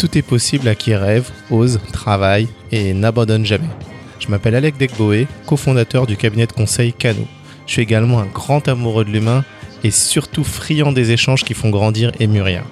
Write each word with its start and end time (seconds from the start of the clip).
tout 0.00 0.16
est 0.16 0.22
possible 0.22 0.66
à 0.66 0.74
qui 0.74 0.94
rêve, 0.94 1.30
ose, 1.50 1.78
travaille 1.92 2.48
et 2.72 2.94
n'abandonne 2.94 3.44
jamais. 3.44 3.68
Je 4.18 4.28
m'appelle 4.28 4.54
Alec 4.54 4.78
Degboé, 4.78 5.28
cofondateur 5.44 6.06
du 6.06 6.16
cabinet 6.16 6.46
de 6.46 6.52
conseil 6.52 6.94
Cano. 6.94 7.26
Je 7.66 7.72
suis 7.72 7.82
également 7.82 8.18
un 8.18 8.24
grand 8.24 8.66
amoureux 8.66 9.04
de 9.04 9.10
l'humain 9.10 9.44
et 9.84 9.90
surtout 9.90 10.42
friand 10.42 10.92
des 10.92 11.10
échanges 11.10 11.44
qui 11.44 11.52
font 11.52 11.68
grandir 11.68 12.12
et 12.18 12.26
mûrir. 12.26 12.64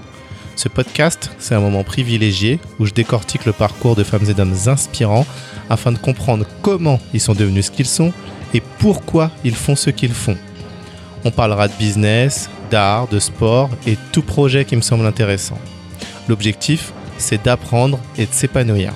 Ce 0.56 0.70
podcast, 0.70 1.30
c'est 1.38 1.54
un 1.54 1.60
moment 1.60 1.84
privilégié 1.84 2.60
où 2.78 2.86
je 2.86 2.94
décortique 2.94 3.44
le 3.44 3.52
parcours 3.52 3.94
de 3.94 4.04
femmes 4.04 4.30
et 4.30 4.34
d'hommes 4.34 4.56
inspirants 4.66 5.26
afin 5.68 5.92
de 5.92 5.98
comprendre 5.98 6.46
comment 6.62 6.98
ils 7.12 7.20
sont 7.20 7.34
devenus 7.34 7.66
ce 7.66 7.70
qu'ils 7.70 7.84
sont 7.84 8.14
et 8.54 8.62
pourquoi 8.78 9.30
ils 9.44 9.54
font 9.54 9.76
ce 9.76 9.90
qu'ils 9.90 10.14
font. 10.14 10.38
On 11.26 11.30
parlera 11.30 11.68
de 11.68 11.74
business, 11.78 12.48
d'art, 12.70 13.06
de 13.06 13.18
sport 13.18 13.68
et 13.86 13.98
tout 14.12 14.22
projet 14.22 14.64
qui 14.64 14.76
me 14.76 14.80
semble 14.80 15.04
intéressant. 15.04 15.58
L'objectif, 16.26 16.92
c'est 17.18 17.44
d'apprendre 17.44 18.00
et 18.16 18.26
de 18.26 18.32
s'épanouir. 18.32 18.94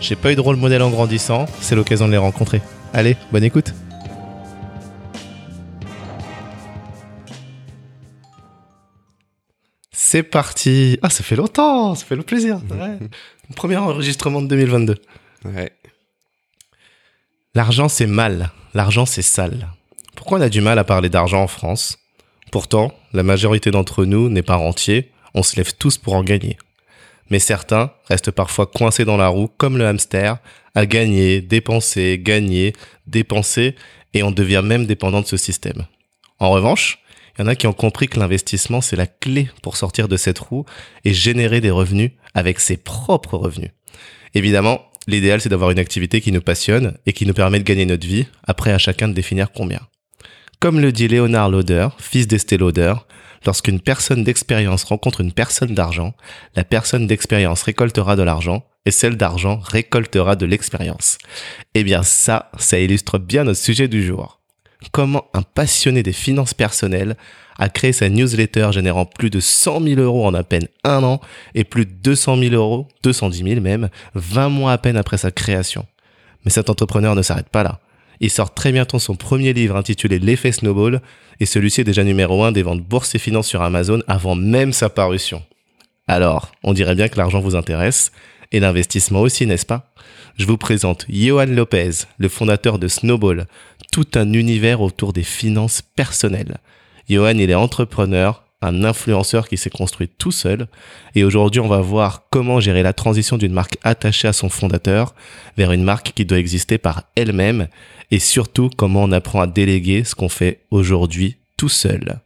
J'ai 0.00 0.16
pas 0.16 0.32
eu 0.32 0.36
de 0.36 0.40
rôle 0.40 0.56
modèle 0.56 0.82
en 0.82 0.90
grandissant, 0.90 1.46
c'est 1.60 1.74
l'occasion 1.74 2.06
de 2.06 2.12
les 2.12 2.18
rencontrer. 2.18 2.60
Allez, 2.92 3.16
bonne 3.32 3.44
écoute. 3.44 3.74
C'est 9.90 10.22
parti. 10.22 10.98
Ah, 11.02 11.10
ça 11.10 11.24
fait 11.24 11.34
longtemps, 11.34 11.96
ça 11.96 12.04
fait 12.04 12.14
le 12.14 12.22
plaisir. 12.22 12.60
Ouais. 12.70 12.98
Premier 13.56 13.76
enregistrement 13.76 14.40
de 14.40 14.46
2022. 14.46 14.94
Ouais. 15.44 15.72
L'argent, 17.54 17.88
c'est 17.88 18.06
mal. 18.06 18.50
L'argent, 18.74 19.06
c'est 19.06 19.22
sale. 19.22 19.68
Pourquoi 20.14 20.38
on 20.38 20.40
a 20.40 20.48
du 20.48 20.60
mal 20.60 20.78
à 20.78 20.84
parler 20.84 21.08
d'argent 21.08 21.42
en 21.42 21.46
France? 21.46 21.98
Pourtant, 22.52 22.92
la 23.12 23.22
majorité 23.24 23.70
d'entre 23.70 24.04
nous 24.04 24.28
n'est 24.28 24.42
pas 24.42 24.54
rentier, 24.54 25.10
on 25.34 25.42
se 25.42 25.56
lève 25.56 25.74
tous 25.74 25.98
pour 25.98 26.14
en 26.14 26.22
gagner. 26.22 26.56
Mais 27.30 27.38
certains 27.38 27.92
restent 28.08 28.30
parfois 28.30 28.66
coincés 28.66 29.04
dans 29.04 29.16
la 29.16 29.28
roue, 29.28 29.48
comme 29.48 29.78
le 29.78 29.86
hamster, 29.86 30.38
à 30.74 30.86
gagner, 30.86 31.40
dépenser, 31.40 32.18
gagner, 32.18 32.72
dépenser, 33.06 33.74
et 34.12 34.22
on 34.22 34.30
devient 34.30 34.62
même 34.64 34.86
dépendant 34.86 35.20
de 35.20 35.26
ce 35.26 35.36
système. 35.36 35.86
En 36.38 36.50
revanche, 36.50 36.98
il 37.36 37.42
y 37.42 37.44
en 37.44 37.48
a 37.48 37.56
qui 37.56 37.66
ont 37.66 37.72
compris 37.72 38.08
que 38.08 38.18
l'investissement, 38.18 38.80
c'est 38.80 38.96
la 38.96 39.06
clé 39.06 39.48
pour 39.62 39.76
sortir 39.76 40.08
de 40.08 40.16
cette 40.16 40.38
roue 40.38 40.64
et 41.04 41.12
générer 41.12 41.60
des 41.60 41.70
revenus 41.70 42.12
avec 42.34 42.60
ses 42.60 42.76
propres 42.76 43.36
revenus. 43.36 43.70
Évidemment, 44.34 44.82
l'idéal, 45.06 45.40
c'est 45.40 45.48
d'avoir 45.48 45.70
une 45.70 45.78
activité 45.78 46.20
qui 46.20 46.32
nous 46.32 46.40
passionne 46.40 46.96
et 47.06 47.12
qui 47.12 47.26
nous 47.26 47.34
permet 47.34 47.58
de 47.58 47.64
gagner 47.64 47.86
notre 47.86 48.06
vie, 48.06 48.26
après 48.44 48.72
à 48.72 48.78
chacun 48.78 49.08
de 49.08 49.14
définir 49.14 49.52
combien. 49.52 49.80
Comme 50.60 50.80
le 50.80 50.92
dit 50.92 51.08
Léonard 51.08 51.50
Lauder, 51.50 51.88
fils 51.98 52.26
d'Estée 52.26 52.56
Lauder, 52.56 52.94
lorsqu'une 53.46 53.80
personne 53.80 54.24
d'expérience 54.24 54.84
rencontre 54.84 55.20
une 55.20 55.32
personne 55.32 55.74
d'argent, 55.74 56.14
la 56.54 56.64
personne 56.64 57.06
d'expérience 57.06 57.62
récoltera 57.62 58.16
de 58.16 58.22
l'argent 58.22 58.64
et 58.86 58.90
celle 58.90 59.16
d'argent 59.16 59.60
récoltera 59.62 60.36
de 60.36 60.46
l'expérience. 60.46 61.18
Eh 61.74 61.84
bien 61.84 62.02
ça, 62.02 62.50
ça 62.58 62.78
illustre 62.78 63.18
bien 63.18 63.44
notre 63.44 63.60
sujet 63.60 63.88
du 63.88 64.04
jour 64.04 64.40
comment 64.92 65.26
un 65.34 65.42
passionné 65.42 66.02
des 66.02 66.12
finances 66.12 66.54
personnelles 66.54 67.16
a 67.58 67.68
créé 67.68 67.92
sa 67.92 68.08
newsletter 68.08 68.70
générant 68.72 69.06
plus 69.06 69.30
de 69.30 69.40
100 69.40 69.82
000 69.82 70.00
euros 70.00 70.26
en 70.26 70.34
à 70.34 70.42
peine 70.42 70.66
un 70.82 71.02
an 71.04 71.20
et 71.54 71.64
plus 71.64 71.86
de 71.86 71.92
200 71.92 72.38
000 72.38 72.54
euros, 72.54 72.88
210 73.04 73.44
000 73.44 73.60
même, 73.60 73.88
20 74.14 74.48
mois 74.48 74.72
à 74.72 74.78
peine 74.78 74.96
après 74.96 75.18
sa 75.18 75.30
création. 75.30 75.86
Mais 76.44 76.50
cet 76.50 76.68
entrepreneur 76.68 77.14
ne 77.14 77.22
s'arrête 77.22 77.48
pas 77.48 77.62
là. 77.62 77.80
Il 78.20 78.30
sort 78.30 78.54
très 78.54 78.72
bientôt 78.72 78.98
son 78.98 79.16
premier 79.16 79.52
livre 79.52 79.76
intitulé 79.76 80.18
L'effet 80.18 80.52
Snowball 80.52 81.00
et 81.40 81.46
celui-ci 81.46 81.80
est 81.80 81.84
déjà 81.84 82.04
numéro 82.04 82.44
1 82.44 82.52
des 82.52 82.62
ventes 82.62 82.82
bourses 82.82 83.14
et 83.14 83.18
finances 83.18 83.48
sur 83.48 83.62
Amazon 83.62 84.02
avant 84.06 84.34
même 84.34 84.72
sa 84.72 84.88
parution. 84.88 85.42
Alors, 86.06 86.52
on 86.62 86.72
dirait 86.72 86.94
bien 86.94 87.08
que 87.08 87.16
l'argent 87.16 87.40
vous 87.40 87.56
intéresse 87.56 88.12
et 88.52 88.60
l'investissement 88.60 89.20
aussi, 89.20 89.46
n'est-ce 89.46 89.66
pas? 89.66 89.92
Je 90.36 90.46
vous 90.46 90.56
présente 90.56 91.06
Johan 91.08 91.46
Lopez, 91.46 91.90
le 92.18 92.28
fondateur 92.28 92.78
de 92.78 92.88
Snowball, 92.88 93.46
tout 93.90 94.06
un 94.14 94.32
univers 94.32 94.80
autour 94.80 95.12
des 95.12 95.22
finances 95.22 95.82
personnelles. 95.82 96.58
Johan, 97.08 97.38
il 97.38 97.50
est 97.50 97.54
entrepreneur, 97.54 98.43
un 98.64 98.84
influenceur 98.84 99.48
qui 99.48 99.56
s'est 99.56 99.70
construit 99.70 100.08
tout 100.08 100.32
seul. 100.32 100.66
Et 101.14 101.24
aujourd'hui, 101.24 101.60
on 101.60 101.68
va 101.68 101.80
voir 101.80 102.24
comment 102.30 102.60
gérer 102.60 102.82
la 102.82 102.92
transition 102.92 103.36
d'une 103.36 103.52
marque 103.52 103.78
attachée 103.82 104.28
à 104.28 104.32
son 104.32 104.48
fondateur 104.48 105.14
vers 105.56 105.72
une 105.72 105.84
marque 105.84 106.12
qui 106.14 106.24
doit 106.24 106.38
exister 106.38 106.78
par 106.78 107.04
elle-même. 107.16 107.68
Et 108.10 108.18
surtout, 108.18 108.70
comment 108.76 109.04
on 109.04 109.12
apprend 109.12 109.40
à 109.40 109.46
déléguer 109.46 110.04
ce 110.04 110.14
qu'on 110.14 110.28
fait 110.28 110.60
aujourd'hui 110.70 111.36
tout 111.56 111.68
seul. 111.68 112.20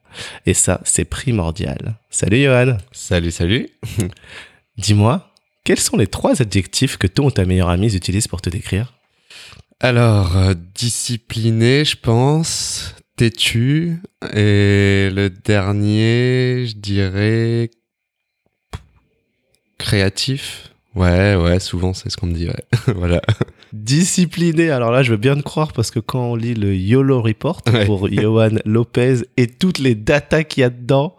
Et 0.46 0.54
ça, 0.54 0.80
c'est 0.84 1.04
primordial. 1.04 1.96
Salut 2.10 2.42
Johan. 2.42 2.78
Salut, 2.92 3.30
salut. 3.30 3.68
Dis-moi, 4.78 5.30
quels 5.64 5.80
sont 5.80 5.96
les 5.96 6.06
trois 6.06 6.40
adjectifs 6.40 6.96
que 6.96 7.06
toi 7.06 7.26
ou 7.26 7.30
ta 7.30 7.44
meilleure 7.44 7.68
amie 7.68 7.94
utilise 7.94 8.26
pour 8.26 8.40
te 8.40 8.50
décrire? 8.50 8.94
Alors, 9.80 10.36
euh, 10.36 10.54
discipliné, 10.74 11.84
je 11.84 11.96
pense, 11.96 12.94
têtu, 13.18 13.98
et 14.32 15.10
le 15.12 15.28
dernier, 15.28 16.66
je 16.66 16.74
dirais 16.76 17.70
créatif. 19.78 20.70
Ouais, 20.94 21.36
ouais, 21.36 21.60
souvent 21.60 21.94
c'est 21.94 22.10
ce 22.10 22.16
qu'on 22.16 22.26
me 22.26 22.34
dit, 22.34 22.46
ouais. 22.48 22.64
voilà. 22.94 23.20
Discipliné, 23.72 24.70
alors 24.70 24.90
là 24.90 25.02
je 25.02 25.10
veux 25.10 25.16
bien 25.18 25.36
te 25.36 25.42
croire 25.42 25.72
parce 25.72 25.90
que 25.90 26.00
quand 26.00 26.30
on 26.32 26.34
lit 26.36 26.54
le 26.54 26.74
YOLO 26.74 27.20
Report 27.20 27.60
Ouais. 27.72 27.84
pour 27.84 28.08
Johan 28.12 28.50
Lopez 28.64 29.18
et 29.36 29.46
toutes 29.46 29.78
les 29.78 29.94
datas 29.94 30.44
qu'il 30.44 30.62
y 30.62 30.64
a 30.64 30.70
dedans, 30.70 31.14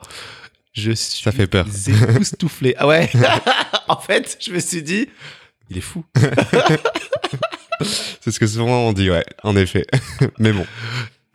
je 0.73 0.91
suis 0.91 1.21
Ça 1.23 1.31
fait 1.31 1.47
peur. 1.47 1.67
époustouflé. 1.87 2.73
Ah 2.77 2.87
ouais 2.87 3.09
En 3.87 3.97
fait, 3.99 4.37
je 4.41 4.51
me 4.51 4.59
suis 4.59 4.81
dit, 4.83 5.07
il 5.69 5.77
est 5.77 5.81
fou. 5.81 6.03
C'est 8.21 8.31
ce 8.31 8.39
que 8.39 8.47
souvent 8.47 8.87
on 8.87 8.93
dit, 8.93 9.09
ouais, 9.09 9.23
en 9.43 9.55
effet. 9.55 9.85
Mais 10.39 10.51
bon. 10.51 10.65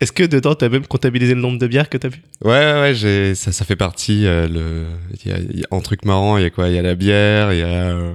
Est-ce 0.05 0.13
que 0.13 0.21
dedans 0.23 0.53
t'as 0.53 0.69
même 0.69 0.85
comptabilisé 0.85 1.33
le 1.33 1.41
nombre 1.41 1.57
de 1.57 1.65
bières 1.65 1.89
que 1.89 1.97
t'as 1.97 2.09
bu? 2.09 2.21
Ouais, 2.43 2.51
ouais, 2.51 2.93
ouais, 2.93 3.33
ça, 3.33 3.51
ça 3.51 3.65
fait 3.65 3.75
partie, 3.75 4.27
euh, 4.27 4.85
a 5.31 5.75
un 5.75 5.79
truc 5.79 6.05
marrant, 6.05 6.37
il 6.37 6.43
y 6.43 6.45
a 6.45 6.51
quoi? 6.51 6.67
Il 6.67 6.75
y 6.75 6.77
a 6.77 6.83
la 6.83 6.93
bière, 6.93 7.51
il 7.53 7.57
y 7.57 7.63
a, 7.63 7.65
euh, 7.65 8.13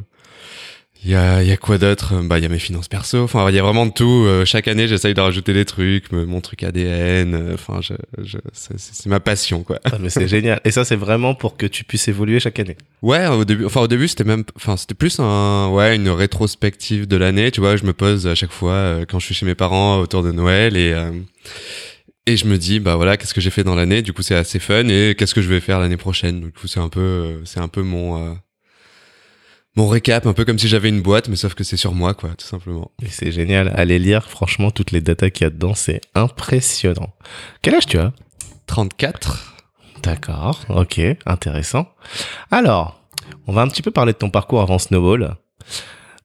il 1.03 1.11
y 1.11 1.15
a, 1.15 1.43
y 1.43 1.51
a 1.51 1.57
quoi 1.57 1.79
d'autre? 1.79 2.15
Bah, 2.23 2.39
il 2.39 2.43
y 2.43 2.47
a 2.47 2.49
mes 2.51 2.59
finances 2.59 2.89
perso. 2.89 3.19
Enfin, 3.23 3.49
il 3.49 3.55
y 3.55 3.59
a 3.59 3.63
vraiment 3.63 3.87
de 3.87 3.93
tout. 3.93 4.25
Euh, 4.27 4.45
chaque 4.45 4.69
année, 4.69 4.87
j'essaye 4.87 5.15
de 5.15 5.21
rajouter 5.21 5.55
des 5.55 5.65
trucs, 5.65 6.13
mon 6.13 6.41
truc 6.43 6.63
ADN. 6.63 7.35
euh, 7.35 7.55
Enfin, 7.55 7.81
je, 7.81 7.95
je, 8.23 8.37
c'est, 8.53 9.07
ma 9.07 9.19
passion, 9.21 9.63
quoi. 9.63 9.79
ah, 9.85 9.97
mais 9.99 10.11
c'est 10.11 10.29
génial. 10.37 10.61
Et 10.65 10.71
ça 10.71 10.85
c'est 10.85 10.97
vraiment 10.97 11.35
pour 11.35 11.57
que 11.57 11.65
tu 11.67 11.85
puisses 11.85 12.09
évoluer 12.09 12.39
chaque 12.39 12.59
année? 12.59 12.77
Ouais, 13.03 13.27
au 13.29 13.45
début, 13.47 13.65
enfin, 13.65 13.81
au 13.81 13.89
début, 13.89 14.09
c'était 14.09 14.25
même, 14.25 14.45
enfin, 14.57 14.77
c'était 14.77 14.95
plus 14.95 15.19
un, 15.21 15.69
ouais, 15.71 15.97
une 15.97 16.11
rétrospective 16.11 17.09
de 17.09 17.17
l'année. 17.17 17.51
Tu 17.51 17.61
vois, 17.61 17.77
je 17.77 17.85
me 17.85 17.93
pose 17.95 18.27
à 18.27 18.35
chaque 18.35 18.53
fois, 18.53 18.73
euh, 18.73 19.05
quand 19.09 19.19
je 19.19 19.25
suis 19.27 19.35
chez 19.35 19.47
mes 19.47 19.55
parents 19.55 19.99
autour 20.01 20.23
de 20.23 20.33
Noël 20.33 20.77
et, 20.77 20.93
euh, 20.93 21.13
et 22.27 22.37
je 22.37 22.45
me 22.47 22.59
dis, 22.59 22.79
bah 22.79 22.97
voilà, 22.97 23.17
qu'est-ce 23.17 23.33
que 23.33 23.41
j'ai 23.41 23.51
fait 23.51 23.65
dans 23.65 23.75
l'année? 23.75 24.03
Du 24.03 24.13
coup, 24.13 24.21
c'est 24.23 24.35
assez 24.35 24.59
fun 24.59 24.87
et 24.89 25.15
qu'est-ce 25.17 25.35
que 25.35 25.41
je 25.41 25.49
vais 25.49 25.61
faire 25.61 25.81
l'année 25.81 25.97
prochaine? 25.97 26.41
Du 26.41 26.53
coup, 26.53 26.67
c'est 26.69 26.79
un 26.81 26.91
peu, 26.91 27.41
c'est 27.45 27.61
un 27.61 27.69
peu 27.69 27.83
mon, 27.83 28.33
euh, 28.33 28.35
mon 29.77 29.89
récap, 29.89 30.27
un 30.27 30.33
peu 30.33 30.45
comme 30.45 30.59
si 30.59 30.69
j'avais 30.69 30.89
une 30.89 31.01
boîte, 31.01 31.29
mais 31.29 31.37
sauf 31.37 31.55
que 31.55 31.65
c'est 31.65 31.77
sur 31.77 31.95
moi, 31.95 32.15
quoi, 32.15 32.31
tout 32.31 32.47
simplement. 32.47 32.91
Et 33.03 33.09
c'est 33.09 33.31
génial. 33.31 33.73
Allez 33.77 33.99
lire, 33.99 34.29
franchement, 34.29 34.71
toutes 34.71 34.91
les 34.91 35.01
datas 35.01 35.31
qu'il 35.31 35.45
y 35.45 35.47
a 35.47 35.51
dedans, 35.51 35.75
c'est 35.75 36.01
impressionnant. 36.15 37.13
Quel 37.63 37.75
âge 37.75 37.87
tu 37.87 37.99
as? 37.99 38.13
34. 38.67 39.57
D'accord, 40.03 40.61
ok, 40.69 41.01
intéressant. 41.27 41.87
Alors, 42.51 43.01
on 43.47 43.53
va 43.53 43.63
un 43.63 43.69
petit 43.69 43.83
peu 43.83 43.91
parler 43.91 44.13
de 44.13 44.19
ton 44.19 44.31
parcours 44.31 44.61
avant 44.61 44.79
Snowball. 44.79 45.37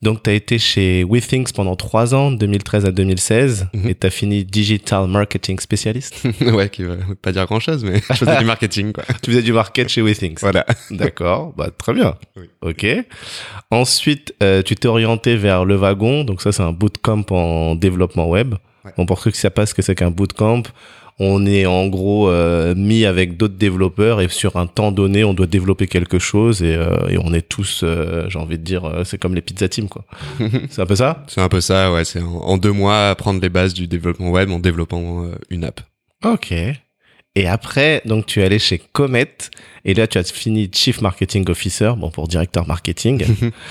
Donc, 0.01 0.21
tu 0.23 0.29
as 0.29 0.33
été 0.33 0.59
chez 0.59 1.03
WeThings 1.03 1.51
pendant 1.53 1.75
trois 1.75 2.13
ans, 2.13 2.29
2013 2.31 2.85
à 2.85 2.91
2016, 2.91 3.67
Mhm. 3.73 3.89
et 3.89 3.95
tu 3.95 4.05
as 4.07 4.09
fini 4.09 4.43
Digital 4.45 5.07
Marketing 5.07 5.59
Spécialiste. 5.59 6.21
ouais, 6.41 6.69
qui 6.69 6.83
veut 6.83 6.99
pas 7.21 7.31
dire 7.31 7.45
grand 7.45 7.59
chose, 7.59 7.83
mais 7.83 8.01
je 8.09 8.13
faisais 8.13 8.37
du 8.37 8.45
marketing, 8.45 8.91
quoi. 8.93 9.03
tu 9.23 9.31
faisais 9.31 9.41
du 9.41 9.53
market 9.53 9.89
chez 9.89 10.01
WeThings. 10.01 10.37
Voilà. 10.41 10.65
D'accord, 10.91 11.53
bah, 11.57 11.69
très 11.75 11.93
bien. 11.93 12.15
Oui. 12.35 12.49
Ok. 12.61 12.85
Ensuite, 13.71 14.33
euh, 14.43 14.61
tu 14.61 14.75
t'es 14.75 14.87
orienté 14.87 15.35
vers 15.37 15.65
Le 15.65 15.75
Wagon, 15.75 16.23
donc 16.23 16.41
ça, 16.41 16.51
c'est 16.51 16.63
un 16.63 16.71
bootcamp 16.71 17.25
en 17.31 17.75
développement 17.75 18.29
web. 18.29 18.55
Ouais. 18.83 18.91
Bon, 18.97 19.05
pour 19.05 19.19
ceux 19.19 19.31
qui 19.31 19.39
savent 19.39 19.51
pas 19.51 19.65
ce 19.65 19.73
que 19.73 19.81
c'est 19.81 19.95
qu'un 19.95 20.11
bootcamp, 20.11 20.63
on 21.19 21.45
est 21.45 21.65
en 21.65 21.87
gros 21.87 22.29
euh, 22.29 22.75
mis 22.75 23.05
avec 23.05 23.37
d'autres 23.37 23.55
développeurs 23.55 24.21
et 24.21 24.27
sur 24.27 24.57
un 24.57 24.67
temps 24.67 24.91
donné, 24.91 25.23
on 25.23 25.33
doit 25.33 25.47
développer 25.47 25.87
quelque 25.87 26.19
chose 26.19 26.61
et, 26.61 26.75
euh, 26.75 27.07
et 27.07 27.17
on 27.17 27.33
est 27.33 27.47
tous, 27.47 27.81
euh, 27.83 28.25
j'ai 28.29 28.39
envie 28.39 28.57
de 28.57 28.63
dire, 28.63 29.01
c'est 29.05 29.17
comme 29.17 29.33
les 29.33 29.41
pizza 29.41 29.69
team 29.69 29.87
quoi. 29.87 30.05
c'est 30.69 30.81
un 30.81 30.85
peu 30.85 30.95
ça? 30.95 31.23
C'est 31.27 31.41
un 31.41 31.49
peu 31.49 31.61
ça, 31.61 31.91
ouais. 31.93 32.03
C'est 32.03 32.21
en, 32.21 32.41
en 32.41 32.57
deux 32.57 32.73
mois 32.73 33.09
apprendre 33.09 33.41
les 33.41 33.49
bases 33.49 33.73
du 33.73 33.87
développement 33.87 34.29
web 34.29 34.49
en 34.51 34.59
développant 34.59 35.25
une 35.49 35.63
app. 35.63 35.81
Ok. 36.23 36.53
Et 37.37 37.47
après, 37.47 38.01
donc 38.05 38.25
tu 38.25 38.39
es 38.39 38.45
allé 38.45 38.59
chez 38.59 38.79
Comet 38.79 39.27
et 39.83 39.93
là 39.93 40.07
tu 40.07 40.17
as 40.17 40.23
fini 40.23 40.71
Chief 40.73 41.01
Marketing 41.01 41.49
Officer, 41.49 41.91
bon 41.97 42.09
pour 42.09 42.29
directeur 42.29 42.65
marketing. 42.65 43.25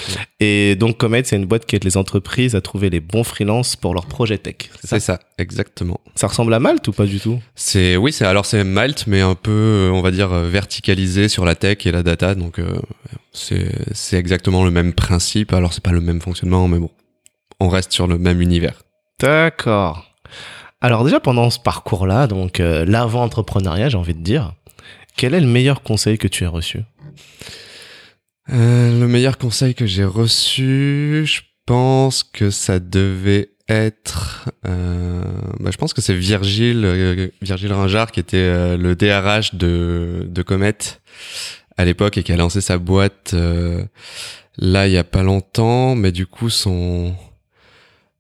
et 0.41 0.77
donc 0.77 0.99
Comet, 0.99 1.23
c'est 1.25 1.37
une 1.37 1.47
boîte 1.47 1.65
qui 1.65 1.75
aide 1.77 1.85
les 1.85 1.97
entreprises 1.97 2.55
à 2.55 2.61
trouver 2.61 2.91
les 2.91 3.01
bons 3.01 3.25
freelances 3.25 3.75
pour 3.75 3.95
leurs 3.95 4.05
projets 4.05 4.37
tech. 4.37 4.71
C'est 4.83 5.01
ça, 5.01 5.19
exactement. 5.39 5.99
Ça 6.15 6.27
ressemble 6.27 6.53
à 6.53 6.61
Malte 6.61 6.87
ou 6.89 6.93
pas 6.93 7.07
du 7.07 7.19
tout? 7.19 7.41
C'est 7.55 7.97
oui, 7.97 8.13
c'est 8.13 8.27
alors 8.27 8.45
c'est 8.45 8.63
Malte, 8.65 9.07
mais 9.07 9.23
un 9.23 9.35
peu, 9.35 9.91
on 9.93 10.03
va 10.03 10.11
dire 10.11 10.29
verticalisé 10.29 11.29
sur 11.29 11.47
la 11.47 11.55
tech 11.55 11.87
et 11.87 11.91
la 11.91 12.03
data. 12.03 12.35
Donc 12.35 12.59
euh, 12.59 12.79
c'est 13.33 13.73
c'est 13.93 14.19
exactement 14.19 14.65
le 14.65 14.71
même 14.71 14.93
principe. 14.93 15.55
Alors 15.55 15.73
c'est 15.73 15.83
pas 15.83 15.93
le 15.93 16.03
même 16.03 16.21
fonctionnement, 16.21 16.69
mais 16.69 16.79
bon, 16.79 16.91
on 17.61 17.69
reste 17.69 17.93
sur 17.93 18.07
le 18.07 18.19
même 18.19 18.43
univers. 18.43 18.83
D'accord. 19.21 20.15
Alors 20.85 21.03
déjà 21.03 21.19
pendant 21.19 21.49
ce 21.49 21.59
parcours-là, 21.59 22.27
donc 22.27 22.61
euh, 22.61 22.85
l'avant-entrepreneuriat, 22.85 23.89
j'ai 23.89 23.97
envie 23.97 24.13
de 24.13 24.21
dire, 24.21 24.53
quel 25.17 25.33
est 25.33 25.41
le 25.41 25.47
meilleur 25.47 25.83
conseil 25.83 26.19
que 26.19 26.29
tu 26.29 26.45
as 26.45 26.51
reçu? 26.51 26.81
Euh, 28.51 29.01
Le 29.01 29.09
meilleur 29.09 29.39
conseil 29.39 29.75
que 29.75 29.87
j'ai 29.87 30.05
reçu, 30.05 31.23
je 31.25 31.41
pense 31.65 32.23
que 32.23 32.51
ça 32.51 32.81
devait 32.81 33.53
être, 33.67 34.51
euh, 34.67 35.25
bah, 35.59 35.71
je 35.73 35.79
pense 35.79 35.95
que 35.95 36.03
c'est 36.03 36.13
Virgile, 36.13 37.31
Virgile 37.41 37.73
Ringard 37.73 38.13
qui 38.13 38.21
était 38.21 38.77
le 38.77 38.95
DRH 38.95 39.55
de, 39.55 40.43
Comet 40.47 40.77
à 41.79 41.87
l'époque 41.87 42.19
et 42.19 42.23
qui 42.23 42.33
a 42.33 42.37
lancé 42.37 42.61
sa 42.61 42.77
boîte 42.77 43.35
là 44.59 44.87
il 44.87 44.93
y 44.93 44.99
a 44.99 45.05
pas 45.05 45.23
longtemps, 45.23 45.95
mais 45.95 46.13
du 46.13 46.27
coup 46.27 46.51
son 46.51 47.15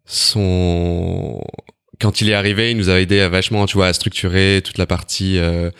son 0.06 1.42
quand 2.00 2.20
il 2.20 2.30
est 2.30 2.34
arrivé, 2.34 2.70
il 2.70 2.76
nous 2.76 2.90
a 2.90 3.00
aidé 3.00 3.20
à 3.20 3.28
vachement, 3.28 3.66
tu 3.66 3.76
vois, 3.76 3.88
à 3.88 3.92
structurer 3.92 4.62
toute 4.64 4.78
la 4.78 4.86
partie 4.86 5.38
euh, 5.38 5.70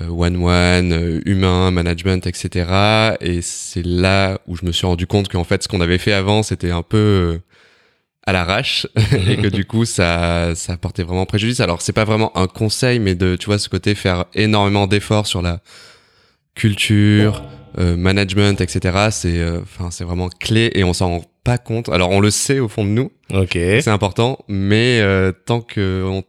euh, 0.00 0.08
one-one, 0.08 0.92
euh, 0.92 1.20
humain, 1.26 1.70
management, 1.70 2.26
etc. 2.26 3.16
Et 3.20 3.42
c'est 3.42 3.84
là 3.84 4.38
où 4.46 4.56
je 4.56 4.64
me 4.64 4.72
suis 4.72 4.86
rendu 4.86 5.06
compte 5.06 5.28
qu'en 5.28 5.44
fait, 5.44 5.62
ce 5.62 5.68
qu'on 5.68 5.80
avait 5.80 5.98
fait 5.98 6.12
avant, 6.12 6.42
c'était 6.42 6.70
un 6.70 6.82
peu 6.82 7.40
à 8.24 8.32
l'arrache 8.32 8.86
et 9.28 9.36
que 9.36 9.48
du 9.48 9.64
coup, 9.64 9.84
ça, 9.84 10.54
ça 10.54 10.76
portait 10.76 11.02
vraiment 11.02 11.26
préjudice. 11.26 11.60
Alors, 11.60 11.82
c'est 11.82 11.92
pas 11.92 12.04
vraiment 12.04 12.36
un 12.36 12.46
conseil, 12.46 12.98
mais 12.98 13.14
de, 13.14 13.36
tu 13.36 13.46
vois, 13.46 13.58
ce 13.58 13.68
côté 13.68 13.94
faire 13.94 14.26
énormément 14.34 14.86
d'efforts 14.86 15.26
sur 15.26 15.42
la 15.42 15.60
culture, 16.54 17.44
management, 17.76 18.60
etc. 18.60 19.08
C'est, 19.12 19.40
enfin, 19.62 19.92
c'est 19.92 20.02
vraiment 20.02 20.28
clé 20.28 20.72
et 20.74 20.82
on 20.82 20.92
s'en 20.92 21.22
pas 21.48 21.58
compte. 21.58 21.88
Alors 21.88 22.10
on 22.10 22.20
le 22.20 22.30
sait 22.30 22.58
au 22.60 22.68
fond 22.68 22.84
de 22.84 22.90
nous, 22.90 23.10
ok, 23.32 23.52
c'est 23.52 23.88
important, 23.88 24.38
mais 24.48 25.00
euh, 25.00 25.32
tant 25.46 25.60
que 25.60 26.04
on 26.06 26.22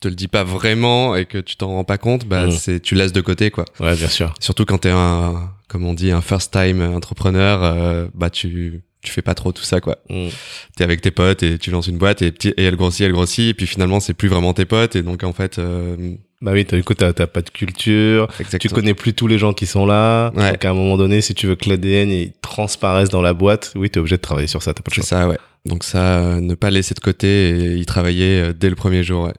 te 0.00 0.08
le 0.08 0.14
dit 0.14 0.28
pas 0.28 0.44
vraiment 0.44 1.16
et 1.16 1.24
que 1.26 1.38
tu 1.38 1.56
t'en 1.56 1.68
rends 1.68 1.84
pas 1.84 1.98
compte, 1.98 2.24
bah 2.26 2.46
Mm. 2.46 2.50
c'est 2.52 2.80
tu 2.80 2.94
laisses 2.94 3.12
de 3.12 3.20
côté 3.20 3.50
quoi. 3.50 3.64
ouais 3.80 3.96
bien 3.96 4.08
sûr. 4.08 4.32
Surtout 4.40 4.64
quand 4.64 4.78
t'es 4.78 4.90
un, 4.92 5.50
comme 5.68 5.84
on 5.86 5.94
dit, 5.94 6.10
un 6.12 6.20
first 6.20 6.52
time 6.52 6.80
entrepreneur, 6.82 7.62
euh, 7.64 8.06
bah 8.14 8.30
tu 8.30 8.82
tu 9.02 9.12
fais 9.12 9.22
pas 9.22 9.34
trop 9.34 9.52
tout 9.52 9.62
ça 9.62 9.80
quoi. 9.80 9.98
Mm. 10.10 10.28
T'es 10.76 10.84
avec 10.84 11.00
tes 11.00 11.10
potes 11.10 11.42
et 11.42 11.58
tu 11.58 11.70
lances 11.70 11.86
une 11.88 11.98
boîte 11.98 12.22
et, 12.22 12.32
et 12.56 12.64
elle 12.64 12.76
grossit, 12.76 13.02
elle 13.06 13.12
grossit 13.12 13.48
et 13.50 13.54
puis 13.54 13.66
finalement 13.66 14.00
c'est 14.00 14.14
plus 14.14 14.28
vraiment 14.28 14.52
tes 14.54 14.64
potes 14.66 14.94
et 14.96 15.02
donc 15.02 15.22
en 15.24 15.32
fait 15.32 15.58
euh, 15.58 15.96
Bah 16.40 16.52
oui, 16.52 16.64
du 16.64 16.84
coup 16.84 16.94
t'as 16.94 17.12
pas 17.12 17.42
de 17.42 17.50
culture, 17.50 18.28
tu 18.36 18.42
exactement. 18.42 18.74
connais 18.76 18.94
plus 18.94 19.12
tous 19.12 19.26
les 19.26 19.38
gens 19.38 19.52
qui 19.52 19.66
sont 19.66 19.86
là. 19.86 20.30
Ouais. 20.36 20.52
Donc 20.52 20.64
à 20.64 20.70
un 20.70 20.74
moment 20.74 20.96
donné, 20.96 21.20
si 21.20 21.34
tu 21.34 21.46
veux 21.48 21.56
que 21.56 21.68
l'ADN 21.68 22.10
il 22.10 22.32
transparaisse 22.40 23.08
dans 23.08 23.22
la 23.22 23.34
boîte, 23.34 23.72
oui 23.74 23.90
t'es 23.90 23.98
obligé 23.98 24.16
de 24.16 24.22
travailler 24.22 24.46
sur 24.46 24.62
ça, 24.62 24.72
t'as 24.72 24.82
pas 24.82 24.90
C'est 24.90 24.96
choix. 25.00 25.04
ça 25.04 25.28
ouais. 25.28 25.38
Donc 25.64 25.82
ça, 25.82 26.18
euh, 26.20 26.40
ne 26.40 26.54
pas 26.54 26.70
laisser 26.70 26.94
de 26.94 27.00
côté 27.00 27.50
et 27.50 27.74
y 27.76 27.84
travailler 27.86 28.40
euh, 28.40 28.52
dès 28.52 28.70
le 28.70 28.76
premier 28.76 29.02
jour. 29.02 29.24
Ouais. 29.24 29.32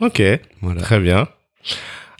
Ok, 0.00 0.22
Voilà. 0.60 0.80
très 0.80 1.00
bien. 1.00 1.26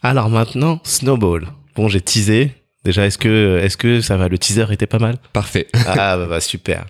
Alors 0.03 0.29
maintenant, 0.31 0.81
Snowball. 0.85 1.47
Bon, 1.77 1.89
j'ai 1.89 2.01
teasé. 2.01 2.53
Déjà, 2.85 3.07
est-ce 3.07 3.19
que, 3.19 3.61
est-ce 3.63 3.77
que 3.77 4.01
ça 4.01 4.17
va 4.17 4.27
Le 4.29 4.37
teaser 4.39 4.67
était 4.73 4.87
pas 4.89 4.99
mal? 4.99 5.19
Parfait. 5.33 5.69
Ah 5.87 6.17
bah, 6.17 6.27
bah, 6.29 6.41
super. 6.41 6.87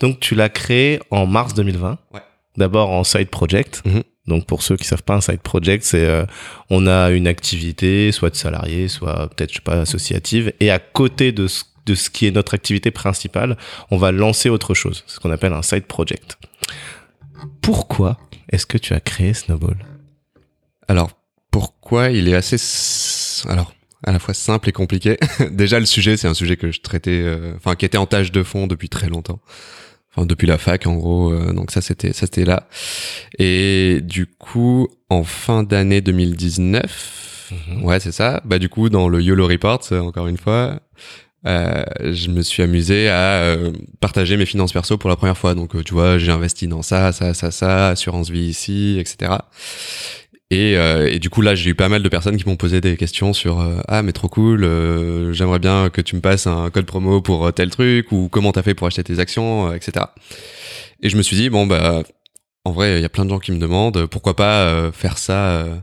Donc 0.00 0.20
tu 0.20 0.34
l'as 0.34 0.48
créé 0.48 1.00
en 1.10 1.26
mars 1.26 1.52
2020. 1.54 1.98
Ouais. 2.14 2.20
D'abord 2.56 2.90
en 2.90 3.04
side 3.04 3.28
project. 3.28 3.82
Mhm. 3.84 4.02
Donc 4.26 4.46
pour 4.46 4.62
ceux 4.62 4.76
qui 4.76 4.84
savent 4.84 5.02
pas, 5.02 5.14
un 5.14 5.20
side 5.20 5.40
project, 5.40 5.84
c'est 5.84 6.04
euh, 6.04 6.24
on 6.70 6.86
a 6.86 7.10
une 7.10 7.26
activité, 7.28 8.10
soit 8.12 8.30
de 8.30 8.36
salarié, 8.36 8.88
soit 8.88 9.28
peut-être 9.28 9.50
je 9.50 9.56
sais 9.56 9.62
pas 9.62 9.80
associative, 9.80 10.52
et 10.60 10.70
à 10.70 10.78
côté 10.78 11.32
de 11.32 11.46
ce, 11.46 11.64
de 11.86 11.94
ce 11.94 12.10
qui 12.10 12.26
est 12.26 12.32
notre 12.32 12.54
activité 12.54 12.90
principale, 12.90 13.56
on 13.90 13.96
va 13.96 14.12
lancer 14.12 14.48
autre 14.48 14.74
chose, 14.74 15.04
ce 15.06 15.20
qu'on 15.20 15.30
appelle 15.30 15.52
un 15.52 15.62
side 15.62 15.86
project. 15.86 16.38
Pourquoi 17.60 18.18
est-ce 18.50 18.66
que 18.66 18.78
tu 18.78 18.94
as 18.94 19.00
créé 19.00 19.34
Snowball? 19.34 19.76
Alors, 20.88 21.10
pourquoi 21.50 22.10
il 22.10 22.28
est 22.28 22.34
assez... 22.34 22.56
Alors, 23.48 23.72
à 24.04 24.12
la 24.12 24.18
fois 24.18 24.34
simple 24.34 24.68
et 24.68 24.72
compliqué? 24.72 25.18
Déjà, 25.50 25.80
le 25.80 25.86
sujet, 25.86 26.16
c'est 26.16 26.28
un 26.28 26.34
sujet 26.34 26.56
que 26.56 26.70
je 26.70 26.80
traitais... 26.80 27.22
euh, 27.22 27.54
Enfin, 27.56 27.74
qui 27.74 27.84
était 27.84 27.98
en 27.98 28.06
tâche 28.06 28.30
de 28.30 28.42
fond 28.42 28.66
depuis 28.66 28.88
très 28.88 29.08
longtemps. 29.08 29.40
Enfin, 30.16 30.26
depuis 30.26 30.46
la 30.46 30.56
fac, 30.58 30.86
en 30.86 30.96
gros. 30.96 31.30
euh, 31.30 31.52
donc 31.52 31.70
ça, 31.70 31.80
c'était 31.82 32.12
ça 32.14 32.20
c'était 32.26 32.44
là. 32.46 32.68
Et 33.38 34.00
du 34.02 34.26
coup, 34.26 34.88
en 35.10 35.22
fin 35.24 35.62
d'année 35.62 36.00
2019... 36.00 37.22
Ouais, 37.82 38.00
c'est 38.00 38.10
ça. 38.10 38.40
Bah, 38.44 38.58
du 38.58 38.68
coup, 38.68 38.88
dans 38.88 39.08
le 39.08 39.22
YOLO 39.22 39.46
Report, 39.46 39.80
encore 39.92 40.26
une 40.26 40.36
fois... 40.38 40.80
euh, 41.46 41.84
je 42.00 42.28
me 42.28 42.42
suis 42.42 42.62
amusé 42.64 43.08
à 43.08 43.42
euh, 43.42 43.70
partager 44.00 44.36
mes 44.36 44.46
finances 44.46 44.72
perso 44.72 44.98
pour 44.98 45.08
la 45.08 45.14
première 45.14 45.38
fois. 45.38 45.54
Donc, 45.54 45.76
euh, 45.76 45.82
tu 45.84 45.94
vois, 45.94 46.18
j'ai 46.18 46.32
investi 46.32 46.66
dans 46.66 46.82
ça, 46.82 47.12
ça, 47.12 47.34
ça, 47.34 47.52
ça, 47.52 47.88
assurance 47.90 48.30
vie 48.30 48.46
ici, 48.46 48.96
etc. 48.98 49.30
Et, 50.52 50.76
euh, 50.76 51.08
et 51.10 51.18
du 51.18 51.28
coup 51.28 51.42
là 51.42 51.56
j'ai 51.56 51.70
eu 51.70 51.74
pas 51.74 51.88
mal 51.88 52.04
de 52.04 52.08
personnes 52.08 52.36
qui 52.36 52.48
m'ont 52.48 52.54
posé 52.54 52.80
des 52.80 52.96
questions 52.96 53.32
sur 53.32 53.58
euh, 53.58 53.80
ah 53.88 54.02
mais 54.04 54.12
trop 54.12 54.28
cool 54.28 54.62
euh, 54.62 55.32
j'aimerais 55.32 55.58
bien 55.58 55.90
que 55.90 56.00
tu 56.00 56.14
me 56.14 56.20
passes 56.20 56.46
un 56.46 56.70
code 56.70 56.86
promo 56.86 57.20
pour 57.20 57.46
euh, 57.46 57.50
tel 57.50 57.68
truc 57.68 58.12
ou 58.12 58.28
comment 58.28 58.52
t'as 58.52 58.62
fait 58.62 58.74
pour 58.74 58.86
acheter 58.86 59.02
tes 59.02 59.18
actions 59.18 59.70
euh, 59.70 59.74
etc 59.74 60.06
et 61.02 61.08
je 61.08 61.16
me 61.16 61.22
suis 61.22 61.34
dit 61.34 61.50
bon 61.50 61.66
bah 61.66 62.04
en 62.64 62.70
vrai 62.70 63.00
il 63.00 63.02
y 63.02 63.04
a 63.04 63.08
plein 63.08 63.24
de 63.24 63.30
gens 63.30 63.40
qui 63.40 63.50
me 63.50 63.58
demandent 63.58 64.06
pourquoi 64.06 64.36
pas 64.36 64.60
euh, 64.68 64.92
faire 64.92 65.18
ça 65.18 65.48
euh, 65.48 65.74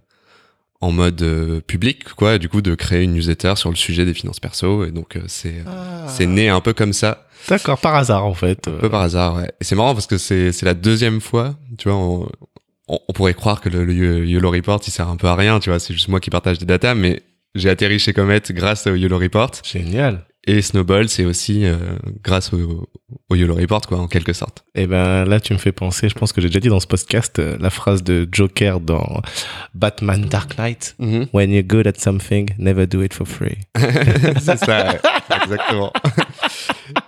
en 0.79 0.93
mode 0.93 1.21
euh, 1.23 1.59
public 1.59 2.05
quoi 2.13 2.35
et 2.35 2.39
du 2.39 2.47
coup 2.47 2.61
de 2.61 2.73
créer 2.73 3.03
une 3.03 3.15
newsletter 3.15 3.57
sur 3.57 3.69
le 3.69 3.75
sujet 3.75 4.05
des 4.05 4.13
finances 4.13 4.39
perso 4.39 4.85
et 4.85 4.91
donc 4.91 5.17
euh, 5.17 5.23
c'est 5.27 5.55
c'est 6.07 6.25
né 6.25 6.47
un 6.47 6.61
peu 6.61 6.71
comme 6.71 6.93
ça 6.93 7.27
D'accord, 7.49 7.77
par 7.79 7.95
hasard 7.95 8.25
en 8.25 8.33
fait. 8.33 8.69
un 8.69 8.79
peu 8.79 8.89
par 8.89 9.01
hasard, 9.01 9.35
ouais. 9.35 9.51
Et 9.59 9.65
c'est 9.65 9.75
marrant 9.75 9.93
parce 9.93 10.07
que 10.07 10.17
c'est 10.17 10.53
c'est 10.53 10.65
la 10.65 10.73
deuxième 10.73 11.19
fois, 11.19 11.55
tu 11.77 11.89
vois, 11.89 11.97
on, 11.97 12.29
on, 12.87 12.99
on 13.07 13.13
pourrait 13.13 13.33
croire 13.33 13.61
que 13.61 13.69
le, 13.69 13.85
le 13.85 14.25
YOLO 14.25 14.51
Report, 14.51 14.81
il 14.85 14.91
sert 14.91 15.07
un 15.07 15.17
peu 15.17 15.27
à 15.27 15.35
rien, 15.35 15.59
tu 15.59 15.69
vois, 15.69 15.79
c'est 15.79 15.93
juste 15.93 16.07
moi 16.07 16.19
qui 16.19 16.29
partage 16.29 16.57
des 16.57 16.65
datas, 16.65 16.95
mais 16.95 17.23
j'ai 17.55 17.69
atterri 17.69 17.99
chez 17.99 18.13
Comet 18.13 18.41
grâce 18.51 18.87
au 18.87 18.95
YOLO 18.95 19.17
Report. 19.17 19.51
Génial. 19.63 20.25
Et 20.45 20.61
Snowball, 20.61 21.07
c'est 21.07 21.23
aussi 21.23 21.65
euh, 21.65 21.77
grâce 22.21 22.51
au, 22.51 22.89
au 23.29 23.35
YOLO 23.35 23.55
Report, 23.55 23.79
quoi, 23.87 23.99
en 23.99 24.07
quelque 24.07 24.33
sorte. 24.33 24.65
Et 24.75 24.87
ben 24.87 25.23
là, 25.23 25.39
tu 25.39 25.53
me 25.53 25.57
fais 25.57 25.71
penser, 25.71 26.09
je 26.09 26.15
pense 26.15 26.33
que 26.33 26.41
j'ai 26.41 26.49
déjà 26.49 26.59
dit 26.59 26.67
dans 26.67 26.81
ce 26.81 26.87
podcast, 26.87 27.39
euh, 27.39 27.55
la 27.61 27.69
phrase 27.69 28.03
de 28.03 28.27
Joker 28.29 28.81
dans 28.81 29.21
Batman 29.73 30.25
Dark 30.25 30.57
Knight. 30.57 30.97
When 30.99 31.51
you're 31.51 31.63
good 31.63 31.87
at 31.87 31.93
something, 31.97 32.49
never 32.57 32.85
do 32.87 33.03
it 33.03 33.13
for 33.13 33.25
free. 33.25 33.57
c'est 33.77 34.57
ça, 34.57 34.91
ouais. 34.91 34.99
exactement. 35.43 35.93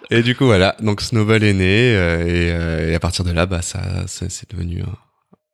et 0.10 0.22
du 0.22 0.34
coup, 0.34 0.46
voilà, 0.46 0.78
donc 0.80 1.02
Snowball 1.02 1.44
est 1.44 1.54
né, 1.54 1.94
euh, 1.94 2.88
et, 2.88 2.92
et 2.92 2.96
à 2.96 3.00
partir 3.02 3.26
de 3.26 3.32
là, 3.32 3.46
bah, 3.46 3.62
ça, 3.62 4.08
ça 4.08 4.28
c'est 4.30 4.50
devenu 4.50 4.82
un, 4.82 4.96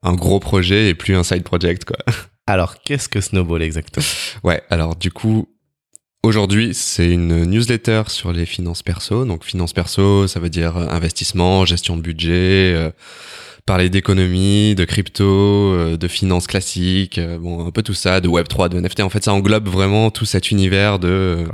un 0.03 0.13
gros 0.13 0.39
projet 0.39 0.89
et 0.89 0.93
plus 0.96 1.15
un 1.15 1.24
side 1.24 1.43
project, 1.43 1.86
quoi. 1.86 1.98
Alors, 2.48 2.81
qu'est-ce 2.84 3.08
que 3.08 3.22
Snowball 3.22 3.62
exactement? 3.62 4.05
Ouais, 4.43 4.62
alors 4.70 4.96
du 4.96 5.12
coup, 5.12 5.48
aujourd'hui, 6.24 6.74
c'est 6.74 7.10
une 7.10 7.46
newsletter 7.46 8.03
sur 8.08 8.34
les 8.34 8.46
finances 8.46 8.81
perso. 8.84 9.25
Donc, 9.25 9.46
finances 9.46 9.74
perso, 9.74 10.27
ça 10.27 10.39
veut 10.39 10.50
dire 10.50 10.75
euh, 10.75 10.88
investissement, 10.89 11.65
gestion 11.65 11.96
de 11.96 12.01
budget, 12.01 12.74
euh, 12.75 12.89
parler 13.65 13.89
d'économie, 13.89 14.74
de 14.75 14.84
crypto, 14.86 15.24
euh, 15.24 15.98
de 15.98 16.08
finances 16.08 16.48
classiques, 16.48 17.20
euh, 17.20 17.38
bon, 17.38 17.65
un 17.65 17.72
peu 17.72 17.84
tout 17.84 17.93
ça, 17.93 18.20
de 18.20 18.27
Web3, 18.27 18.70
de 18.70 18.79
NFT. 18.79 19.01
En 19.01 19.10
fait, 19.10 19.24
ça 19.24 19.34
englobe 19.34 19.70
vraiment 19.70 20.10
tout 20.10 20.25
cet 20.25 20.50
univers 20.51 20.98
de, 21.00 21.46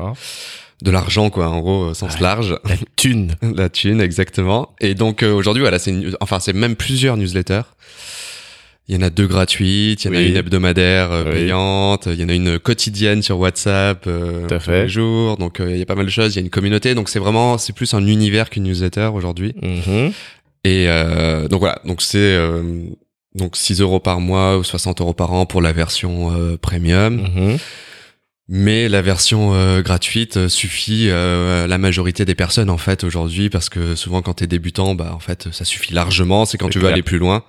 de 0.81 0.89
l'argent, 0.91 1.29
quoi, 1.29 1.49
en 1.49 1.59
gros, 1.59 1.93
sens 1.93 2.15
Ouais. 2.15 2.21
large. 2.21 2.57
La 2.63 2.75
thune. 2.95 3.35
La 3.55 3.69
thune, 3.69 3.99
exactement. 4.01 4.73
Et 4.79 4.95
donc 4.95 5.21
euh, 5.21 5.33
aujourd'hui, 5.33 5.61
voilà, 5.61 5.79
c'est 5.79 5.93
enfin 6.21 6.39
c'est 6.39 6.53
même 6.53 6.75
plusieurs 6.77 7.17
newsletters. 7.17 7.61
Il 8.89 8.95
y 8.95 8.97
en 8.97 9.01
a 9.01 9.09
deux 9.09 9.27
gratuites, 9.27 10.05
il 10.05 10.07
y 10.07 10.09
en 10.09 10.17
a 10.17 10.21
une 10.21 10.37
hebdomadaire 10.37 11.11
euh, 11.11 11.25
Oui. 11.25 11.31
payante, 11.33 12.07
il 12.09 12.21
y 12.21 12.23
en 12.23 12.29
a 12.29 12.33
une 12.33 12.57
quotidienne 12.57 13.21
sur 13.21 13.37
WhatsApp 13.37 14.05
euh, 14.07 14.47
tous 14.47 14.69
les 14.71 14.87
jours. 14.87 15.35
Donc 15.37 15.59
euh, 15.59 15.71
il 15.71 15.77
y 15.79 15.81
a 15.81 15.85
pas 15.85 15.95
mal 15.95 16.05
de 16.05 16.11
choses. 16.11 16.33
Il 16.33 16.37
y 16.37 16.39
a 16.39 16.43
une 16.43 16.49
communauté, 16.49 16.95
donc 16.95 17.09
c'est 17.09 17.19
vraiment 17.19 17.57
c'est 17.57 17.73
plus 17.73 17.93
un 17.93 18.05
univers 18.07 18.49
qu'une 18.49 18.63
newsletter 18.63 19.09
aujourd'hui. 19.13 19.53
Mhm. 19.61 20.11
Et 20.63 20.85
euh, 20.87 21.47
donc 21.49 21.59
voilà, 21.59 21.81
donc 21.85 22.01
c'est 22.01 22.17
euh, 22.17 22.83
donc 23.35 23.57
6 23.57 23.81
euros 23.81 23.99
par 23.99 24.19
mois 24.21 24.57
ou 24.57 24.63
60 24.63 25.01
euros 25.01 25.13
par 25.13 25.33
an 25.33 25.45
pour 25.45 25.61
la 25.61 25.73
version 25.73 26.31
premium. 26.61 27.15
Mhm. 27.35 27.57
Mais 28.49 28.87
la 28.87 29.01
version 29.01 29.53
euh, 29.55 29.81
gratuite 29.81 30.47
suffit 30.47 31.07
euh, 31.09 31.65
à 31.65 31.67
la 31.67 31.77
majorité 31.77 32.23
des 32.23 32.33
personnes 32.35 32.69
en 32.69 32.77
fait 32.77 33.03
aujourd'hui 33.03 33.49
parce 33.49 33.67
que 33.67 33.93
souvent 33.95 34.21
quand 34.21 34.35
t'es 34.35 34.47
débutant 34.47 34.95
bah 34.95 35.11
en 35.13 35.19
fait 35.19 35.49
ça 35.51 35.65
suffit 35.65 35.93
largement 35.93 36.45
c'est 36.45 36.57
quand 36.57 36.69
tu 36.69 36.77
veux 36.77 36.83
clair. 36.83 36.93
aller 36.93 37.03
plus 37.03 37.17
loin 37.17 37.43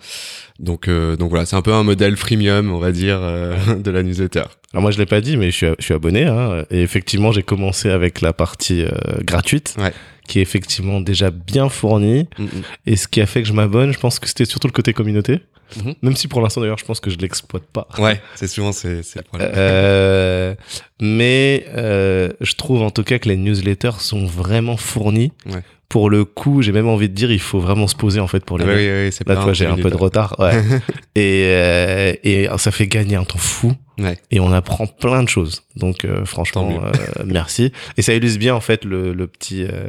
Donc, 0.59 0.89
euh, 0.89 1.17
donc 1.17 1.31
voilà, 1.31 1.47
c'est 1.47 1.57
un 1.57 1.63
peu 1.63 1.73
un 1.73 1.85
modèle 1.85 2.17
freemium, 2.17 2.73
on 2.73 2.79
va 2.79 2.91
dire, 2.93 3.19
euh, 3.21 3.57
de 3.79 3.91
la 3.91 4.03
newsletter. 4.03 4.43
Alors 4.73 4.83
moi 4.83 4.91
je 4.91 4.99
l'ai 4.99 5.07
pas 5.07 5.21
dit, 5.21 5.37
mais 5.37 5.51
je 5.51 5.57
suis, 5.57 5.67
je 5.79 5.85
suis 5.85 5.95
abonné. 5.95 6.25
Hein, 6.25 6.65
et 6.71 6.83
effectivement, 6.83 7.31
j'ai 7.33 7.43
commencé 7.43 7.91
avec 7.91 8.21
la 8.21 8.33
partie 8.33 8.83
euh, 8.83 8.91
gratuite, 9.23 9.77
Ouais. 9.79 9.93
qui 10.27 10.41
est 10.41 10.43
effectivement 10.43 11.01
déjà 11.01 11.31
bien 11.31 11.69
fournie. 11.69 12.29
Mm, 12.39 12.45
mm. 12.45 12.49
Et 12.87 12.97
ce 12.97 13.07
qui 13.09 13.21
a 13.21 13.27
fait 13.27 13.43
que 13.43 13.49
je 13.49 13.53
m'abonne, 13.53 13.93
je 13.93 13.99
pense 14.01 14.19
que 14.19 14.27
c'était 14.27 14.45
surtout 14.45 14.67
le 14.67 14.73
côté 14.73 14.93
communauté. 14.93 15.41
Mhm. 15.77 15.95
Même 16.03 16.17
si 16.17 16.29
pour 16.29 16.41
l'instant 16.41 16.63
d'ailleurs, 16.63 16.79
je 16.79 16.85
pense 16.87 16.99
que 16.99 17.11
je 17.11 17.19
l'exploite 17.19 17.65
pas. 17.65 17.87
Ouais, 17.99 18.21
c'est 18.35 18.49
souvent 18.49 18.73
c'est 18.73 19.03
c'est 19.03 19.19
le 19.19 19.25
problème. 19.25 19.53
Euh, 19.55 20.55
mais 21.01 21.67
euh, 21.77 22.31
je 22.41 22.55
trouve 22.55 22.81
en 22.83 22.91
tout 22.91 23.05
cas 23.05 23.19
que 23.19 23.29
les 23.29 23.37
newsletters 23.37 23.99
sont 24.01 24.25
vraiment 24.25 24.77
fournis. 24.79 25.33
Ouais. 25.47 25.63
Pour 25.89 26.11
le 26.11 26.25
coup, 26.25 26.61
j'ai 26.61 26.73
même 26.73 26.89
envie 26.89 27.09
de 27.09 27.15
dire, 27.15 27.33
il 27.33 27.41
faut 27.41 27.61
vraiment 27.61 27.87
se 27.87 27.97
poser 27.97 28.21
en 28.21 28.27
fait 28.27 28.45
pour 28.45 28.59
les 28.59 28.65
lire. 28.65 28.75
oui, 28.75 29.07
oui, 29.07 29.13
c'est 29.13 29.27
Là, 29.27 29.37
vois, 29.37 29.55
j'ai 29.55 29.67
un 29.67 29.77
peu 29.77 29.91
de 29.91 29.97
retard. 29.97 30.37
Ouais. 30.39 30.53
et, 31.15 31.45
euh, 31.47 32.13
et 32.25 32.49
ça 32.59 32.71
fait 32.71 32.87
gagner 32.87 33.17
un 33.17 33.25
temps 33.25 33.39
fou. 33.39 33.73
Ouais. 33.99 34.19
Et 34.31 34.41
on 34.41 34.53
apprend 34.53 34.87
plein 34.87 35.23
de 35.23 35.29
choses. 35.29 35.63
Donc, 35.77 36.05
euh, 36.05 36.25
franchement, 36.25 36.81
euh, 36.85 36.93
merci. 37.25 37.73
Et 37.97 38.03
ça 38.03 38.15
illustre 38.15 38.39
bien, 38.39 38.55
en 38.55 38.61
fait, 38.61 38.85
le, 38.85 39.13
le 39.13 39.27
petit, 39.27 39.65
euh, 39.65 39.89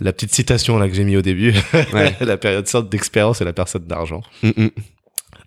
la 0.00 0.12
petite 0.12 0.34
citation 0.34 0.78
là 0.78 0.88
que 0.88 0.94
j'ai 0.94 1.04
mis 1.04 1.16
au 1.16 1.22
début. 1.22 1.54
Ouais. 1.92 2.14
la 2.20 2.36
période 2.36 2.66
sorte 2.66 2.90
d'expérience 2.90 3.40
et 3.40 3.44
la 3.44 3.52
personne 3.52 3.84
d'argent. 3.84 4.22
Mm, 4.42 4.50
mm. 4.56 4.70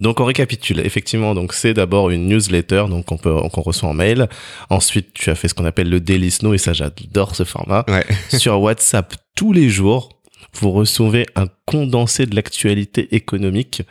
Donc 0.01 0.19
on 0.19 0.25
récapitule. 0.25 0.79
Effectivement, 0.81 1.33
donc 1.35 1.53
c'est 1.53 1.73
d'abord 1.73 2.09
une 2.09 2.27
newsletter 2.27 2.85
donc 2.89 3.11
on 3.11 3.17
peut 3.17 3.33
qu'on 3.53 3.61
reçoit 3.61 3.89
en 3.89 3.93
mail. 3.93 4.27
Ensuite, 4.69 5.13
tu 5.13 5.29
as 5.29 5.35
fait 5.35 5.47
ce 5.47 5.53
qu'on 5.53 5.65
appelle 5.65 5.89
le 5.89 5.99
daily 5.99 6.31
snow 6.31 6.53
et 6.53 6.57
ça 6.57 6.73
j'adore 6.73 7.35
ce 7.35 7.43
format. 7.43 7.85
Ouais. 7.87 8.05
Sur 8.37 8.59
WhatsApp 8.61 9.15
tous 9.35 9.53
les 9.53 9.69
jours, 9.69 10.09
vous 10.53 10.71
recevez 10.71 11.25
un 11.35 11.47
condensé 11.65 12.25
de 12.25 12.35
l'actualité 12.35 13.13
économique 13.15 13.81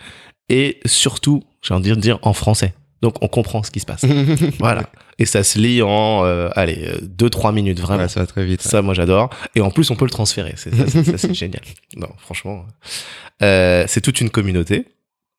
et 0.49 0.81
surtout, 0.87 1.43
j'ai 1.63 1.75
envie 1.75 1.91
de 1.91 1.95
dire 1.97 2.19
en 2.23 2.33
français. 2.33 2.75
Donc 3.03 3.17
on 3.23 3.29
comprend 3.29 3.63
ce 3.63 3.71
qui 3.71 3.81
se 3.81 3.87
passe. 3.87 4.05
voilà. 4.59 4.89
Et 5.19 5.27
ça 5.27 5.45
se 5.45 5.59
lit 5.59 5.81
en 5.83 6.25
euh, 6.25 6.49
allez, 6.57 6.91
2 7.03 7.31
3 7.31 7.53
minutes 7.53 7.79
vraiment. 7.81 8.03
Ouais, 8.03 8.09
ça 8.09 8.21
va 8.21 8.27
très 8.27 8.45
vite. 8.45 8.63
Ça, 8.63 8.83
moi, 8.83 8.95
j'adore. 8.95 9.31
Et 9.55 9.61
en 9.61 9.71
plus, 9.71 9.91
on 9.91 9.95
peut 9.97 10.07
le 10.07 10.11
transférer. 10.11 10.55
C'est, 10.57 10.75
ça, 10.75 10.87
c'est- 10.89 11.05
ça, 11.05 11.19
c'est 11.19 11.35
génial. 11.35 11.61
Non, 11.97 12.09
franchement. 12.19 12.65
Euh, 13.43 13.85
c'est 13.87 14.01
toute 14.01 14.21
une 14.21 14.31
communauté. 14.31 14.87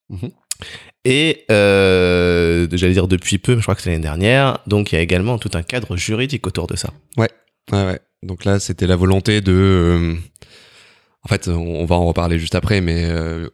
Mhm. 0.10 0.29
Et 1.03 1.45
euh, 1.51 2.67
j'allais 2.71 2.93
dire 2.93 3.07
depuis 3.07 3.38
peu, 3.38 3.57
je 3.57 3.62
crois 3.62 3.75
que 3.75 3.81
c'est 3.81 3.91
l'année 3.91 4.01
dernière. 4.01 4.59
Donc, 4.65 4.91
il 4.91 4.95
y 4.95 4.97
a 4.97 5.01
également 5.01 5.38
tout 5.38 5.51
un 5.53 5.62
cadre 5.63 5.95
juridique 5.97 6.47
autour 6.47 6.65
de 6.67 6.75
ça. 6.75 6.89
Ouais, 7.17 7.29
ouais. 7.71 8.00
Donc 8.24 8.43
là, 8.45 8.59
c'était 8.59 8.88
la 8.88 8.95
volonté 8.95 9.41
de. 9.41 9.51
euh, 9.53 10.15
En 11.24 11.27
fait, 11.27 11.47
on 11.47 11.85
va 11.85 11.95
en 11.95 12.05
reparler 12.07 12.39
juste 12.39 12.55
après, 12.55 12.81
mais 12.81 13.05
euh, 13.05 13.50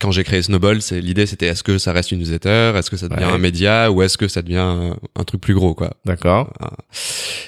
quand 0.00 0.12
j'ai 0.12 0.22
créé 0.22 0.40
Snowball, 0.42 0.80
c'est 0.80 1.00
l'idée, 1.00 1.26
c'était 1.26 1.46
est-ce 1.46 1.64
que 1.64 1.76
ça 1.76 1.92
reste 1.92 2.12
une 2.12 2.20
newsletter, 2.20 2.72
est-ce 2.76 2.88
que 2.88 2.96
ça 2.96 3.08
devient 3.08 3.24
Ouais. 3.24 3.32
un 3.32 3.38
média, 3.38 3.90
ou 3.90 4.02
est-ce 4.02 4.16
que 4.16 4.28
ça 4.28 4.42
devient 4.42 4.58
un, 4.58 4.96
un 5.16 5.24
truc 5.24 5.40
plus 5.40 5.54
gros, 5.54 5.74
quoi? 5.74 5.96
D'accord. 6.04 6.52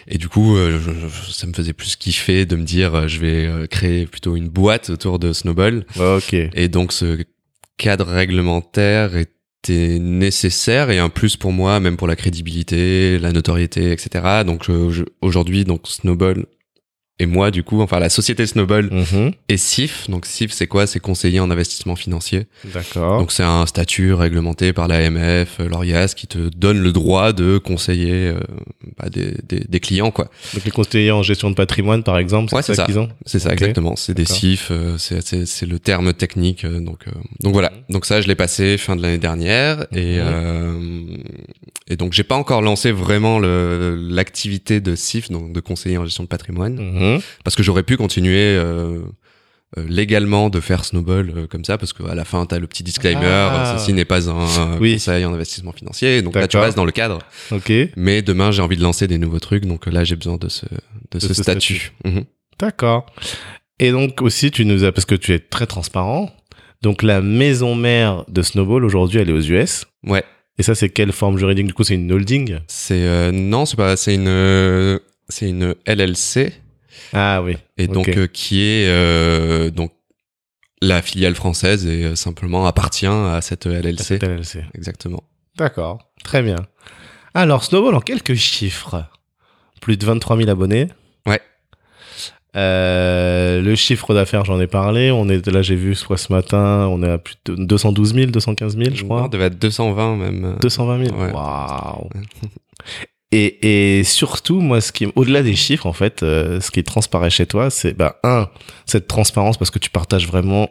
Et 0.08 0.18
du 0.18 0.28
coup, 0.28 0.56
je- 0.56 0.78
je- 0.78 1.30
ça 1.32 1.46
me 1.46 1.52
faisait 1.52 1.72
plus 1.74 1.94
kiffer 1.94 2.44
de 2.44 2.56
me 2.56 2.64
dire, 2.64 3.06
je 3.06 3.20
vais 3.20 3.68
créer 3.68 4.06
plutôt 4.06 4.34
une 4.34 4.48
boîte 4.48 4.90
autour 4.90 5.20
de 5.20 5.32
Snowball. 5.32 5.86
Ok. 5.96 6.32
Et 6.34 6.66
donc, 6.68 6.92
ce 6.92 7.22
cadre 7.80 8.06
réglementaire 8.06 9.16
était 9.16 9.98
nécessaire 9.98 10.90
et 10.90 10.98
un 10.98 11.08
plus 11.08 11.38
pour 11.38 11.50
moi, 11.50 11.80
même 11.80 11.96
pour 11.96 12.06
la 12.06 12.14
crédibilité, 12.14 13.18
la 13.18 13.32
notoriété, 13.32 13.90
etc. 13.90 14.44
Donc, 14.44 14.66
aujourd'hui, 15.22 15.64
donc 15.64 15.88
Snowball 15.88 16.44
et 17.20 17.26
moi, 17.26 17.50
du 17.50 17.62
coup, 17.62 17.80
enfin 17.82 17.98
la 18.00 18.08
société 18.08 18.46
Snowball 18.46 18.88
Mhm. 18.90 19.32
et 19.48 19.56
SIF. 19.56 20.08
Donc, 20.08 20.26
SIF, 20.26 20.50
c'est 20.52 20.66
quoi? 20.66 20.86
C'est 20.86 20.98
conseiller 21.00 21.38
en 21.38 21.50
investissement 21.50 21.94
financier. 21.94 22.46
D'accord. 22.74 23.18
Donc, 23.20 23.30
c'est 23.30 23.42
un 23.44 23.66
statut 23.66 24.12
réglementé 24.14 24.72
par 24.72 24.88
l'AMF, 24.88 25.58
euh, 25.60 25.68
l'ORIAS, 25.68 26.14
qui 26.16 26.26
te 26.26 26.38
donne 26.38 26.80
le 26.80 26.92
droit 26.92 27.32
de 27.32 27.58
conseiller 27.58 28.28
euh, 28.28 28.40
bah, 28.98 29.08
des, 29.10 29.34
des, 29.48 29.60
des 29.68 29.80
clients, 29.80 30.10
quoi. 30.10 30.30
Donc, 30.54 30.64
les 30.64 30.70
conseillers 30.70 31.10
en 31.12 31.22
gestion 31.22 31.50
de 31.50 31.54
patrimoine, 31.54 32.02
par 32.02 32.18
exemple, 32.18 32.50
c'est 32.56 32.62
ça 32.62 32.74
ça. 32.74 32.84
qu'ils 32.86 32.98
ont 32.98 33.08
C'est 33.26 33.38
ça, 33.38 33.52
exactement. 33.52 33.94
C'est 33.96 34.14
des. 34.14 34.24
SIF, 34.24 34.68
euh, 34.70 34.96
c'est- 34.98 35.66
le 35.66 35.78
terme 35.78 36.12
technique. 36.14 36.64
donc, 36.64 37.00
euh, 37.06 37.10
donc 37.40 37.52
voilà. 37.52 37.70
Donc 37.90 38.06
ça, 38.06 38.20
je 38.22 38.28
l'ai 38.28 38.34
passé 38.34 38.78
fin 38.78 38.96
de 38.96 39.02
l'année 39.02 39.18
dernière. 39.18 39.86
Et, 39.94 40.18
Mhm. 40.18 41.18
et 41.88 41.96
donc, 41.96 42.14
j'ai 42.14 42.22
pas 42.24 42.36
encore 42.36 42.62
lancé 42.62 42.92
vraiment 42.92 43.38
l'activité 43.38 44.80
de 44.80 44.94
SIF, 44.94 45.30
donc 45.30 45.52
de 45.52 45.60
conseiller 45.60 45.98
en 45.98 46.04
gestion 46.04 46.24
de 46.24 46.28
patrimoine, 46.28 46.78
Mhm. 47.14 47.20
parce 47.44 47.56
que 47.56 47.62
j'aurais 47.62 47.82
pu 47.82 47.96
continuer 47.96 48.38
euh, 48.56 49.00
euh, 49.78 49.84
légalement 49.88 50.50
de 50.50 50.58
faire 50.60 50.84
Snowball 50.84 51.32
euh, 51.36 51.46
comme 51.46 51.64
ça, 51.64 51.78
parce 51.78 51.92
qu'à 51.92 52.14
la 52.14 52.24
fin, 52.24 52.44
tu 52.46 52.54
as 52.54 52.58
le 52.58 52.66
petit 52.66 52.82
disclaimer, 52.82 53.20
Ah. 53.24 53.76
ceci 53.78 53.92
n'est 53.92 54.04
pas 54.04 54.28
un 54.28 54.78
Oui. 54.80 54.94
conseil 54.94 55.24
en 55.24 55.32
investissement 55.32 55.72
financier. 55.72 56.22
Donc 56.22 56.34
là, 56.34 56.48
tu 56.48 56.56
restes 56.56 56.76
dans 56.76 56.84
le 56.84 56.92
cadre. 56.92 57.18
Ok. 57.52 57.72
Mais 57.96 58.22
demain, 58.22 58.50
j'ai 58.50 58.62
envie 58.62 58.76
de 58.76 58.82
lancer 58.82 59.06
des 59.06 59.18
nouveaux 59.18 59.38
trucs, 59.40 59.66
donc 59.66 59.86
là, 59.86 60.02
j'ai 60.04 60.16
besoin 60.16 60.36
de 60.38 60.48
ce, 60.48 60.66
de 61.12 61.18
ce, 61.20 61.28
ce 61.28 61.34
statut. 61.42 61.92
Mhm. 62.04 62.24
D'accord. 62.58 63.06
Et 63.78 63.92
donc 63.92 64.20
aussi, 64.22 64.50
tu 64.50 64.64
nous 64.66 64.84
as, 64.84 64.92
parce 64.92 65.06
que 65.06 65.14
tu 65.14 65.32
es 65.32 65.38
très 65.38 65.66
transparent, 65.66 66.30
donc 66.82 67.02
la 67.02 67.20
maison 67.22 67.74
mère 67.74 68.24
de 68.28 68.42
Snowball 68.42 68.84
aujourd'hui, 68.84 69.20
elle 69.20 69.30
est 69.30 69.32
aux 69.32 69.40
US. 69.40 69.84
Ouais. 70.06 70.24
Et 70.58 70.62
ça, 70.62 70.74
c'est 70.74 70.90
quelle 70.90 71.12
forme 71.12 71.38
juridique? 71.38 71.66
Du 71.66 71.72
coup, 71.72 71.84
c'est 71.84 71.94
une 71.94 72.10
holding? 72.12 72.58
C'est 72.66 72.94
euh, 73.06 73.30
non, 73.32 73.64
c'est 73.64 73.76
pas. 73.76 73.96
C'est 73.96 74.14
une 74.14 74.28
euh, 74.28 74.98
c'est 75.30 75.48
une 75.48 75.74
LLC 75.86 76.52
Ah 77.12 77.42
oui. 77.42 77.56
et 77.76 77.86
donc 77.86 78.08
euh, 78.08 78.26
qui 78.26 78.62
est 78.62 78.86
euh, 78.88 79.70
donc 79.70 79.92
la 80.82 81.02
filiale 81.02 81.34
française 81.34 81.86
et 81.86 82.04
euh, 82.04 82.14
simplement 82.16 82.66
appartient 82.66 83.06
à 83.06 83.40
cette 83.42 83.66
LLC. 83.66 84.02
Cette 84.02 84.22
LLC. 84.22 84.64
Exactement. 84.74 85.22
D'accord. 85.56 85.98
Très 86.24 86.42
bien. 86.42 86.56
Alors, 87.34 87.64
Snowball, 87.64 87.94
en 87.94 88.00
quelques 88.00 88.34
chiffres. 88.34 89.04
Plus 89.80 89.96
de 89.96 90.04
23 90.06 90.36
000 90.36 90.50
abonnés. 90.50 90.88
Ouais. 91.26 91.40
Euh, 92.56 93.60
le 93.60 93.74
chiffre 93.76 94.14
d'affaires, 94.14 94.44
j'en 94.44 94.60
ai 94.60 94.66
parlé. 94.66 95.10
On 95.10 95.28
est 95.28 95.46
là, 95.46 95.62
j'ai 95.62 95.76
vu 95.76 95.94
soit 95.94 96.16
ce 96.16 96.32
matin, 96.32 96.86
on 96.90 97.02
est 97.02 97.10
à 97.10 97.18
plus 97.18 97.36
de 97.44 97.54
212 97.64 98.14
000, 98.14 98.30
215 98.30 98.76
000, 98.76 98.90
je 98.94 99.04
crois. 99.04 99.24
On 99.24 99.28
devait 99.28 99.46
être 99.46 99.58
220 99.58 100.16
même. 100.16 100.56
220 100.60 101.04
000 101.04 101.16
Ouais. 101.16 101.32
Waouh 101.32 102.08
et, 103.32 103.98
et 103.98 104.04
surtout, 104.04 104.60
moi, 104.60 104.80
ce 104.80 104.92
qui, 104.92 105.06
au-delà 105.14 105.42
des 105.42 105.54
chiffres, 105.56 105.86
en 105.86 105.92
fait, 105.92 106.22
euh, 106.22 106.60
ce 106.60 106.70
qui 106.70 106.82
transparaît 106.82 107.30
chez 107.30 107.46
toi, 107.46 107.70
c'est, 107.70 107.94
bah, 107.94 108.18
un, 108.24 108.48
cette 108.86 109.06
transparence 109.06 109.56
parce 109.56 109.70
que 109.70 109.78
tu 109.78 109.90
partages 109.90 110.26
vraiment 110.26 110.68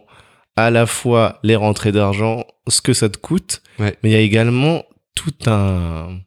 à 0.56 0.70
la 0.70 0.86
fois 0.86 1.39
les 1.44 1.56
rentrées 1.56 1.92
d'argent, 1.94 2.44
ce 2.68 2.82
que 2.82 2.94
ça 2.94 3.08
te 3.10 3.18
coûte, 3.18 3.62
Ouais. 3.80 3.96
mais 4.04 4.10
il 4.10 4.13
y 4.13 4.16
a 4.18 4.20
également 4.20 4.84
tout 5.16 5.32
un, 5.46 6.20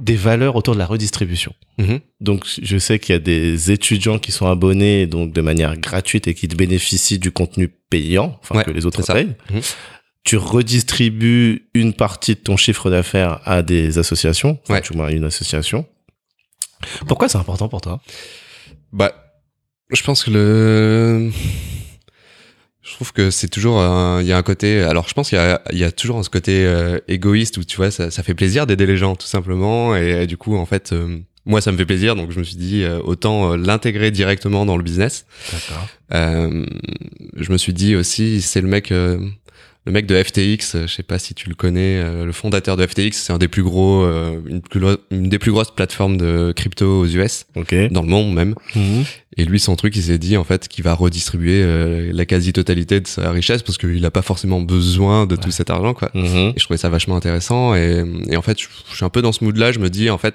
des 0.00 0.16
valeurs 0.16 0.56
autour 0.56 0.74
de 0.74 0.78
la 0.80 0.86
redistribution. 0.86 1.52
Mhm. 1.78 2.00
Donc, 2.20 2.44
je 2.60 2.78
sais 2.78 2.98
qu'il 2.98 3.12
y 3.12 3.16
a 3.16 3.20
des 3.20 3.70
étudiants 3.70 4.18
qui 4.18 4.32
sont 4.32 4.46
abonnés, 4.46 5.06
donc, 5.06 5.32
de 5.32 5.40
manière 5.40 5.76
gratuite 5.76 6.26
et 6.26 6.34
qui 6.34 6.48
bénéficient 6.48 7.20
du 7.20 7.30
contenu 7.30 7.68
payant, 7.90 8.38
enfin, 8.42 8.56
Ouais, 8.56 8.64
que 8.64 8.70
les 8.72 8.86
autres 8.86 9.04
payent 9.12 9.36
Mhm. 9.52 9.60
Tu 10.24 10.36
redistribues 10.36 11.68
une 11.74 11.92
partie 11.94 12.34
de 12.34 12.40
ton 12.40 12.56
chiffre 12.56 12.90
d'affaires 12.90 13.40
à 13.44 13.62
des 13.62 13.98
associations, 13.98 14.58
Ouais. 14.68 14.80
du 14.80 14.96
moins 14.96 15.08
une 15.08 15.24
association. 15.24 15.86
Pourquoi 17.06 17.28
c'est 17.28 17.38
important 17.38 17.68
pour 17.68 17.80
toi? 17.80 18.00
Bah, 18.92 19.12
je 19.92 20.02
pense 20.02 20.24
que 20.24 20.30
le. 20.30 21.30
Je 22.82 22.92
trouve 22.94 23.12
que 23.12 23.30
c'est 23.30 23.48
toujours 23.48 23.78
il 24.20 24.26
y 24.26 24.32
a 24.32 24.36
un 24.36 24.42
côté 24.42 24.80
alors 24.82 25.08
je 25.08 25.14
pense 25.14 25.28
qu'il 25.28 25.38
y 25.38 25.40
a, 25.40 25.62
y 25.70 25.84
a 25.84 25.92
toujours 25.92 26.24
ce 26.24 26.28
côté 26.30 26.66
euh, 26.66 26.98
égoïste 27.06 27.56
où 27.56 27.64
tu 27.64 27.76
vois 27.76 27.92
ça, 27.92 28.10
ça 28.10 28.24
fait 28.24 28.34
plaisir 28.34 28.66
d'aider 28.66 28.86
les 28.86 28.96
gens 28.96 29.14
tout 29.14 29.28
simplement 29.28 29.94
et, 29.94 30.26
du 30.26 30.36
coup 30.36 30.56
en 30.56 30.66
fait 30.66 30.92
euh, 30.92 31.20
moi 31.46 31.60
ça 31.60 31.70
me 31.70 31.76
fait 31.76 31.86
plaisir 31.86 32.16
donc 32.16 32.32
je 32.32 32.40
me 32.40 32.44
suis 32.44 32.56
dit 32.56 32.82
euh, 32.82 32.98
autant 33.04 33.54
l'intégrer 33.54 34.10
directement 34.10 34.66
dans 34.66 34.76
le 34.76 34.82
business 34.82 35.26
D'accord. 35.52 35.86
Je 36.10 37.52
me 37.52 37.56
suis 37.56 37.72
dit 37.72 37.94
aussi, 37.96 38.42
c'est 38.42 38.60
le 38.60 38.68
mec, 38.68 38.92
le 39.84 39.92
mec 39.92 40.06
de 40.06 40.22
FTX. 40.22 40.74
euh, 40.74 40.86
Je 40.86 40.94
sais 40.94 41.02
pas 41.02 41.18
si 41.18 41.34
tu 41.34 41.48
le 41.48 41.54
connais. 41.54 41.96
euh, 41.98 42.24
le 42.24 42.32
fondateur 42.32 42.76
de 42.76 42.86
FTX, 42.86 43.12
c'est 43.12 43.32
un 43.32 43.38
des 43.38 43.48
plus 43.48 43.62
gros, 43.62 44.02
euh, 44.04 44.38
une, 44.46 44.60
plus 44.62 44.80
une 45.10 45.28
des 45.28 45.38
plus 45.38 45.50
grosses 45.52 45.70
plateformes 45.72 46.16
de 46.16 46.52
crypto 46.54 47.00
aux 47.00 47.06
US, 47.06 47.46
Ok. 47.56 47.74
dans 47.90 48.02
le 48.02 48.08
monde 48.08 48.32
même. 48.34 48.54
Mhm. 48.76 49.04
Et 49.38 49.44
lui, 49.44 49.58
son 49.58 49.74
truc, 49.76 49.96
il 49.96 50.02
s'est 50.02 50.18
dit 50.18 50.36
en 50.36 50.44
fait 50.44 50.68
qu'il 50.68 50.84
va 50.84 50.94
redistribuer 50.94 51.62
euh, 51.62 52.10
la 52.12 52.24
quasi-totalité 52.26 53.00
de 53.00 53.06
sa 53.06 53.30
richesse 53.30 53.62
parce 53.62 53.78
qu'il 53.78 54.04
a 54.04 54.10
pas 54.10 54.22
forcément 54.22 54.60
besoin 54.60 55.26
de 55.26 55.36
tout 55.36 55.50
cet 55.50 55.70
argent, 55.70 55.94
quoi. 55.94 56.10
Mhm. 56.14 56.52
Et 56.54 56.58
je 56.58 56.64
trouvais 56.64 56.78
ça 56.78 56.88
vachement 56.88 57.16
intéressant. 57.16 57.74
Et, 57.74 58.04
et 58.28 58.36
en 58.36 58.42
fait, 58.42 58.60
je, 58.60 58.66
je 58.90 58.96
suis 58.96 59.04
un 59.04 59.08
peu 59.10 59.22
dans 59.22 59.32
ce 59.32 59.42
mood-là. 59.42 59.72
Je 59.72 59.78
me 59.78 59.88
dis, 59.90 60.10
en 60.10 60.18
fait, 60.18 60.34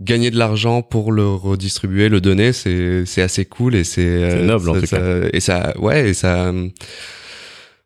gagner 0.00 0.30
de 0.32 0.36
l'argent 0.38 0.82
pour 0.82 1.12
le 1.12 1.26
redistribuer, 1.28 2.08
le 2.08 2.20
donner, 2.20 2.52
c'est 2.52 3.06
c'est 3.06 3.22
assez 3.22 3.44
cool 3.44 3.76
et 3.76 3.84
c'est 3.84 4.42
noble, 4.42 4.68
en 4.70 4.74
tout 4.80 4.86
ça- 4.86 4.98
Et 5.32 5.38
ça, 5.40 5.72
ouais, 5.78 6.10
et 6.10 6.14
ça. 6.14 6.52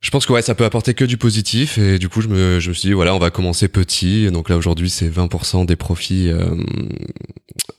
Je 0.00 0.10
pense 0.10 0.26
que 0.26 0.32
ouais, 0.32 0.42
ça 0.42 0.54
peut 0.54 0.64
apporter 0.64 0.94
que 0.94 1.04
du 1.04 1.16
positif 1.16 1.76
et 1.76 1.98
du 1.98 2.08
coup 2.08 2.20
je 2.20 2.28
me, 2.28 2.60
je 2.60 2.68
me 2.68 2.74
suis 2.74 2.88
dit 2.90 2.92
voilà 2.92 3.16
on 3.16 3.18
va 3.18 3.30
commencer 3.30 3.66
petit 3.66 4.30
donc 4.30 4.48
là 4.48 4.56
aujourd'hui 4.56 4.90
c'est 4.90 5.08
20% 5.08 5.66
des 5.66 5.74
profits 5.74 6.28
euh, 6.28 6.54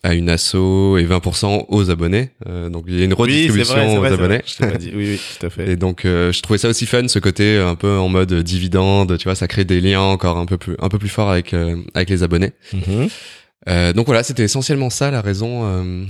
à 0.03 0.13
une 0.15 0.29
asso 0.29 0.97
et 0.97 1.05
20% 1.05 1.65
aux 1.69 1.89
abonnés 1.89 2.31
euh, 2.45 2.69
donc 2.69 2.83
il 2.89 2.99
y 2.99 3.01
a 3.01 3.05
une 3.05 3.13
redistribution 3.13 3.75
oui, 3.75 3.85
vrai, 3.85 3.95
aux 3.95 3.99
vrai, 4.01 4.13
abonnés 4.13 4.41
dit. 4.79 4.91
Oui, 4.93 5.11
oui, 5.11 5.19
tout 5.39 5.45
à 5.45 5.49
fait. 5.55 5.71
et 5.71 5.75
donc 5.77 6.03
euh, 6.03 6.33
je 6.33 6.41
trouvais 6.41 6.59
ça 6.59 6.67
aussi 6.67 6.85
fun 6.85 7.07
ce 7.07 7.19
côté 7.19 7.57
un 7.57 7.75
peu 7.75 7.97
en 7.97 8.09
mode 8.09 8.33
dividende 8.33 9.17
tu 9.17 9.23
vois 9.23 9.35
ça 9.35 9.47
crée 9.47 9.63
des 9.63 9.79
liens 9.79 10.01
encore 10.01 10.37
un 10.37 10.45
peu 10.45 10.57
plus 10.57 10.75
un 10.79 10.89
peu 10.89 10.99
plus 10.99 11.07
forts 11.09 11.29
avec 11.29 11.53
euh, 11.53 11.77
avec 11.93 12.09
les 12.09 12.23
abonnés 12.23 12.51
Mhm. 12.73 13.93
donc 13.93 14.07
voilà 14.07 14.23
c'était 14.23 14.43
essentiellement 14.43 14.89
ça 14.89 15.09
la 15.09 15.21
raison 15.21 16.05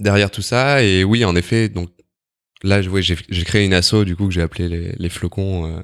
derrière 0.00 0.30
tout 0.30 0.42
ça 0.42 0.82
et 0.82 1.04
oui 1.04 1.24
en 1.26 1.36
effet 1.36 1.68
donc 1.68 1.90
Là, 2.62 2.80
ouais, 2.80 3.02
j'ai 3.02 3.16
j'ai 3.28 3.44
créé 3.44 3.64
une 3.64 3.74
asso 3.74 4.04
du 4.04 4.16
coup 4.16 4.26
que 4.28 4.34
j'ai 4.34 4.42
appelé 4.42 4.68
les, 4.68 4.92
les 4.98 5.08
flocons. 5.08 5.66
euh. 5.66 5.80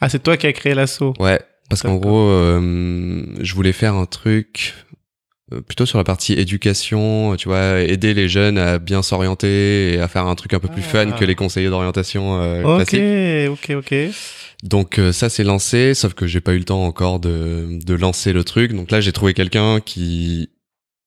Ah, 0.00 0.08
c'est 0.08 0.22
toi 0.22 0.36
qui 0.36 0.46
as 0.46 0.52
créé 0.52 0.74
l'assaut. 0.74 1.14
Ouais, 1.20 1.40
parce 1.70 1.82
qu'en 1.82 1.96
gros, 1.96 2.28
euh, 2.28 3.24
je 3.40 3.54
voulais 3.54 3.72
faire 3.72 3.94
un 3.94 4.06
truc 4.06 4.74
euh, 5.52 5.60
plutôt 5.60 5.86
sur 5.86 5.98
la 5.98 6.04
partie 6.04 6.32
éducation, 6.32 7.36
tu 7.36 7.48
vois, 7.48 7.80
aider 7.80 8.14
les 8.14 8.28
jeunes 8.28 8.58
à 8.58 8.78
bien 8.78 9.02
s'orienter 9.02 9.94
et 9.94 10.00
à 10.00 10.08
faire 10.08 10.26
un 10.26 10.34
truc 10.34 10.54
un 10.54 10.58
peu 10.58 10.68
plus 10.68 10.82
fun 10.82 11.10
Ah. 11.12 11.18
que 11.18 11.24
les 11.24 11.34
conseillers 11.36 11.68
d'orientation 11.70 12.40
euh, 12.40 12.62
Ok, 12.64 12.88
classiques. 12.88 13.50
ok, 13.70 13.76
ok. 13.78 13.94
Donc 14.64 14.98
euh, 14.98 15.12
ça 15.12 15.28
c'est 15.28 15.44
lancé, 15.44 15.92
sauf 15.94 16.14
que 16.14 16.26
j'ai 16.26 16.40
pas 16.40 16.52
eu 16.54 16.58
le 16.58 16.64
temps 16.64 16.84
encore 16.84 17.18
de, 17.20 17.78
de 17.84 17.94
lancer 17.94 18.32
le 18.32 18.44
truc. 18.44 18.72
Donc 18.72 18.90
là 18.90 19.00
j'ai 19.00 19.12
trouvé 19.12 19.34
quelqu'un 19.34 19.80
qui 19.80 20.50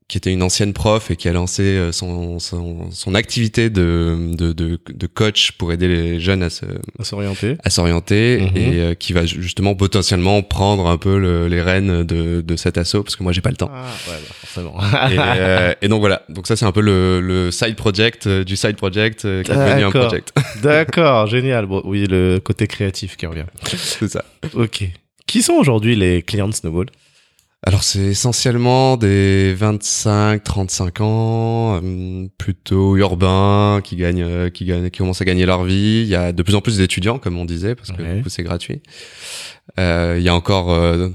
qui 0.08 0.20
était 0.20 0.32
une 0.32 0.44
ancienne 0.44 0.72
prof 0.74 1.10
et 1.10 1.16
qui 1.16 1.28
a 1.28 1.34
lancé 1.34 1.64
euh, 1.64 1.92
son, 1.92 2.38
son, 2.38 2.92
son 2.92 3.16
activité 3.16 3.72
de, 3.72 4.16
de, 4.34 4.54
de, 4.54 4.80
de 4.88 5.08
coach 5.08 5.54
pour 5.54 5.74
aider 5.74 5.88
les 5.88 6.20
jeunes 6.20 6.44
à 6.44 6.52
se, 6.52 6.66
À 7.00 7.04
s'orienter. 7.04 7.58
à 7.64 7.70
s'orienter 7.72 8.42
Mhm. 8.42 8.50
et 8.58 8.80
euh, 8.82 8.94
qui 8.94 9.14
va 9.14 9.26
ju- 9.26 9.42
justement 9.42 9.74
potentiellement 9.74 10.44
prendre 10.44 10.86
un 10.88 10.98
peu 10.98 11.18
le- 11.18 11.48
les 11.48 11.60
rênes 11.60 12.04
de, 12.04 12.42
de 12.42 12.56
cet 12.56 12.78
assaut 12.78 13.02
parce 13.02 13.16
que 13.16 13.24
moi 13.24 13.32
j'ai 13.32 13.42
pas 13.42 13.50
le 13.50 13.56
temps. 13.56 13.72
Ah, 13.74 13.86
ouais, 14.08 14.14
bah, 14.16 14.36
forcément. 14.46 14.80
et, 15.12 15.18
euh, 15.18 15.74
et 15.82 15.88
donc 15.88 16.02
voilà, 16.02 16.22
donc 16.30 16.46
ça 16.46 16.56
c'est 16.56 16.66
un 16.66 16.72
peu 16.72 16.82
le, 16.82 17.20
le 17.20 17.50
side 17.50 17.76
project 17.76 18.28
euh, 18.28 18.44
du 18.44 18.56
side 18.56 18.76
project 18.76 19.22
qui 19.22 19.28
est 19.28 19.56
devenu 19.56 19.86
un 19.86 19.92
project. 19.92 20.34
D'accord, 20.62 21.26
génial. 21.26 21.66
Bon, 21.66 21.82
oui, 21.84 22.06
le 22.08 22.38
côté 22.40 22.68
créatif 22.68 23.18
qui 23.18 23.26
revient. 23.26 23.46
c'est 23.76 24.08
ça. 24.10 24.24
Ok. 24.54 24.84
Qui 25.26 25.42
sont 25.42 25.54
aujourd'hui 25.54 25.96
les 25.96 26.22
clients 26.22 26.48
de 26.48 26.54
Snowball? 26.54 26.86
Alors 27.68 27.84
c'est 27.84 28.00
essentiellement 28.00 28.96
des 28.96 29.56
25-35 29.56 31.02
ans, 31.02 31.80
euh, 31.84 32.28
plutôt 32.38 32.96
urbains, 32.96 33.82
qui 33.84 33.96
gagnent, 33.96 34.22
euh, 34.24 34.50
qui 34.52 34.66
gagnent, 34.66 34.92
qui 34.92 35.00
commencent 35.00 35.22
à 35.22 35.26
gagner 35.26 35.48
leur 35.48 35.64
vie. 35.64 36.02
Il 36.04 36.08
y 36.08 36.14
a 36.16 36.32
de 36.32 36.44
plus 36.44 36.54
en 36.54 36.62
plus 36.62 36.78
d'étudiants, 36.78 37.18
comme 37.18 37.40
on 37.40 37.46
disait, 37.46 37.74
parce 37.74 37.92
que 37.92 38.04
Ouais. 38.04 38.18
du 38.18 38.22
coup 38.24 38.30
c'est 38.30 38.44
gratuit. 38.44 38.84
Euh, 39.80 40.16
il 40.20 40.24
y 40.24 40.30
a 40.30 40.36
encore 40.36 40.72
euh, 40.72 41.10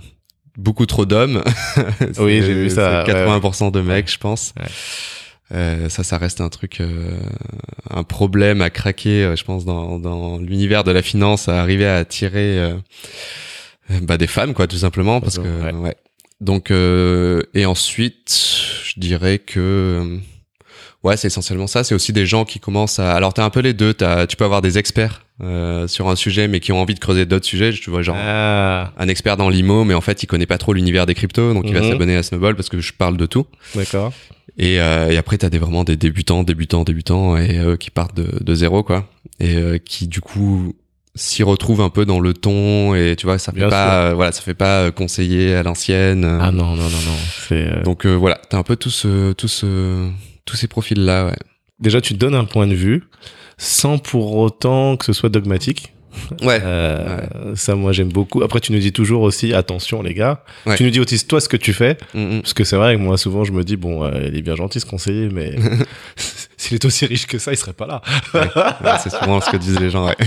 beaucoup 0.57 0.87
trop 0.87 1.07
d'hommes. 1.07 1.45
Oui, 2.19 2.40
C'est- 2.40 2.42
j'ai 2.42 2.54
vu 2.54 2.69
ça, 2.71 3.04
c'est 3.07 3.12
ouais, 3.12 3.21
80% 3.25 3.71
de 3.71 3.80
mecs, 3.80 4.11
je 4.11 4.19
pense. 4.19 4.52
Ouais. 4.59 4.66
Euh, 5.52 5.88
ça, 5.88 6.02
ça 6.02 6.19
reste 6.19 6.40
un 6.40 6.49
truc, 6.49 6.80
euh, 6.80 7.16
un 7.90 8.02
problème 8.02 8.61
à 8.61 8.71
craquer, 8.71 9.35
je 9.37 9.45
pense, 9.45 9.64
dans, 9.64 10.00
dans 10.00 10.38
l'univers 10.38 10.83
de 10.83 10.90
la 10.90 11.02
finance, 11.02 11.49
à 11.49 11.61
arriver 11.61 11.87
à 11.87 11.97
attirer 11.99 12.59
euh, 12.59 12.75
bah, 14.02 14.16
des 14.19 14.26
femmes, 14.28 14.52
quoi, 14.54 14.66
tout 14.66 14.76
simplement, 14.78 15.21
parce 15.21 15.38
que 15.38 15.42
Ouais. 15.42 15.73
ouais. 15.75 15.97
Donc 16.40 16.70
euh, 16.70 17.42
et 17.54 17.66
ensuite, 17.66 18.38
je 18.85 18.99
dirais 18.99 19.38
que 19.38 19.61
euh, 19.61 20.16
ouais, 21.02 21.16
c'est 21.16 21.26
essentiellement 21.28 21.66
ça. 21.66 21.85
C'est 21.85 21.94
aussi 21.94 22.12
des 22.12 22.26
gens 22.26 22.44
qui 22.44 22.61
commencent 22.61 22.99
à. 22.99 23.12
Alors 23.14 23.35
t'as 23.35 23.44
un 23.44 23.50
peu 23.50 23.61
les 23.61 23.75
deux. 23.75 23.92
T'as, 23.94 24.26
tu 24.26 24.37
peux 24.37 24.44
avoir 24.44 24.62
des 24.62 24.78
experts 24.78 25.25
euh, 25.42 25.87
sur 25.87 26.09
un 26.09 26.16
sujet, 26.16 26.49
mais 26.49 26.61
qui 26.61 26.73
ont 26.73 26.80
envie 26.80 26.94
de 26.94 26.99
creuser 27.00 27.26
d'autres 27.26 27.47
sujets. 27.47 27.73
Tu 27.73 27.90
vois, 27.90 28.02
genre 28.02 28.16
Ah, 28.18 28.92
un 28.99 29.09
expert 29.09 29.37
dans 29.37 29.49
l'IMO, 29.50 29.85
mais 29.85 29.94
en 29.94 30.00
fait 30.00 30.23
il 30.23 30.26
connaît 30.26 30.47
pas 30.47 30.59
trop 30.59 30.73
l'univers 30.73 31.04
des 31.06 31.14
cryptos, 31.14 31.52
donc 31.52 31.64
il 31.66 31.75
va 31.75 31.80
Mhm. 31.80 31.90
s'abonner 31.90 32.16
à 32.16 32.23
Snowball 32.23 32.56
parce 32.56 32.68
que 32.70 32.80
je 32.80 32.92
parle 32.94 33.16
de 33.16 33.26
tout. 33.26 33.47
d'accord. 33.75 34.12
Et, 34.59 34.80
euh, 34.80 35.11
et 35.11 35.16
après, 35.16 35.38
t'as 35.38 35.49
des 35.49 35.59
vraiment 35.59 35.85
des 35.85 35.97
débutants, 35.97 36.42
débutants, 36.42 36.82
débutants, 36.85 37.37
et 37.37 37.59
euh, 37.59 37.76
qui 37.76 37.90
partent 37.90 38.16
de, 38.16 38.42
de 38.44 38.54
zéro, 38.54 38.82
quoi. 38.82 39.09
Et 39.38 39.56
euh, 39.56 39.78
qui, 39.78 40.06
du 40.09 40.20
coup, 40.20 40.75
s'y 41.17 41.43
retrouvent 41.43 41.81
un 41.81 41.88
peu 41.90 42.05
dans 42.07 42.21
le 42.21 42.33
ton, 42.35 42.95
et 42.95 43.17
tu 43.17 43.26
vois, 43.26 43.38
ça 43.38 43.52
fait 43.52 43.69
pas, 43.69 44.11
euh, 44.11 44.14
voilà, 44.14 44.33
ça 44.33 44.43
fait 44.43 44.55
pas 44.55 44.83
euh, 44.83 44.90
conseiller 44.93 45.55
à 45.55 45.62
l'ancienne. 45.62 46.25
euh. 46.25 46.38
Ah 46.40 46.52
non, 46.52 46.76
non, 46.76 46.85
non, 46.88 46.88
non. 47.07 47.17
Euh, 47.52 47.83
Donc 47.83 48.07
euh, 48.07 48.14
voilà, 48.14 48.40
t'as 48.49 48.59
un 48.59 48.62
peu 48.62 48.76
tout 48.76 48.90
ce, 48.90 49.33
tout 49.33 49.49
ce, 49.49 50.09
tous 50.45 50.57
ces 50.57 50.69
profils-là, 50.69 51.26
ouais. 51.26 51.37
Déjà, 51.81 52.00
tu 52.00 52.14
donnes 52.14 52.35
un 52.35 52.45
point 52.45 52.67
de 52.67 52.75
vue 52.75 53.05
sans 53.59 53.99
pour 53.99 54.37
autant 54.37 54.97
que 54.97 55.05
ce 55.05 55.12
soit 55.12 55.31
dogmatique. 55.31 55.93
Ouais. 56.43 56.61
Ça, 57.55 57.75
moi, 57.75 57.93
j'aime 57.93 58.09
beaucoup. 58.11 58.43
Après, 58.43 58.61
tu 58.61 58.73
nous 58.73 58.79
dis 58.79 58.93
toujours 58.93 59.23
aussi, 59.23 59.55
attention, 59.55 60.02
les 60.02 60.12
gars. 60.12 60.45
Ouais. 60.67 60.76
Tu 60.76 60.83
nous 60.85 60.90
dis 60.90 61.00
aussi, 61.00 61.25
toi, 61.26 61.40
ce 61.40 61.49
que 61.49 61.57
tu 61.57 61.73
fais. 61.73 61.97
Mm, 62.14 62.21
mm. 62.37 62.40
Parce 62.43 62.52
que 62.52 62.64
c'est 62.64 62.76
vrai 62.76 62.97
que 62.97 63.00
moi, 63.00 63.17
souvent, 63.17 63.45
je 63.45 63.52
me 63.52 63.62
dis, 63.64 63.76
bon, 63.76 64.07
il 64.26 64.37
est 64.37 64.43
bien 64.43 64.57
gentil, 64.57 64.81
ce 64.81 64.87
conseiller, 64.87 65.29
mais 65.33 65.55
s'il 66.57 66.75
est 66.75 66.85
aussi 66.85 67.07
riche 67.07 67.26
que 67.26 67.38
ça, 67.38 67.52
il 67.52 67.57
serait 67.57 67.73
pas 67.73 67.87
là. 67.87 68.02
Ouais, 68.35 68.99
c'est 69.02 69.11
souvent 69.11 69.41
ce 69.41 69.50
que 69.50 69.56
disent 69.56 69.80
les 69.80 69.89
gens, 69.91 70.06
ouais. 70.06 70.17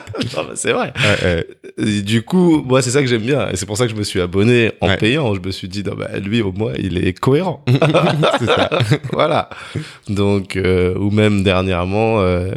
bah, 0.35 0.45
c'est 0.55 0.71
vrai. 0.73 0.93
Ouais, 0.95 1.25
ouais. 1.25 1.47
Et 1.77 2.01
du 2.01 2.21
coup, 2.23 2.61
moi, 2.63 2.81
c'est 2.81 2.91
ça 2.91 3.01
que 3.01 3.07
j'aime 3.07 3.21
bien. 3.23 3.49
Et 3.49 3.55
c'est 3.55 3.65
pour 3.65 3.77
ça 3.77 3.85
que 3.85 3.91
je 3.91 3.95
me 3.97 4.03
suis 4.03 4.21
abonné 4.21 4.71
en 4.81 4.87
Ouais. 4.89 4.97
payant. 4.97 5.33
Je 5.35 5.39
me 5.39 5.51
suis 5.51 5.67
dit, 5.67 5.83
non, 5.83 5.95
bah, 5.95 6.09
lui, 6.19 6.41
au 6.41 6.51
moins, 6.51 6.73
il 6.77 7.05
est 7.05 7.17
cohérent. 7.17 7.63
c'est 8.39 8.45
ça. 8.45 8.69
voilà. 9.13 9.49
Donc, 10.09 10.55
euh, 10.55 10.95
ou 10.97 11.11
même 11.11 11.43
dernièrement, 11.43 12.19
euh, 12.21 12.51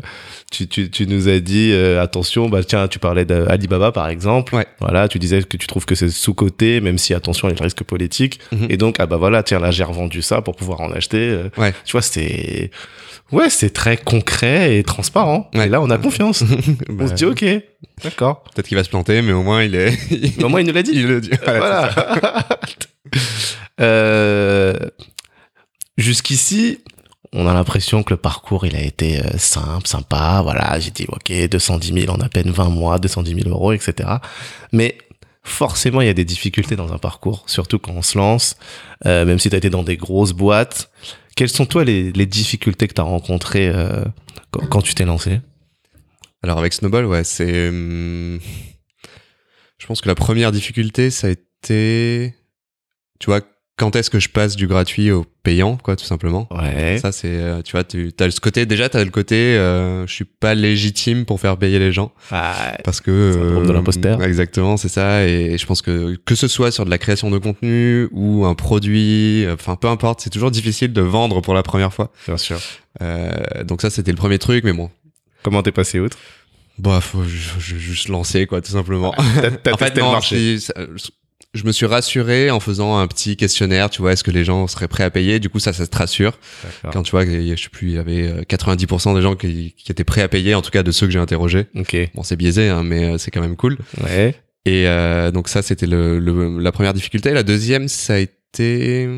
tu, 0.50 0.66
tu, 0.68 0.90
tu 0.90 1.06
nous 1.06 1.28
as 1.28 1.40
dit, 1.40 1.70
euh, 1.72 2.02
attention, 2.02 2.48
bah, 2.48 2.62
tiens, 2.64 2.86
tu 2.88 2.98
parlais 2.98 3.24
d'Alibaba, 3.24 3.92
par 3.92 4.08
exemple. 4.08 4.54
Ouais. 4.54 4.66
Voilà, 4.80 5.08
tu 5.08 5.18
disais 5.18 5.42
que 5.42 5.56
tu 5.56 5.66
trouves 5.66 5.84
que 5.86 5.94
c'est 5.94 6.08
sous-coté, 6.10 6.80
même 6.80 6.98
si, 6.98 7.14
attention, 7.14 7.48
il 7.48 7.52
y 7.52 7.54
a 7.54 7.58
le 7.58 7.64
risque 7.64 7.82
politique. 7.84 8.40
Mhm. 8.52 8.66
Et 8.70 8.76
donc, 8.76 8.96
ah 8.98 9.06
bah 9.06 9.16
voilà, 9.16 9.42
tiens, 9.42 9.58
là, 9.60 9.70
j'ai 9.70 9.84
revendu 9.84 10.22
ça 10.22 10.42
pour 10.42 10.56
pouvoir 10.56 10.80
en 10.80 10.90
acheter. 10.92 11.18
Euh, 11.28 11.48
Ouais. 11.56 11.72
Tu 11.84 11.92
vois, 11.92 12.02
c'est... 12.02 12.70
Ouais, 13.32 13.48
c'est 13.48 13.70
très 13.70 13.96
concret 13.96 14.76
et 14.76 14.82
transparent. 14.84 15.50
Ouais. 15.54 15.66
Et 15.66 15.68
là, 15.68 15.80
on 15.80 15.88
a 15.90 15.98
confiance. 15.98 16.44
On 16.88 16.92
Bah, 16.92 17.06
se 17.08 17.14
dit, 17.14 17.24
ok, 17.24 17.43
d'accord. 18.02 18.44
Peut-être 18.44 18.68
qu'il 18.68 18.76
va 18.76 18.84
se 18.84 18.90
planter, 18.90 19.22
mais 19.22 19.32
au 19.32 19.42
moins 19.42 19.62
il 19.62 19.74
est. 19.74 20.42
Au 20.42 20.48
moins, 20.48 20.60
il 20.60 20.66
nous 20.66 20.72
l'a 20.72 20.82
dit. 20.82 20.92
il 20.94 21.06
le 21.06 21.20
dit. 21.20 21.30
Voilà. 21.44 21.90
Euh, 23.80 24.74
Jusqu'ici, 25.96 26.80
on 27.32 27.46
a 27.46 27.54
l'impression 27.54 28.02
que 28.02 28.12
le 28.12 28.16
parcours, 28.16 28.66
il 28.66 28.74
a 28.74 28.82
été 28.82 29.20
euh, 29.20 29.38
simple, 29.38 29.86
sympa. 29.86 30.40
Voilà, 30.42 30.78
j'ai 30.80 30.90
dit, 30.90 31.06
ok, 31.08 31.32
210 31.48 31.92
000 32.06 32.12
en 32.12 32.20
à 32.20 32.28
peine 32.28 32.50
20 32.50 32.68
mois, 32.70 32.98
210 32.98 33.42
000 33.42 33.48
euros, 33.48 33.72
etc. 33.72 34.08
Mais 34.72 34.98
forcément, 35.44 36.00
il 36.00 36.06
y 36.06 36.10
a 36.10 36.14
des 36.14 36.24
difficultés 36.24 36.74
dans 36.74 36.92
un 36.92 36.98
parcours, 36.98 37.44
surtout 37.46 37.78
quand 37.78 37.92
on 37.92 38.02
se 38.02 38.18
lance, 38.18 38.56
euh, 39.06 39.24
même 39.24 39.38
si 39.38 39.50
tu 39.50 39.54
as 39.54 39.58
été 39.58 39.70
dans 39.70 39.84
des 39.84 39.96
grosses 39.96 40.32
boîtes. 40.32 40.90
Quelles 41.36 41.50
sont, 41.50 41.66
toi, 41.66 41.84
les, 41.84 42.12
les 42.12 42.26
difficultés 42.26 42.88
que 42.88 42.94
tu 42.94 43.00
as 43.00 43.04
rencontrées 43.04 43.68
euh, 43.68 44.04
quand, 44.50 44.66
quand 44.66 44.82
tu 44.82 44.94
t'es 44.94 45.04
lancé? 45.04 45.40
Alors 46.44 46.58
avec 46.58 46.74
Snowball, 46.74 47.06
ouais, 47.06 47.24
c'est. 47.24 47.68
hum, 47.70 48.38
Je 49.78 49.86
pense 49.86 50.02
que 50.02 50.08
la 50.08 50.14
première 50.14 50.52
difficulté, 50.52 51.08
ça 51.10 51.28
a 51.28 51.30
été. 51.30 52.34
Tu 53.18 53.26
vois, 53.26 53.40
quand 53.78 53.96
est-ce 53.96 54.10
que 54.10 54.20
je 54.20 54.28
passe 54.28 54.54
du 54.54 54.66
gratuit 54.66 55.10
au 55.10 55.24
payant, 55.42 55.78
quoi, 55.78 55.96
tout 55.96 56.04
simplement. 56.04 56.46
Ouais. 56.50 56.98
Ça, 56.98 57.12
c'est. 57.12 57.28
euh, 57.30 57.62
Tu 57.62 57.72
vois, 57.72 57.82
tu 57.82 58.12
as 58.20 58.30
ce 58.30 58.40
côté. 58.40 58.66
Déjà, 58.66 58.90
tu 58.90 58.98
as 58.98 59.04
le 59.04 59.10
côté. 59.10 59.56
euh, 59.56 60.06
je 60.06 60.12
suis 60.12 60.26
pas 60.26 60.54
légitime 60.54 61.24
pour 61.24 61.40
faire 61.40 61.56
payer 61.56 61.78
les 61.78 61.92
gens. 61.92 62.12
Ah, 62.30 62.76
Parce 62.84 63.00
que. 63.00 63.32
Syndrome 63.32 63.66
de 63.66 63.72
l'imposteur. 63.72 64.22
Exactement, 64.22 64.76
c'est 64.76 64.90
ça. 64.90 65.26
Et 65.26 65.56
je 65.56 65.64
pense 65.64 65.80
que 65.80 66.14
que 66.26 66.34
ce 66.34 66.46
soit 66.46 66.70
sur 66.72 66.84
de 66.84 66.90
la 66.90 66.98
création 66.98 67.30
de 67.30 67.38
contenu 67.38 68.06
ou 68.12 68.44
un 68.44 68.54
produit, 68.54 69.46
enfin, 69.50 69.76
peu 69.76 69.88
importe, 69.88 70.20
c'est 70.20 70.28
toujours 70.30 70.50
difficile 70.50 70.92
de 70.92 71.00
vendre 71.00 71.40
pour 71.40 71.54
la 71.54 71.62
première 71.62 71.94
fois. 71.94 72.12
bien 72.26 72.36
sûr. 72.36 72.58
Euh, 73.00 73.32
donc 73.64 73.80
ça, 73.80 73.88
c'était 73.88 74.10
le 74.12 74.18
premier 74.18 74.38
truc, 74.38 74.62
mais 74.64 74.74
bon. 74.74 74.90
Comment 75.44 75.62
t'es 75.62 75.70
passé 75.72 76.00
outre? 76.00 76.18
Bah, 76.78 77.00
faut 77.00 77.22
ju- 77.22 77.60
ju- 77.60 77.78
juste 77.78 78.08
lancer, 78.08 78.46
quoi, 78.46 78.60
tout 78.60 78.72
simplement. 78.72 79.14
T'as 79.62 79.72
en 79.72 79.76
fait, 79.76 79.94
le 79.94 80.02
non, 80.02 80.10
marché. 80.10 80.56
je 81.54 81.62
me 81.64 81.70
suis 81.70 81.86
rassuré 81.86 82.50
en 82.50 82.58
faisant 82.58 82.98
un 82.98 83.06
petit 83.06 83.36
questionnaire, 83.36 83.88
tu 83.90 84.00
vois, 84.02 84.12
est-ce 84.14 84.24
que 84.24 84.32
les 84.32 84.44
gens 84.44 84.66
seraient 84.66 84.88
prêts 84.88 85.04
à 85.04 85.10
payer? 85.10 85.38
Du 85.38 85.48
coup, 85.50 85.60
ça, 85.60 85.72
ça 85.72 85.86
te 85.86 85.96
rassure. 85.96 86.36
Quand 86.92 87.04
tu 87.04 87.12
vois, 87.12 87.24
je 87.24 87.54
sais 87.54 87.68
plus, 87.68 87.90
il 87.90 87.94
y 87.94 87.98
avait 87.98 88.26
euh, 88.26 88.42
90% 88.42 89.14
des 89.14 89.22
gens 89.22 89.36
qui, 89.36 89.72
qui 89.78 89.92
étaient 89.92 90.02
prêts 90.02 90.22
à 90.22 90.28
payer, 90.28 90.56
en 90.56 90.62
tout 90.62 90.72
cas 90.72 90.82
de 90.82 90.90
ceux 90.90 91.06
que 91.06 91.12
j'ai 91.12 91.20
interrogés. 91.20 91.66
Ok. 91.76 91.96
Bon, 92.16 92.24
c'est 92.24 92.34
biaisé, 92.36 92.68
hein, 92.70 92.82
mais 92.82 93.04
euh, 93.04 93.18
c'est 93.18 93.30
quand 93.30 93.40
même 93.40 93.54
cool. 93.56 93.78
Ouais. 94.02 94.34
Et 94.64 94.88
euh, 94.88 95.30
donc 95.30 95.48
ça, 95.48 95.62
c'était 95.62 95.86
le, 95.86 96.18
le- 96.18 96.58
la 96.58 96.72
première 96.72 96.94
difficulté. 96.94 97.30
La 97.32 97.42
deuxième, 97.44 97.86
ça 97.86 98.14
a 98.14 98.18
été, 98.18 99.08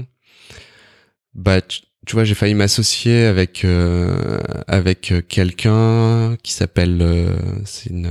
bah, 1.34 1.60
tu, 1.62 1.80
tu 2.06 2.14
vois, 2.14 2.24
j'ai 2.24 2.34
failli 2.34 2.54
m'associer 2.54 3.24
avec 3.26 3.64
euh, 3.64 4.38
avec 4.68 5.12
quelqu'un 5.28 6.36
qui 6.42 6.52
s'appelle, 6.52 6.98
euh, 7.02 7.36
c'est 7.64 7.90
une 7.90 8.08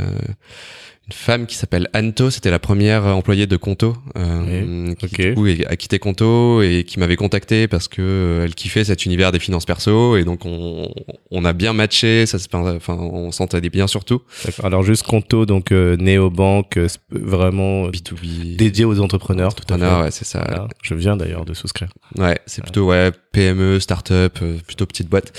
une 1.07 1.13
femme 1.13 1.45
qui 1.45 1.55
s'appelle 1.55 1.87
Anto, 1.93 2.31
c'était 2.31 2.49
la 2.49 2.57
première 2.59 3.05
employée 3.05 3.45
de 3.45 3.57
Conto, 3.57 3.95
euh, 4.17 4.93
qui 4.95 5.07
du 5.07 5.33
coup, 5.35 5.45
a 5.45 5.75
quitté 5.75 5.99
Conto 5.99 6.61
et 6.63 6.83
qui 6.83 6.99
m'avait 6.99 7.15
contacté 7.15 7.67
parce 7.67 7.87
que 7.87 8.01
euh, 8.01 8.45
elle 8.45 8.55
kiffait 8.55 8.83
cet 8.83 9.05
univers 9.05 9.31
des 9.31 9.39
finances 9.39 9.65
perso 9.65 10.17
et 10.17 10.23
donc 10.23 10.45
on, 10.45 10.89
on 11.31 11.45
a 11.45 11.53
bien 11.53 11.73
matché, 11.73 12.25
ça 12.25 12.37
enfin 12.51 12.93
on 12.95 13.31
s'entendait 13.31 13.69
bien 13.69 13.87
surtout. 13.87 14.21
Alors 14.63 14.81
juste 14.83 15.03
Conto, 15.03 15.45
donc 15.45 15.71
euh, 15.71 15.95
néobanque, 15.97 16.77
euh, 16.77 16.87
vraiment 17.11 17.85
euh, 17.85 17.91
B2B, 17.91 18.55
dédié 18.55 18.85
aux 18.85 18.99
entrepreneurs. 18.99 19.53
Tout 19.53 19.71
à 19.73 19.77
fait. 19.77 20.03
ouais, 20.03 20.11
c'est 20.11 20.25
ça. 20.25 20.67
Je 20.81 20.95
viens 20.95 21.17
d'ailleurs 21.17 21.45
de 21.45 21.53
souscrire. 21.53 21.89
Ouais, 22.17 22.39
c'est 22.45 22.63
plutôt 22.63 22.87
ouais 22.87 23.11
PME, 23.35 23.79
start-up, 23.81 24.39
euh, 24.41 24.57
plutôt 24.65 24.85
petite 24.85 25.09
boîte. 25.09 25.33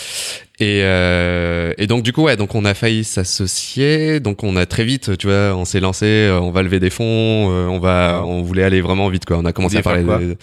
Et 0.58 0.80
euh, 0.84 1.74
et 1.76 1.86
donc 1.86 2.02
du 2.02 2.14
coup 2.14 2.22
ouais, 2.22 2.36
donc 2.38 2.54
on 2.54 2.64
a 2.64 2.72
failli 2.72 3.04
s'associer, 3.04 4.20
donc 4.20 4.42
on 4.42 4.56
a 4.56 4.64
très 4.64 4.84
vite, 4.84 5.18
tu 5.18 5.26
vois, 5.26 5.54
on 5.54 5.66
s'est 5.66 5.80
lancé, 5.80 6.06
euh, 6.06 6.40
on 6.40 6.50
va 6.50 6.62
lever 6.62 6.80
des 6.80 6.88
fonds, 6.88 7.04
euh, 7.50 7.66
on 7.66 7.78
va, 7.78 8.22
on 8.24 8.40
voulait 8.40 8.62
aller 8.62 8.80
vraiment 8.80 9.08
vite 9.10 9.26
quoi. 9.26 9.36
On 9.36 9.44
a 9.44 9.52
commencé 9.52 9.76
à 9.76 9.82
parler. 9.82 10.02
de- 10.02 10.36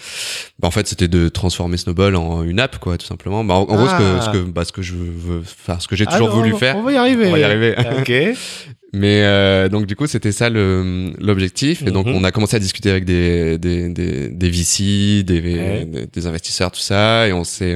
bah, 0.60 0.68
en 0.68 0.72
fait, 0.72 0.88
c'était 0.88 1.08
de 1.08 1.30
transformer 1.30 1.78
Snowball 1.78 2.16
en 2.16 2.44
une 2.44 2.60
app 2.60 2.78
quoi, 2.78 2.98
tout 3.00 3.08
simplement. 3.08 3.44
Bah, 3.44 3.56
en, 3.56 3.62
en 3.62 3.76
gros, 3.76 3.88
ce 3.88 3.96
que 3.98 4.04
Ah. 4.04 4.22
ce 4.22 4.30
que 4.30 4.38
bah, 4.44 4.66
ce 4.66 4.72
que 4.72 4.84
je 4.84 4.94
veux, 4.94 5.42
faire, 5.44 5.82
ce 5.82 5.88
que 5.88 5.96
j'ai 5.96 6.06
toujours 6.06 6.30
voulu 6.30 6.54
faire. 6.54 6.78
On 6.78 6.84
va 6.84 6.92
y 6.92 6.96
arriver. 6.98 7.28
On 7.28 7.32
va 7.32 7.40
y 7.40 7.44
arriver. 7.44 7.76
ok. 8.00 8.38
Mais 8.96 9.24
euh, 9.24 9.70
donc 9.70 9.88
du 9.88 9.96
coup 9.96 10.06
c'était 10.06 10.32
ça 10.32 10.50
le 10.52 11.14
l'objectif 11.20 11.82
et 11.82 11.90
donc 11.92 12.06
Mhm. 12.06 12.16
on 12.16 12.24
a 12.24 12.32
commencé 12.32 12.56
à 12.56 12.60
discuter 12.60 12.92
avec 12.92 13.06
des 13.06 13.58
des 13.58 13.90
des, 13.90 14.30
des 14.30 14.50
VC, 14.50 15.24
des, 15.24 15.42
Ouais. 15.42 15.86
des 15.86 16.06
des 16.06 16.28
investisseurs 16.28 16.72
tout 16.72 16.80
ça 16.80 17.28
et 17.28 17.34
on 17.34 17.44
s'est 17.44 17.76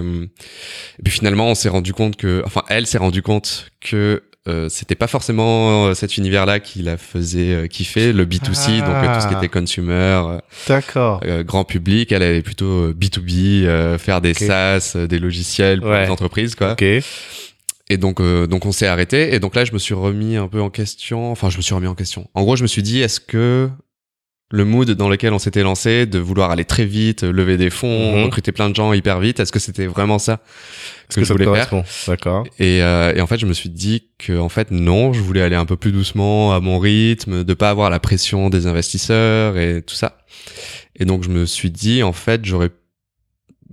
puis 1.04 1.12
finalement 1.12 1.48
on 1.48 1.56
s'est 1.56 1.70
rendu 1.70 1.92
compte 1.94 2.18
que 2.18 2.44
enfin 2.46 2.62
elle 2.70 2.86
s'est 2.86 3.00
rendu 3.00 3.22
compte 3.24 3.72
que 3.82 4.22
euh, 4.48 4.70
c'était 4.70 4.96
pas 4.96 5.08
forcément 5.08 5.88
euh, 5.88 5.94
cet 5.94 6.16
univers-là 6.18 6.60
qui 6.62 6.82
la 6.82 6.96
faisait 6.96 7.54
euh, 7.54 7.68
kiffer, 7.68 8.14
le 8.14 8.24
B2C, 8.26 8.78
donc 8.80 8.88
euh, 8.96 9.16
tout 9.16 9.22
ce 9.22 9.28
qui 9.28 9.34
Ah. 9.36 9.40
était 9.40 9.50
consumer, 9.50 10.38
D'accord. 10.70 11.20
euh, 11.26 11.44
grand 11.44 11.66
public. 11.66 12.14
Elle 12.14 12.24
allait 12.24 12.42
plutôt 12.42 12.66
euh, 12.86 12.94
B2B, 12.98 13.66
euh, 13.66 13.98
faire 13.98 14.22
des. 14.22 14.34
SaaS, 14.34 14.96
des 15.10 15.20
logiciels 15.20 15.82
pour 15.82 15.90
Ouais. 15.90 16.06
les 16.06 16.10
entreprises, 16.12 16.56
quoi. 16.56 16.72
Ok. 16.80 16.86
Et 17.90 17.98
donc, 17.98 18.20
euh, 18.20 18.48
donc 18.48 18.66
on 18.66 18.72
s'est 18.72 18.88
arrêté. 18.88 19.34
Et 19.34 19.40
donc 19.40 19.56
là, 19.56 19.64
je 19.66 19.72
me 19.74 19.80
suis 19.80 19.94
remis 19.94 20.36
un 20.36 20.48
peu 20.48 20.62
en 20.62 20.70
question. 20.70 21.32
Enfin, 21.32 21.50
je 21.50 21.58
me 21.58 21.62
suis 21.62 21.74
remis 21.74 21.88
en 21.88 21.96
question. 21.96 22.30
En 22.34 22.44
gros, 22.44 22.56
je 22.56 22.64
me 22.64 22.68
suis 22.68 22.84
dit, 22.84 23.00
est-ce 23.02 23.20
que 23.20 23.70
le 24.50 24.64
mood 24.64 24.90
dans 24.92 25.10
lequel 25.10 25.34
on 25.34 25.40
s'était 25.40 25.62
lancé, 25.64 26.06
de 26.06 26.20
vouloir 26.20 26.52
aller 26.52 26.64
très 26.64 26.86
vite, 26.86 27.24
lever 27.24 27.58
des 27.58 27.70
fonds, 27.70 28.16
Mhm. 28.16 28.24
recruter 28.24 28.54
plein 28.54 28.70
de 28.70 28.76
gens 28.76 28.94
hyper 28.94 29.20
vite, 29.20 29.42
est-ce 29.42 29.52
que 29.52 29.60
c'était 29.60 29.88
vraiment 29.88 30.20
ça 30.20 30.38
que 31.10 31.16
que 31.16 31.22
je 31.22 31.26
ça 31.26 31.34
voulais 31.34 31.46
faire 31.46 31.84
D'accord. 32.08 32.46
et, 32.58 32.82
euh, 32.82 33.14
et 33.14 33.20
en 33.20 33.28
fait, 33.28 33.38
je 33.40 33.46
me 33.46 33.52
suis 33.52 33.68
dit 33.70 34.06
que 34.18 34.38
en 34.40 34.48
fait 34.48 34.72
non, 34.72 35.12
je 35.12 35.20
voulais 35.20 35.42
aller 35.42 35.58
un 35.58 35.66
peu 35.66 35.76
plus 35.76 35.92
doucement 35.92 36.54
à 36.54 36.62
mon 36.62 36.80
rythme, 36.80 37.44
de 37.44 37.54
pas 37.54 37.70
avoir 37.70 37.90
la 37.90 38.00
pression 38.00 38.50
des 38.50 38.68
investisseurs 38.68 39.58
et 39.58 39.82
tout 39.82 39.96
ça. 39.96 40.18
Et 40.96 41.04
donc 41.04 41.24
je 41.26 41.30
me 41.30 41.46
suis 41.46 41.70
dit 41.70 42.02
en 42.02 42.14
fait, 42.14 42.46
j'aurais 42.46 42.72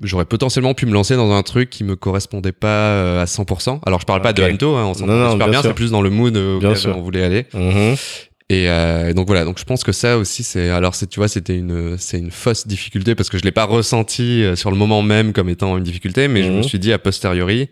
j'aurais 0.02 0.24
potentiellement 0.24 0.74
pu 0.74 0.87
me 0.87 0.92
lancer 0.92 1.16
dans 1.16 1.33
un 1.33 1.42
truc 1.42 1.70
qui 1.70 1.85
me 1.85 1.96
correspondait 1.96 2.52
pas 2.52 2.68
euh, 2.68 3.22
à 3.22 3.24
100%. 3.26 3.80
Alors 3.87 4.00
je 4.00 4.07
parle 4.07 4.22
pas 4.22 4.33
de. 4.33 4.42
Anto, 4.42 4.74
hein, 4.76 4.92
on 5.00 5.07
non, 5.07 5.33
super 5.33 5.48
bien 5.48 5.62
c'est 5.62 5.74
plus 5.74 5.90
dans 5.90 6.02
le 6.02 6.11
mood 6.11 6.37
euh, 6.37 6.57
auquel 6.57 6.90
on 6.94 7.00
voulait 7.02 7.22
aller. 7.24 7.46
Mhm. 7.54 7.96
Et 8.50 8.68
euh, 8.68 9.14
donc 9.14 9.26
voilà, 9.26 9.44
donc 9.44 9.59
je 9.59 9.64
pense 9.64 9.83
que 9.85 9.92
ça 9.92 10.18
aussi 10.18 10.42
c'est 10.42 10.68
alors 10.68 10.94
c'est 10.94 11.07
tu 11.07 11.18
vois 11.18 11.28
c'était 11.28 11.57
une 11.57 11.96
c'est 11.98 12.18
une 12.18 12.30
fausse 12.30 12.66
difficulté 12.66 13.14
parce 13.14 13.30
que 13.30 13.38
je 13.38 13.42
l'ai 13.42 13.52
pas 13.52 13.64
ressenti 13.64 14.44
sur 14.54 14.70
le 14.70 14.76
moment 14.76 15.00
même 15.00 15.33
comme 15.33 15.48
étant 15.48 15.78
une 15.78 15.85
difficulté, 15.85 16.28
mais 16.28 16.42
je 16.42 16.50
me 16.50 16.62
suis 16.62 16.78
dit 16.78 16.92
a 16.92 16.98
posteriori 16.98 17.70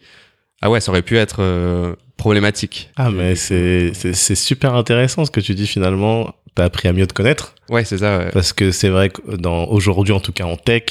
ah 0.62 0.70
ouais 0.70 0.80
ça 0.80 0.90
aurait 0.92 1.02
pu 1.02 1.18
être 1.18 1.36
euh, 1.40 1.94
problématique. 2.16 2.88
Ah, 2.96 3.10
mais 3.10 3.34
c'est 3.34 3.92
c'est- 3.94 4.14
c'est 4.14 4.34
super 4.36 4.74
intéressant 4.74 5.24
ce 5.24 5.30
que 5.30 5.40
tu 5.40 5.54
dis 5.54 5.66
finalement. 5.66 6.32
T'as 6.54 6.64
appris 6.64 6.86
à 6.88 6.92
mieux 6.92 7.06
te 7.06 7.14
connaître. 7.14 7.54
Ouais 7.68 7.84
c'est 7.84 7.98
ça. 7.98 8.18
Ouais. 8.18 8.30
Parce 8.32 8.52
que 8.52 8.70
c'est 8.70 8.88
vrai 8.90 9.08
que 9.10 9.36
dans 9.36 9.64
aujourd'hui, 9.66 10.12
en 10.14 10.20
tout 10.20 10.32
cas 10.32 10.44
en 10.44 10.56
tech, 10.56 10.82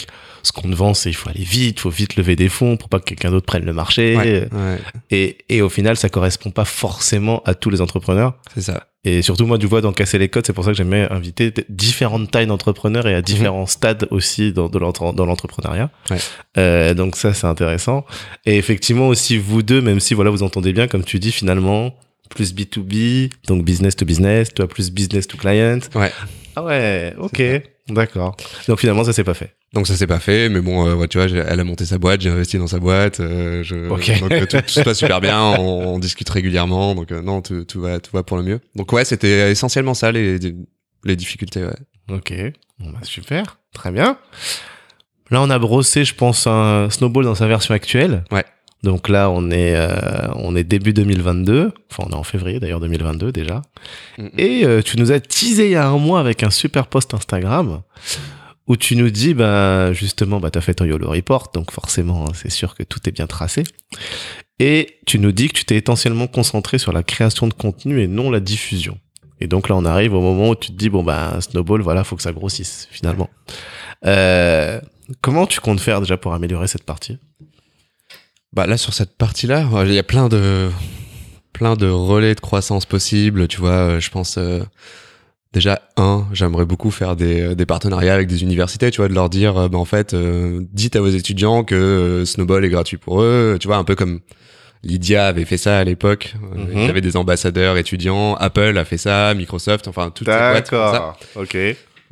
ce 0.43 0.51
qu'on 0.51 0.69
te 0.69 0.75
vend, 0.75 0.93
c'est 0.93 1.09
il 1.09 1.13
faut 1.13 1.29
aller 1.29 1.43
vite, 1.43 1.77
il 1.77 1.81
faut 1.81 1.89
vite 1.89 2.15
lever 2.15 2.35
des 2.35 2.49
fonds 2.49 2.77
pour 2.77 2.89
pas 2.89 2.99
que 2.99 3.05
quelqu'un 3.05 3.31
d'autre 3.31 3.45
prenne 3.45 3.65
le 3.65 3.73
marché. 3.73 4.15
Ouais, 4.17 4.47
ouais, 4.51 4.79
Et, 5.09 5.37
et 5.49 5.61
au 5.61 5.69
final, 5.69 5.97
ça 5.97 6.09
correspond 6.09 6.51
pas 6.51 6.65
forcément 6.65 7.41
à 7.45 7.53
tous 7.53 7.69
les 7.69 7.81
entrepreneurs. 7.81 8.35
c'est 8.55 8.61
ça. 8.61 8.87
Et 9.03 9.23
surtout, 9.23 9.47
moi, 9.47 9.57
du 9.57 9.65
vois, 9.65 9.81
dans 9.81 9.93
Casser 9.93 10.19
les 10.19 10.29
codes, 10.29 10.45
c'est 10.45 10.53
pour 10.53 10.63
ça 10.63 10.71
que 10.71 10.77
j'aimais 10.77 11.07
inviter 11.09 11.51
différentes 11.69 12.29
tailles 12.29 12.45
d'entrepreneurs 12.45 13.07
et 13.07 13.15
à 13.15 13.23
différents 13.23 13.65
stades 13.65 14.07
aussi 14.11 14.53
dans, 14.53 14.69
de 14.69 14.77
dans 14.77 15.25
l'entrepreneuriat. 15.25 15.89
Ouais. 16.11 16.17
Euh, 16.59 16.93
donc 16.93 17.15
ça, 17.15 17.33
c'est 17.33 17.47
intéressant. 17.47 18.05
Et 18.45 18.57
effectivement, 18.57 19.07
aussi, 19.07 19.39
vous 19.39 19.63
deux, 19.63 19.81
même 19.81 19.99
si, 19.99 20.13
voilà, 20.13 20.29
vous 20.29 20.43
entendez 20.43 20.71
bien, 20.71 20.87
comme 20.87 21.03
tu 21.03 21.17
dis, 21.17 21.31
finalement, 21.31 21.95
plus 22.29 22.53
B2B, 22.53 23.31
donc 23.47 23.65
business 23.65 23.95
to 23.95 24.05
business, 24.05 24.53
toi, 24.53 24.67
plus 24.67 24.91
business 24.91 25.27
to 25.27 25.35
client. 25.35 25.79
Ouais. 25.95 26.11
Ah 26.55 26.63
ouais, 26.63 27.15
ok, 27.17 27.41
d'accord. 27.87 28.35
Donc 28.67 28.79
finalement, 28.79 29.03
ça 29.03 29.13
s'est 29.13 29.23
pas 29.23 29.33
fait. 29.33 29.55
Donc 29.73 29.87
ça 29.87 29.95
s'est 29.95 30.07
pas 30.07 30.19
fait, 30.19 30.49
mais 30.49 30.59
bon, 30.59 30.85
euh, 30.85 30.95
ouais, 30.95 31.07
tu 31.07 31.17
vois, 31.17 31.27
elle 31.27 31.59
a 31.59 31.63
monté 31.63 31.85
sa 31.85 31.97
boîte, 31.97 32.21
j'ai 32.21 32.29
investi 32.29 32.57
dans 32.57 32.67
sa 32.67 32.79
boîte, 32.79 33.21
euh, 33.21 33.63
je, 33.63 33.87
donc 34.19 34.31
euh, 34.31 34.45
tout, 34.45 34.57
tout 34.61 34.67
se 34.67 34.81
passe 34.81 34.99
super 34.99 35.21
bien, 35.21 35.41
on, 35.41 35.95
on 35.95 35.99
discute 35.99 36.29
régulièrement, 36.29 36.93
donc 36.93 37.11
non, 37.11 37.41
tout, 37.41 37.63
tout 37.63 37.79
va, 37.79 37.99
tout 37.99 38.11
va 38.13 38.23
pour 38.23 38.35
le 38.35 38.43
mieux. 38.43 38.59
Donc 38.75 38.91
ouais, 38.91 39.05
c'était 39.05 39.49
essentiellement 39.49 39.93
ça 39.93 40.11
les, 40.11 40.37
les 41.05 41.15
difficultés. 41.15 41.63
Ouais. 41.63 42.15
Ok, 42.17 42.33
bon 42.79 42.91
bah 42.91 42.99
super, 43.03 43.59
très 43.73 43.91
bien. 43.91 44.17
Là, 45.29 45.41
on 45.41 45.49
a 45.49 45.57
brossé, 45.57 46.03
je 46.03 46.13
pense, 46.13 46.45
un 46.45 46.89
Snowball 46.89 47.23
dans 47.23 47.35
sa 47.35 47.47
version 47.47 47.73
actuelle. 47.73 48.25
Ouais. 48.31 48.43
Donc 48.83 49.09
là, 49.09 49.29
on 49.29 49.51
est, 49.51 49.75
euh, 49.75 50.27
on 50.35 50.55
est 50.55 50.63
début 50.63 50.93
2022. 50.93 51.71
Enfin, 51.91 52.03
on 52.07 52.11
est 52.11 52.15
en 52.15 52.23
février 52.23 52.59
d'ailleurs 52.59 52.79
2022 52.79 53.31
déjà. 53.31 53.61
Et 54.37 54.65
euh, 54.65 54.81
tu 54.81 54.97
nous 54.97 55.11
as 55.11 55.19
teasé 55.19 55.65
il 55.65 55.71
y 55.71 55.75
a 55.75 55.87
un 55.87 55.97
mois 55.97 56.19
avec 56.19 56.43
un 56.43 56.49
super 56.49 56.87
post 56.87 57.13
Instagram 57.13 57.81
où 58.67 58.77
tu 58.77 58.95
nous 58.95 59.09
dis, 59.09 59.33
ben 59.33 59.91
justement, 59.93 60.39
bah 60.39 60.49
t'as 60.49 60.61
fait 60.61 60.75
ton 60.75 60.85
YOLO 60.85 61.09
report, 61.09 61.51
donc 61.53 61.71
forcément, 61.71 62.25
hein, 62.25 62.31
c'est 62.33 62.49
sûr 62.49 62.75
que 62.75 62.83
tout 62.83 62.99
est 63.07 63.11
bien 63.11 63.27
tracé. 63.27 63.63
Et 64.59 64.99
tu 65.05 65.19
nous 65.19 65.31
dis 65.31 65.47
que 65.49 65.53
tu 65.53 65.65
t'es 65.65 65.77
essentiellement 65.77 66.27
concentré 66.27 66.77
sur 66.77 66.93
la 66.93 67.03
création 67.03 67.47
de 67.47 67.53
contenu 67.53 68.01
et 68.01 68.07
non 68.07 68.29
la 68.29 68.39
diffusion. 68.39 68.97
Et 69.39 69.47
donc 69.47 69.69
là, 69.69 69.75
on 69.75 69.85
arrive 69.85 70.13
au 70.13 70.21
moment 70.21 70.49
où 70.49 70.55
tu 70.55 70.71
te 70.71 70.77
dis, 70.77 70.89
bon, 70.89 71.03
bah, 71.03 71.41
Snowball, 71.41 71.81
voilà, 71.81 72.03
faut 72.03 72.15
que 72.15 72.21
ça 72.21 72.31
grossisse, 72.31 72.87
finalement. 72.91 73.29
Euh, 74.05 74.79
comment 75.19 75.47
tu 75.47 75.59
comptes 75.59 75.79
faire 75.79 75.99
déjà 75.99 76.15
pour 76.15 76.33
améliorer 76.33 76.67
cette 76.67 76.83
partie? 76.83 77.17
Bah 78.53 78.67
là 78.67 78.77
sur 78.77 78.93
cette 78.93 79.15
partie-là, 79.17 79.65
il 79.85 79.93
y 79.93 79.97
a 79.99 80.03
plein 80.03 80.27
de 80.27 80.69
plein 81.53 81.75
de 81.75 81.87
relais 81.87 82.35
de 82.35 82.39
croissance 82.41 82.85
possibles. 82.85 83.47
Tu 83.47 83.59
vois, 83.59 83.71
euh, 83.71 83.99
je 83.99 84.09
pense 84.09 84.37
euh, 84.37 84.59
déjà 85.53 85.81
un, 85.97 86.25
j'aimerais 86.33 86.65
beaucoup 86.65 86.91
faire 86.91 87.15
des, 87.15 87.41
euh, 87.41 87.55
des 87.55 87.65
partenariats 87.65 88.13
avec 88.13 88.27
des 88.27 88.41
universités. 88.43 88.91
Tu 88.91 88.97
vois, 88.97 89.07
de 89.07 89.13
leur 89.13 89.29
dire, 89.29 89.57
euh, 89.57 89.67
bah, 89.69 89.77
en 89.77 89.85
fait, 89.85 90.13
euh, 90.13 90.61
dites 90.73 90.95
à 90.95 91.01
vos 91.01 91.09
étudiants 91.09 91.63
que 91.63 92.23
Snowball 92.25 92.65
est 92.65 92.69
gratuit 92.69 92.97
pour 92.97 93.21
eux. 93.21 93.57
Tu 93.59 93.67
vois, 93.67 93.77
un 93.77 93.83
peu 93.83 93.95
comme 93.95 94.19
Lydia 94.83 95.27
avait 95.27 95.45
fait 95.45 95.57
ça 95.57 95.77
à 95.77 95.83
l'époque. 95.83 96.33
Euh, 96.55 96.57
Mhm. 96.57 96.69
Il 96.73 96.85
y 96.85 96.89
avait 96.89 97.01
des 97.01 97.15
ambassadeurs 97.15 97.77
étudiants. 97.77 98.35
Apple 98.35 98.77
a 98.77 98.83
fait 98.85 98.97
ça, 98.97 99.33
Microsoft, 99.33 99.87
enfin 99.87 100.09
toutes 100.09 100.27
ces 100.27 100.33
boîtes 100.53 100.69
ça. 100.91 101.15
ok. 101.35 101.57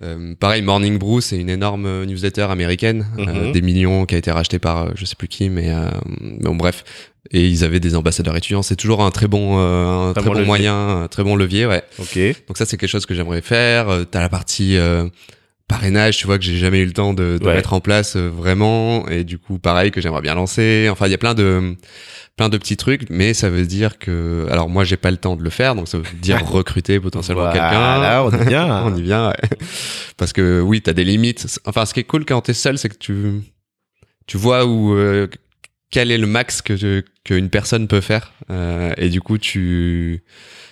Euh, 0.02 0.34
pareil, 0.40 0.62
Morning 0.62 0.98
Brew, 0.98 1.20
c'est 1.22 1.38
une 1.38 1.50
énorme 1.50 2.06
newsletter 2.06 2.44
américaine, 2.44 3.06
euh, 3.20 3.48
Mhm. 3.48 3.52
des 3.52 3.62
millions 3.62 4.06
qui 4.06 4.16
a 4.16 4.18
été 4.18 4.32
rachetée 4.32 4.60
par 4.60 4.84
euh, 4.84 4.90
je 4.96 5.04
sais 5.06 5.16
plus 5.18 5.28
qui, 5.28 5.50
mais, 5.50 5.70
euh, 5.72 5.90
bon 6.40 6.56
bref. 6.56 6.84
Et 7.32 7.46
ils 7.48 7.64
avaient 7.66 7.82
des 7.82 7.96
ambassadeurs 7.96 8.36
étudiants. 8.38 8.62
C'est 8.64 8.78
toujours 8.78 9.04
un 9.04 9.12
très 9.12 9.28
bon, 9.28 9.58
euh, 9.60 10.10
un 10.10 10.14
Très 10.14 10.22
très 10.22 10.32
bon 10.40 10.46
moyen, 10.46 11.02
un 11.04 11.08
très 11.10 11.24
bon 11.24 11.36
levier, 11.36 11.66
ouais. 11.66 11.84
Ok. 12.00 12.18
Donc 12.48 12.58
ça, 12.58 12.66
c'est 12.66 12.78
quelque 12.78 12.90
chose 12.90 13.06
que 13.06 13.14
j'aimerais 13.14 13.42
faire. 13.42 13.90
Euh, 13.90 14.04
T'as 14.06 14.22
la 14.22 14.30
partie 14.30 14.78
euh, 14.78 15.06
parrainage, 15.70 16.18
tu 16.18 16.26
vois, 16.26 16.38
que 16.38 16.44
j'ai 16.44 16.58
jamais 16.58 16.80
eu 16.80 16.86
le 16.86 16.92
temps 16.92 17.14
de, 17.14 17.38
de 17.40 17.46
Ouais. 17.46 17.54
mettre 17.56 17.72
en 17.72 17.80
place 17.80 18.18
euh, 18.18 18.28
vraiment, 18.30 19.08
et 19.08 19.24
du 19.24 19.38
coup, 19.38 19.58
pareil, 19.60 19.92
que 19.92 20.02
j'aimerais 20.02 20.22
bien 20.22 20.36
lancer. 20.36 20.90
Enfin, 20.92 21.06
il 21.08 21.12
y 21.12 21.14
a 21.14 21.18
plein 21.18 21.34
de 21.34 21.76
plein 22.36 22.48
de 22.50 22.58
petits 22.58 22.78
trucs, 22.78 23.10
mais 23.10 23.34
ça 23.34 23.50
veut 23.50 23.66
dire 23.66 23.98
que, 24.00 24.48
alors 24.50 24.70
moi, 24.70 24.86
j'ai 24.86 24.96
pas 24.96 25.12
le 25.12 25.18
temps 25.18 25.36
de 25.36 25.44
le 25.44 25.50
faire, 25.50 25.76
donc 25.76 25.90
ça 25.90 25.98
veut 25.98 26.04
dire 26.22 26.46
recruter 26.46 26.98
potentiellement 27.00 27.52
quelqu'un. 27.52 27.98
Voilà, 27.98 28.24
on 28.24 28.32
est 28.32 28.46
bien. 28.46 28.84
On 28.86 28.96
y 28.96 29.02
vient, 29.02 29.28
ouais. 29.30 29.50
Parce 30.16 30.32
que 30.32 30.62
oui, 30.62 30.82
t'as 30.82 30.94
des 30.94 31.04
limites. 31.04 31.60
Enfin, 31.66 31.86
ce 31.86 31.94
qui 31.94 32.00
est 32.00 32.06
cool 32.06 32.24
quand 32.26 32.40
t'es 32.40 32.54
seul, 32.54 32.78
c'est 32.78 32.88
que 32.88 32.98
tu, 32.98 33.42
tu 34.26 34.38
vois 34.38 34.66
où, 34.66 34.94
euh, 34.94 35.28
quel 35.92 36.12
est 36.12 36.18
le 36.18 36.28
max 36.28 36.62
que 36.62 37.04
qu'une 37.24 37.50
personne 37.50 37.88
peut 37.88 38.02
faire. 38.02 38.34
Euh, 38.50 38.94
et 38.98 39.10
du 39.10 39.22
coup, 39.22 39.38
tu, 39.38 40.24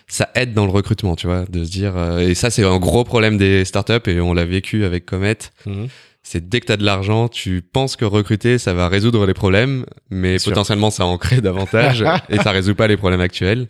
ça 0.08 0.30
aide 0.36 0.54
dans 0.54 0.66
le 0.66 0.72
recrutement, 0.72 1.16
tu 1.16 1.28
vois, 1.28 1.46
de 1.46 1.64
se 1.64 1.72
dire. 1.72 1.98
euh, 1.98 2.20
et 2.20 2.36
ça, 2.36 2.50
c'est 2.50 2.64
un 2.64 2.78
gros 2.78 3.04
problème 3.04 3.38
des 3.38 3.66
startups 3.66 4.08
et 4.10 4.20
on 4.22 4.34
l'a 4.34 4.46
vécu 4.46 4.86
avec 4.86 5.06
Comet. 5.06 5.38
Mhm. 5.66 5.88
C'est 6.30 6.50
dès 6.50 6.60
que 6.60 6.66
tu 6.66 6.72
as 6.74 6.78
de 6.78 6.84
l'argent, 6.84 7.30
tu 7.30 7.62
penses 7.62 7.96
que 7.96 8.04
recruter, 8.04 8.58
ça 8.58 8.74
va 8.74 8.90
résoudre 8.90 9.26
les 9.26 9.34
problèmes, 9.34 9.86
mais 10.10 10.38
potentiellement 10.44 10.90
ça 10.92 11.06
en 11.06 11.18
crée 11.18 11.40
davantage 11.40 12.04
et 12.30 12.38
ça 12.38 12.52
résout 12.52 12.76
pas 12.76 12.88
les 12.88 12.98
problèmes 12.98 13.22
actuels. 13.22 13.68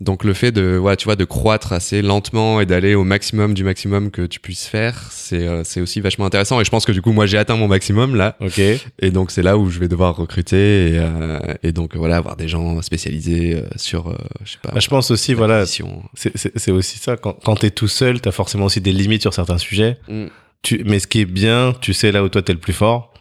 Donc 0.00 0.24
le 0.24 0.32
fait 0.32 0.50
de, 0.52 0.76
voilà, 0.80 0.96
tu 0.96 1.04
vois, 1.06 1.16
de 1.16 1.24
croître 1.26 1.72
assez 1.74 2.00
lentement 2.00 2.60
et 2.60 2.64
d'aller 2.66 2.94
au 2.94 3.04
maximum 3.04 3.52
du 3.54 3.64
maximum 3.64 4.10
que 4.10 4.22
tu 4.22 4.40
puisses 4.40 4.66
faire, 4.66 5.08
c'est 5.10 5.46
euh, 5.46 5.62
c'est 5.64 5.80
aussi 5.82 6.00
vachement 6.00 6.24
intéressant. 6.26 6.58
Et 6.60 6.64
je 6.64 6.70
pense 6.70 6.86
que 6.86 6.92
du 6.92 7.02
coup, 7.02 7.12
moi, 7.12 7.26
j'ai 7.26 7.36
atteint 7.36 7.56
mon 7.56 7.68
maximum 7.68 8.14
là, 8.14 8.36
Ok. 8.40 8.58
et 8.60 9.10
donc 9.10 9.30
c'est 9.30 9.42
là 9.42 9.58
où 9.58 9.68
je 9.68 9.78
vais 9.78 9.88
devoir 9.88 10.16
recruter 10.16 10.92
et, 10.92 10.98
euh, 10.98 11.38
et 11.62 11.72
donc 11.72 11.96
voilà, 11.96 12.16
avoir 12.16 12.36
des 12.36 12.48
gens 12.48 12.80
spécialisés 12.82 13.56
euh, 13.56 13.68
sur, 13.76 14.08
euh, 14.08 14.14
je 14.44 14.52
sais 14.52 14.58
pas, 14.62 14.70
Bah, 14.72 14.80
je 14.80 14.88
pense 14.88 15.10
aussi, 15.10 15.34
voilà, 15.34 15.66
c'est- 15.66 16.70
aussi 16.70 16.98
ça. 16.98 17.16
Quand, 17.18 17.36
quand 17.44 17.56
t'es 17.56 17.70
tout 17.70 17.88
seul, 17.88 18.20
t'as 18.22 18.30
forcément 18.32 18.66
aussi 18.66 18.80
des 18.80 18.92
limites 18.92 19.22
sur 19.22 19.34
certains 19.34 19.58
sujets. 19.58 19.98
Mm. 20.08 20.26
Tu, 20.62 20.82
mais 20.84 20.98
ce 20.98 21.06
qui 21.06 21.20
est 21.20 21.24
bien, 21.26 21.74
tu 21.80 21.92
sais 21.94 22.12
là 22.12 22.22
où 22.22 22.28
toi 22.28 22.42
t'es 22.42 22.52
le 22.52 22.58
plus 22.58 22.72
fort. 22.72 23.12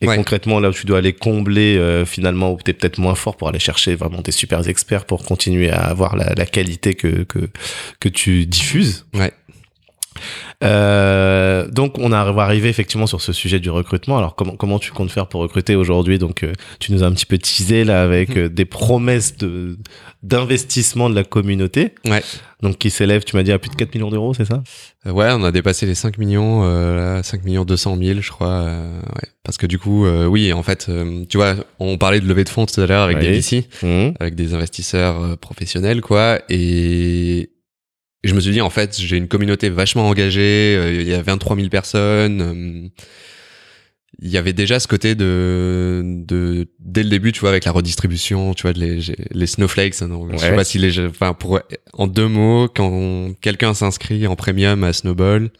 Et 0.00 0.06
Ouais. 0.08 0.16
concrètement, 0.16 0.60
là 0.60 0.68
où 0.68 0.72
tu 0.72 0.86
dois 0.86 0.98
aller 0.98 1.12
combler 1.14 1.76
euh, 1.78 2.04
finalement 2.04 2.52
où 2.52 2.58
t'es 2.60 2.72
peut-être 2.74 2.98
moins 2.98 3.14
fort 3.14 3.36
pour 3.36 3.48
aller 3.48 3.58
chercher 3.60 3.94
vraiment 3.94 4.20
des 4.20 4.32
super 4.32 4.66
experts 4.68 5.06
pour 5.06 5.24
continuer 5.24 5.70
à 5.70 5.80
avoir 5.82 6.16
la, 6.16 6.34
la 6.34 6.46
qualité 6.46 6.94
que, 6.94 7.22
que, 7.22 7.48
que 8.00 8.08
tu 8.08 8.44
diffuses. 8.44 9.06
Ouais. 9.14 9.32
Euh, 10.62 11.68
donc 11.68 11.98
on 11.98 12.12
arrive 12.12 12.38
arriver 12.38 12.68
effectivement 12.68 13.06
sur 13.06 13.20
ce 13.20 13.32
sujet 13.32 13.58
du 13.60 13.70
recrutement. 13.70 14.18
Alors 14.18 14.34
comment 14.34 14.56
comment 14.56 14.78
tu 14.78 14.92
comptes 14.92 15.10
faire 15.10 15.26
pour 15.26 15.40
recruter 15.40 15.74
aujourd'hui? 15.76 16.18
Donc 16.18 16.42
euh, 16.42 16.52
tu 16.80 16.92
nous 16.92 17.02
as 17.02 17.06
un 17.06 17.12
petit 17.12 17.26
peu 17.26 17.38
teasé 17.38 17.84
là 17.84 18.02
avec 18.02 18.30
Mhm. 18.30 18.38
euh, 18.38 18.48
des 18.48 18.64
promesses 18.64 19.36
de 19.36 19.76
d'investissement 20.22 21.10
de 21.10 21.14
la 21.14 21.24
communauté. 21.24 21.94
Ouais. 22.06 22.22
Donc 22.62 22.78
qui 22.78 22.88
s'élève, 22.90 23.24
tu 23.24 23.36
m'as 23.36 23.42
dit 23.42 23.52
à 23.52 23.58
plus 23.58 23.68
de 23.70 23.74
4 23.76 23.94
millions 23.94 24.10
d'euros, 24.10 24.32
c'est 24.32 24.46
ça? 24.46 24.62
Ouais, 25.04 25.28
on 25.32 25.44
a 25.44 25.52
dépassé 25.52 25.84
les 25.84 25.94
5 25.94 26.16
millions, 26.16 26.62
là, 26.62 27.22
5 27.22 27.44
millions 27.44 27.66
200 27.66 27.98
000, 28.00 28.20
je 28.22 28.30
crois. 28.30 28.62
ouais. 28.64 29.28
Parce 29.42 29.58
que 29.58 29.66
du 29.66 29.78
coup, 29.78 30.06
oui, 30.08 30.50
en 30.54 30.62
fait, 30.62 30.90
tu 31.28 31.36
vois, 31.36 31.56
on 31.78 31.98
parlait 31.98 32.20
de 32.20 32.26
levée 32.26 32.44
de 32.44 32.48
fonds 32.48 32.64
tout 32.64 32.80
à 32.80 32.86
l'heure 32.86 33.02
avec 33.02 33.18
des 33.18 33.32
VC, 33.32 33.66
Mhm. 33.82 34.14
avec 34.18 34.34
des 34.34 34.54
investisseurs 34.54 35.36
professionnels, 35.36 36.00
quoi. 36.00 36.38
Et 36.48 37.50
je 38.24 38.34
me 38.34 38.40
suis 38.40 38.52
dit, 38.52 38.60
en 38.60 38.70
fait, 38.70 38.98
j'ai 38.98 39.16
une 39.16 39.28
communauté 39.28 39.68
vachement 39.70 40.08
engagée. 40.08 40.76
euh, 40.78 40.92
Il 41.02 41.08
y 41.08 41.14
a 41.14 41.22
23 41.22 41.56
000 41.56 41.68
personnes. 41.68 42.40
euh, 42.42 42.88
il 44.20 44.30
y 44.30 44.38
avait 44.38 44.52
déjà 44.52 44.78
ce 44.78 44.86
côté 44.86 45.16
de, 45.16 46.00
de 46.04 46.68
dès 46.78 47.02
le 47.02 47.08
début, 47.10 47.32
tu 47.32 47.40
vois, 47.40 47.48
avec 47.50 47.64
la 47.64 47.72
redistribution, 47.72 48.54
tu 48.54 48.62
vois, 48.62 48.72
de 48.72 48.78
les, 48.78 49.00
les 49.32 49.46
snowflakes. 49.46 50.00
Donc, 50.04 50.30
Je 50.32 50.36
sais 50.38 50.50
Ouais. 50.50 50.56
pas 50.56 50.62
si 50.64 50.78
les, 50.78 51.00
enfin, 51.00 51.32
pour 51.34 51.58
en 51.94 52.06
deux 52.06 52.28
mots, 52.28 52.68
quand 52.74 53.32
quelqu'un 53.40 53.74
s'inscrit 53.74 54.26
en 54.28 54.36
premium 54.36 54.84
à 54.84 54.92
Snowball, 54.92 55.50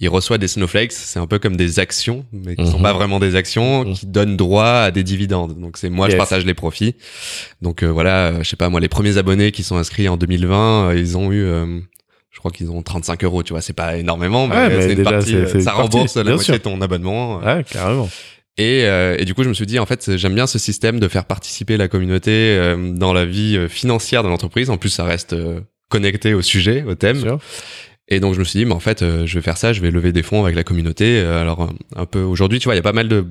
il 0.00 0.08
reçoit 0.08 0.38
des 0.38 0.48
snowflakes. 0.48 0.92
C'est 0.92 1.18
un 1.18 1.26
peu 1.26 1.38
comme 1.38 1.56
des 1.56 1.78
actions, 1.78 2.24
mais 2.32 2.56
qui 2.56 2.66
sont 2.66 2.76
Mhm. 2.78 2.82
pas 2.82 2.92
vraiment 2.92 3.18
des 3.18 3.34
actions, 3.36 3.84
Mhm. 3.84 3.94
qui 3.94 4.06
donnent 4.06 4.36
droit 4.36 4.64
à 4.66 4.90
des 4.90 5.02
dividendes. 5.02 5.58
Donc 5.60 5.76
c'est 5.76 5.90
moi, 5.90 6.06
je 6.06 6.12
Yes. 6.12 6.18
partage 6.18 6.44
les 6.46 6.54
profits. 6.54 6.94
Donc 7.62 7.82
euh, 7.82 7.86
voilà, 7.88 8.28
euh, 8.28 8.42
je 8.42 8.48
sais 8.48 8.56
pas, 8.56 8.68
moi, 8.68 8.80
les 8.80 8.88
premiers 8.88 9.16
abonnés 9.18 9.50
qui 9.52 9.62
sont 9.62 9.76
inscrits 9.76 10.08
en 10.08 10.16
2020, 10.16 10.90
euh, 10.90 10.98
ils 10.98 11.16
ont 11.18 11.32
eu. 11.32 11.42
euh, 11.44 11.80
je 12.30 12.38
crois 12.38 12.52
qu'ils 12.52 12.70
ont 12.70 12.82
35 12.82 13.24
euros, 13.24 13.42
tu 13.42 13.52
vois, 13.52 13.60
c'est 13.62 13.72
pas 13.72 13.96
énormément, 13.96 14.46
mais, 14.46 14.54
Ouais, 14.54 14.68
mais 14.76 14.84
une 14.90 14.94
déjà, 14.94 15.10
partie, 15.10 15.34
euh, 15.34 15.46
ça 15.60 15.72
partie, 15.72 15.80
rembourse 15.80 16.16
la 16.16 16.22
moitié 16.24 16.44
sûr. 16.44 16.54
de 16.54 16.58
ton 16.58 16.80
abonnement. 16.80 17.38
Ouais, 17.40 17.64
carrément. 17.68 18.08
Et, 18.58 18.84
euh, 18.84 19.16
et 19.18 19.24
du 19.24 19.34
coup, 19.34 19.42
je 19.42 19.48
me 19.48 19.54
suis 19.54 19.66
dit, 19.66 19.78
en 19.80 19.86
fait, 19.86 20.16
j'aime 20.16 20.34
bien 20.34 20.46
ce 20.46 20.58
système 20.58 21.00
de 21.00 21.08
faire 21.08 21.24
participer 21.24 21.76
la 21.76 21.88
communauté 21.88 22.30
euh, 22.32 22.92
dans 22.92 23.12
la 23.12 23.24
vie 23.24 23.58
financière 23.68 24.22
de 24.22 24.28
l'entreprise. 24.28 24.70
En 24.70 24.76
plus, 24.76 24.88
ça 24.90 25.02
reste 25.04 25.34
connecté 25.88 26.34
au 26.34 26.42
sujet, 26.42 26.84
au 26.86 26.94
thème. 26.94 27.38
Et 28.08 28.20
donc, 28.20 28.34
je 28.34 28.38
me 28.38 28.44
suis 28.44 28.58
dit, 28.58 28.64
mais 28.64 28.72
en 28.72 28.80
fait, 28.80 29.02
euh, 29.02 29.26
je 29.26 29.34
vais 29.34 29.42
faire 29.42 29.58
ça, 29.58 29.72
je 29.72 29.80
vais 29.80 29.90
lever 29.90 30.12
des 30.12 30.22
fonds 30.22 30.42
avec 30.42 30.56
la 30.56 30.64
communauté. 30.64 31.20
Euh, 31.20 31.40
alors, 31.40 31.68
un, 31.94 32.06
peu 32.06 32.20
aujourd'hui, 32.22 32.58
tu 32.58 32.64
vois, 32.64 32.74
il 32.74 32.78
y 32.78 32.80
a 32.80 32.82
pas 32.82 32.92
mal 32.92 33.08
de 33.08 33.26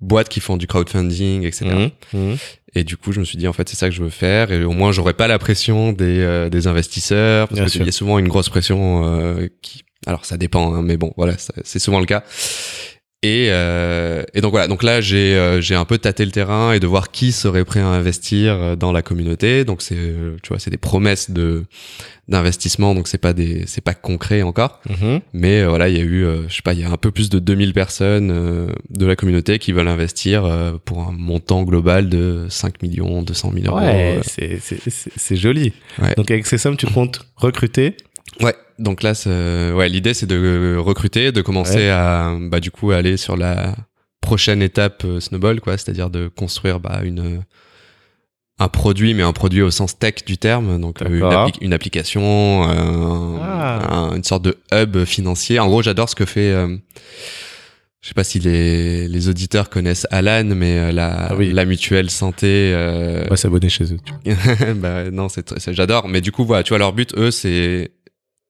boîtes 0.00 0.28
qui 0.28 0.40
font 0.40 0.56
du 0.56 0.66
crowdfunding, 0.66 1.44
etc. 1.44 1.66
Mhm. 1.66 1.90
Mhm. 2.12 2.36
Et 2.76 2.84
du 2.84 2.96
coup, 2.96 3.12
je 3.12 3.20
me 3.20 3.24
suis 3.24 3.38
dit, 3.38 3.46
en 3.46 3.52
fait, 3.52 3.68
c'est 3.68 3.76
ça 3.76 3.88
que 3.88 3.94
je 3.94 4.02
veux 4.02 4.10
faire. 4.10 4.50
Et 4.52 4.64
au 4.64 4.72
moins, 4.72 4.92
j'aurais 4.92 5.14
pas 5.14 5.28
la 5.28 5.38
pression 5.38 5.92
des, 5.92 6.20
euh, 6.20 6.48
des 6.50 6.66
investisseurs. 6.66 7.48
Parce 7.48 7.58
Bien 7.58 7.66
que 7.66 7.70
sûr. 7.70 7.80
il 7.82 7.86
y 7.86 7.88
a 7.88 7.92
souvent 7.92 8.18
une 8.18 8.28
grosse 8.28 8.48
pression 8.48 9.04
euh, 9.06 9.48
qui... 9.62 9.84
Alors, 10.06 10.24
ça 10.24 10.36
dépend, 10.36 10.74
hein, 10.74 10.82
mais 10.82 10.96
bon, 10.96 11.14
voilà, 11.16 11.34
c'est 11.64 11.78
souvent 11.78 12.00
le 12.00 12.06
cas. 12.06 12.24
Et, 13.26 13.46
euh, 13.48 14.22
et 14.34 14.42
donc 14.42 14.50
voilà, 14.50 14.68
donc 14.68 14.82
là 14.82 15.00
j'ai 15.00 15.34
euh, 15.34 15.58
j'ai 15.62 15.74
un 15.74 15.86
peu 15.86 15.96
tâté 15.96 16.26
le 16.26 16.30
terrain 16.30 16.72
et 16.74 16.78
de 16.78 16.86
voir 16.86 17.10
qui 17.10 17.32
serait 17.32 17.64
prêt 17.64 17.80
à 17.80 17.86
investir 17.86 18.52
euh, 18.60 18.76
dans 18.76 18.92
la 18.92 19.00
communauté. 19.00 19.64
Donc 19.64 19.80
c'est 19.80 19.96
euh, 19.96 20.36
tu 20.42 20.50
vois 20.50 20.58
c'est 20.58 20.68
des 20.70 20.76
promesses 20.76 21.30
de 21.30 21.64
d'investissement 22.28 22.94
donc 22.94 23.06
c'est 23.08 23.18
pas 23.18 23.32
des 23.32 23.64
c'est 23.66 23.80
pas 23.82 23.94
concret 23.94 24.42
encore. 24.42 24.80
Mhm. 24.90 25.20
Mais 25.32 25.62
euh, 25.62 25.68
voilà 25.68 25.88
il 25.88 25.96
y 25.96 26.00
a 26.00 26.04
eu 26.04 26.26
je 26.48 26.54
sais 26.54 26.60
pas 26.62 26.74
il 26.74 26.80
y 26.80 26.84
a 26.84 26.90
un 26.90 26.96
peu 26.98 27.10
plus 27.10 27.30
de 27.30 27.38
2000 27.38 27.72
personnes 27.72 28.28
de 28.90 29.06
la 29.06 29.16
communauté 29.16 29.58
qui 29.58 29.72
veulent 29.72 29.88
investir 29.88 30.42
pour 30.84 31.00
un 31.08 31.12
montant 31.12 31.62
global 31.62 32.10
de 32.10 32.46
5 32.50 32.82
millions 32.82 33.22
200 33.22 33.52
000 33.54 33.66
euros. 33.68 33.78
Ouais, 33.82 34.20
c'est- 34.22 34.58
c'est 34.60 34.78
c'est- 34.90 35.10
c'est 35.16 35.36
joli. 35.36 35.72
Ouais. 35.98 36.14
Donc 36.16 36.30
avec 36.30 36.46
ces 36.46 36.58
sommes, 36.58 36.76
tu 36.76 36.86
comptes 36.86 37.20
recruter. 37.36 37.96
Ouais, 38.42 38.54
donc 38.78 39.02
là, 39.02 39.14
c'est- 39.14 39.72
ouais, 39.72 39.88
l'idée 39.88 40.14
c'est 40.14 40.26
de 40.26 40.76
recruter, 40.78 41.32
de 41.32 41.42
commencer 41.42 41.76
Ouais. 41.76 41.90
à, 41.90 42.34
bah, 42.40 42.60
du 42.60 42.70
coup, 42.70 42.90
aller 42.92 43.16
sur 43.16 43.36
la 43.36 43.74
prochaine 44.20 44.62
étape 44.62 45.02
euh, 45.04 45.20
Snowball, 45.20 45.60
quoi, 45.60 45.76
c'est-à-dire 45.76 46.10
de 46.10 46.28
construire 46.28 46.80
bah, 46.80 47.00
une 47.04 47.42
un 48.60 48.68
produit, 48.68 49.14
mais 49.14 49.24
un 49.24 49.32
produit 49.32 49.62
au 49.62 49.70
sens 49.72 49.98
tech 49.98 50.24
du 50.24 50.38
terme, 50.38 50.80
donc 50.80 51.02
euh, 51.02 51.08
une, 51.08 51.20
D'accord. 51.20 51.48
appli- 51.48 51.58
une 51.60 51.72
application, 51.72 52.68
euh, 52.70 53.38
Ah. 53.42 53.94
un- 53.96 54.14
une 54.16 54.22
sorte 54.22 54.44
de 54.44 54.56
hub 54.72 55.04
financier. 55.04 55.58
En 55.58 55.66
gros, 55.66 55.82
j'adore 55.82 56.08
ce 56.08 56.14
que 56.14 56.24
fait. 56.24 56.52
euh, 56.52 56.76
je 58.00 58.08
sais 58.08 58.14
pas 58.14 58.22
si 58.22 58.38
les, 58.38 59.08
les 59.08 59.28
auditeurs 59.28 59.70
connaissent 59.70 60.06
Alan, 60.12 60.44
mais 60.44 60.78
euh, 60.78 60.92
la, 60.92 61.30
Ah 61.30 61.34
oui. 61.36 61.50
la 61.52 61.64
mutuelle 61.64 62.10
santé. 62.10 62.46
euh, 62.74 63.24
On 63.26 63.30
va 63.30 63.36
s'abonner 63.36 63.68
chez 63.70 63.92
eux. 63.92 63.98
tu 64.04 64.12
vois. 64.12 64.74
bah 64.74 65.10
non, 65.10 65.28
c'est- 65.28 65.72
j'adore. 65.72 66.06
Mais 66.08 66.20
du 66.20 66.30
coup, 66.30 66.44
voilà, 66.44 66.62
tu 66.62 66.68
vois, 66.68 66.78
leur 66.78 66.92
but, 66.92 67.12
eux, 67.16 67.30
c'est 67.32 67.90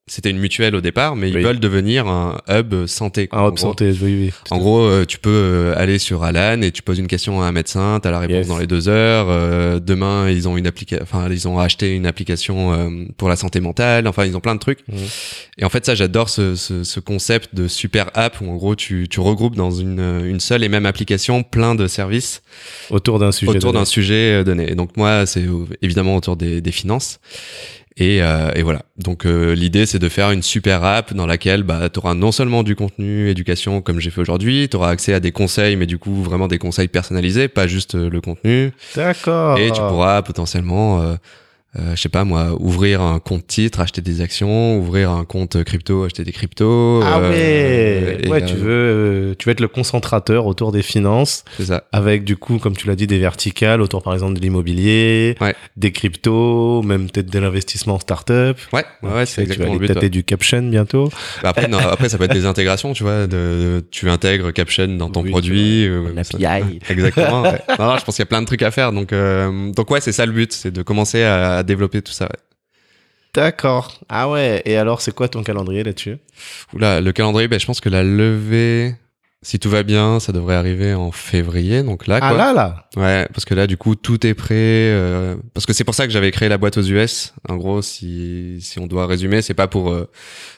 c'était 0.07 0.29
une 0.31 0.38
mutuelle 0.38 0.75
au 0.75 0.83
départ, 0.83 1.17
mais 1.17 1.31
ils 1.31 1.38
veulent 1.38 1.61
devenir 1.61 2.07
un 2.07 2.38
hub 2.49 2.85
santé. 2.87 3.27
quoi. 3.27 3.38
Un 3.38 3.43
hub 3.49 3.55
gros- 3.55 3.69
santé, 3.69 3.90
oui, 4.03 4.25
oui. 4.27 4.33
En 4.51 4.59
gros, 4.59 4.81
euh, 4.83 5.07
tu 5.07 5.19
peux 5.19 5.31
euh, 5.31 5.75
aller 5.79 5.99
sur 5.99 6.25
Alan 6.25 6.61
et 6.61 6.71
tu 6.73 6.83
poses 6.83 6.99
une 6.99 7.07
question 7.07 7.40
à 7.40 7.47
un 7.47 7.53
médecin, 7.53 8.01
t'as 8.03 8.11
la 8.11 8.19
réponse 8.19 8.37
Yes. 8.37 8.49
dans 8.49 8.59
les 8.59 8.67
deux 8.67 8.88
heures. 8.90 9.29
Euh, 9.31 9.81
demain, 9.81 10.29
ils 10.29 10.47
ont 10.47 10.59
une 10.59 10.71
enfin, 11.01 11.29
ils 11.31 11.49
ont 11.49 11.59
acheté 11.59 11.95
une 11.95 12.05
application 12.05 12.73
euh, 12.75 13.05
pour 13.17 13.31
la 13.31 13.37
santé 13.37 13.61
mentale. 13.61 14.07
Enfin, 14.07 14.27
ils 14.27 14.37
ont 14.37 14.40
plein 14.40 14.55
de 14.55 14.61
trucs. 14.61 14.87
Mhm. 14.88 14.99
Et 15.59 15.64
en 15.64 15.71
fait, 15.71 15.87
ça, 15.87 15.95
j'adore 15.95 16.29
ce, 16.29 16.55
ce, 16.55 16.85
ce 16.85 17.01
concept 17.01 17.55
de 17.55 17.67
super 17.67 18.11
app 18.12 18.40
où 18.43 18.51
en 18.51 18.57
gros, 18.57 18.75
tu, 18.75 19.07
tu 19.09 19.21
regroupes 19.21 19.57
dans 19.57 19.71
une, 19.71 20.01
une 20.27 20.40
seule 20.40 20.64
et 20.64 20.69
même 20.69 20.85
application 20.85 21.43
plein 21.43 21.75
de 21.75 21.87
services 21.87 22.43
Autour 22.90 23.19
d'un 23.19 23.33
sujet. 23.33 23.53
autour 23.53 23.73
d'un 23.73 23.85
sujet 23.87 24.40
euh, 24.40 24.45
donné. 24.45 24.71
Et 24.71 24.75
donc 24.75 24.99
moi, 24.99 25.25
c'est 25.25 25.45
euh, 25.47 25.64
évidemment 25.81 26.17
autour 26.17 26.37
des, 26.37 26.61
des 26.61 26.73
finances. 26.73 27.21
Et, 27.97 28.23
euh, 28.23 28.51
et 28.55 28.63
voilà. 28.63 28.83
Donc 28.99 29.25
euh, 29.25 29.55
l'idée, 29.55 29.87
c'est 29.87 30.01
de 30.01 30.09
faire 30.09 30.33
une 30.33 30.43
super 30.43 30.83
app 30.83 31.15
dans 31.15 31.27
laquelle 31.27 31.63
bah, 31.63 31.89
tu 31.89 32.01
auras 32.01 32.15
non 32.15 32.33
seulement 32.33 32.65
du 32.65 32.75
contenu 32.75 33.29
éducation 33.29 33.81
comme 33.83 34.01
j'ai 34.01 34.11
fait 34.11 34.21
aujourd'hui, 34.21 34.69
tu 34.69 34.77
auras 34.77 34.91
accès 34.91 35.15
à 35.15 35.21
des 35.21 35.31
conseils, 35.31 35.77
mais 35.77 35.87
du 35.87 35.99
coup 35.99 36.23
vraiment 36.23 36.49
des 36.49 36.59
conseils 36.59 36.89
personnalisés, 36.89 37.47
pas 37.47 37.69
juste 37.69 37.95
euh, 37.95 38.11
le 38.11 38.21
contenu. 38.21 38.73
D'accord. 38.97 39.59
Et 39.59 39.71
tu 39.71 39.81
pourras 39.81 40.23
potentiellement, 40.23 41.03
euh, 41.03 41.05
euh, 41.05 41.17
je 41.77 42.01
sais 42.01 42.09
pas 42.09 42.25
moi, 42.25 42.57
ouvrir 42.61 43.01
un 43.03 43.19
compte 43.19 43.47
titre, 43.47 43.81
acheter 43.81 44.01
des 44.01 44.21
actions, 44.21 44.79
ouvrir 44.79 45.11
un 45.11 45.25
compte 45.25 45.63
crypto, 45.65 46.05
acheter 46.05 46.25
des 46.25 46.33
cryptos. 46.33 47.01
Ah 47.03 47.19
euh, 47.19 47.31
ouais. 47.31 48.21
et, 48.25 48.29
ouais, 48.29 48.43
euh, 48.43 48.47
tu 48.47 48.55
veux, 48.55 48.71
euh, 48.71 49.35
tu 49.39 49.47
veux 49.49 49.53
être 49.53 49.61
le 49.61 49.69
concentrateur 49.69 50.47
autour 50.47 50.71
des 50.73 50.83
finances, 50.83 51.45
C'est 51.57 51.67
ça. 51.67 51.85
avec 51.93 52.25
du 52.25 52.37
coup, 52.37 52.59
comme 52.59 52.77
tu 52.77 52.87
l'as 52.87 52.95
dit, 52.97 53.07
des 53.07 53.19
verticales 53.19 53.81
autour, 53.81 54.03
par 54.03 54.13
exemple, 54.15 54.35
de 54.35 54.41
l'immobilier, 54.41 55.37
Ouais. 55.41 55.55
des 55.77 55.91
cryptos, 55.93 56.83
même 56.83 57.11
peut-être 57.11 57.31
de 57.33 57.39
l'investissement 57.39 57.95
en 57.95 57.99
start-up. 57.99 58.57
Ouais, 58.73 58.85
ouais, 59.03 59.11
ouais, 59.13 59.27
c'est 59.27 59.43
Tu 59.43 59.49
vas 59.49 59.55
exactement 59.55 59.75
le 59.79 59.91
aller 59.91 60.01
but. 60.01 60.11
du 60.13 60.25
caption 60.25 60.63
bientôt. 60.63 61.11
Bah 61.43 61.49
après, 61.51 61.67
non, 61.69 61.79
après, 61.79 62.09
ça 62.09 62.19
peut 62.19 62.25
être 62.25 62.33
des 62.35 62.47
intégrations, 62.47 62.93
tu 62.93 63.03
vois. 63.03 63.27
De, 63.27 63.85
tu 63.91 64.09
intègres 64.11 64.53
Caption 64.53 64.87
dans 64.97 65.11
ton 65.11 65.23
Oui, 65.23 65.31
produit. 65.31 65.87
euh, 65.87 66.11
Une 66.15 66.23
ça- 66.23 66.37
API. 66.37 66.79
Exactement. 66.89 67.43
ouais. 67.43 67.61
Non, 67.79 67.87
non, 67.87 67.97
je 67.99 68.05
pense 68.05 68.15
qu'il 68.17 68.23
y 68.23 68.23
a 68.23 68.27
plein 68.27 68.43
de 68.43 68.47
trucs 68.47 68.63
à 68.63 68.71
faire. 68.71 68.93
Donc, 68.93 69.13
euh, 69.13 69.73
donc 69.73 69.91
ouais, 69.91 70.01
c'est 70.01 70.13
ça 70.13 70.25
le 70.27 70.33
but, 70.33 70.53
c'est 70.53 70.71
de 70.71 70.83
commencer 70.83 71.23
à 71.25 71.63
développer 71.64 72.03
tout 72.03 72.12
ça. 72.12 72.24
ouais. 72.27 72.38
D'accord. 73.35 74.00
Ah 74.09 74.31
ouais. 74.31 74.62
Et 74.64 74.77
alors, 74.77 75.00
c'est 75.00 75.12
quoi 75.14 75.27
ton 75.29 75.42
calendrier 75.42 75.83
là-dessus? 75.83 76.18
Oula, 76.72 77.00
le 77.00 77.12
calendrier, 77.12 77.48
ben, 77.48 77.59
je 77.59 77.66
pense 77.66 77.81
que 77.81 77.88
la 77.88 78.05
levée, 78.05 78.94
si 79.42 79.59
tout 79.59 79.68
va 79.68 79.83
bien, 79.83 80.20
ça 80.20 80.31
devrait 80.31 80.55
arriver 80.55 80.94
en 80.94 81.11
février. 81.11 81.83
Donc 81.83 82.07
là, 82.07 82.20
quoi. 82.20 82.29
Ah 82.31 82.33
là, 82.35 82.53
là. 82.53 82.88
Ouais, 82.96 83.27
parce 83.35 83.44
que 83.44 83.55
là, 83.55 83.66
du 83.66 83.77
coup, 83.77 83.96
tout 83.96 84.24
est 84.24 84.35
prêt. 84.35 84.55
euh, 84.55 85.35
parce 85.53 85.66
que 85.66 85.72
c'est 85.72 85.83
pour 85.83 85.96
ça 85.96 86.07
que 86.07 86.12
j'avais 86.12 86.31
créé 86.31 86.48
la 86.48 86.59
boîte 86.59 86.79
aux 86.79 86.83
US. 86.83 87.35
En 87.48 87.57
gros, 87.57 87.83
si, 87.83 88.59
si 88.61 88.79
on 88.79 88.87
doit 88.87 89.09
résumer, 89.09 89.42
c'est 89.42 89.53
pas 89.53 89.66
pour 89.66 89.90
euh, 89.90 90.09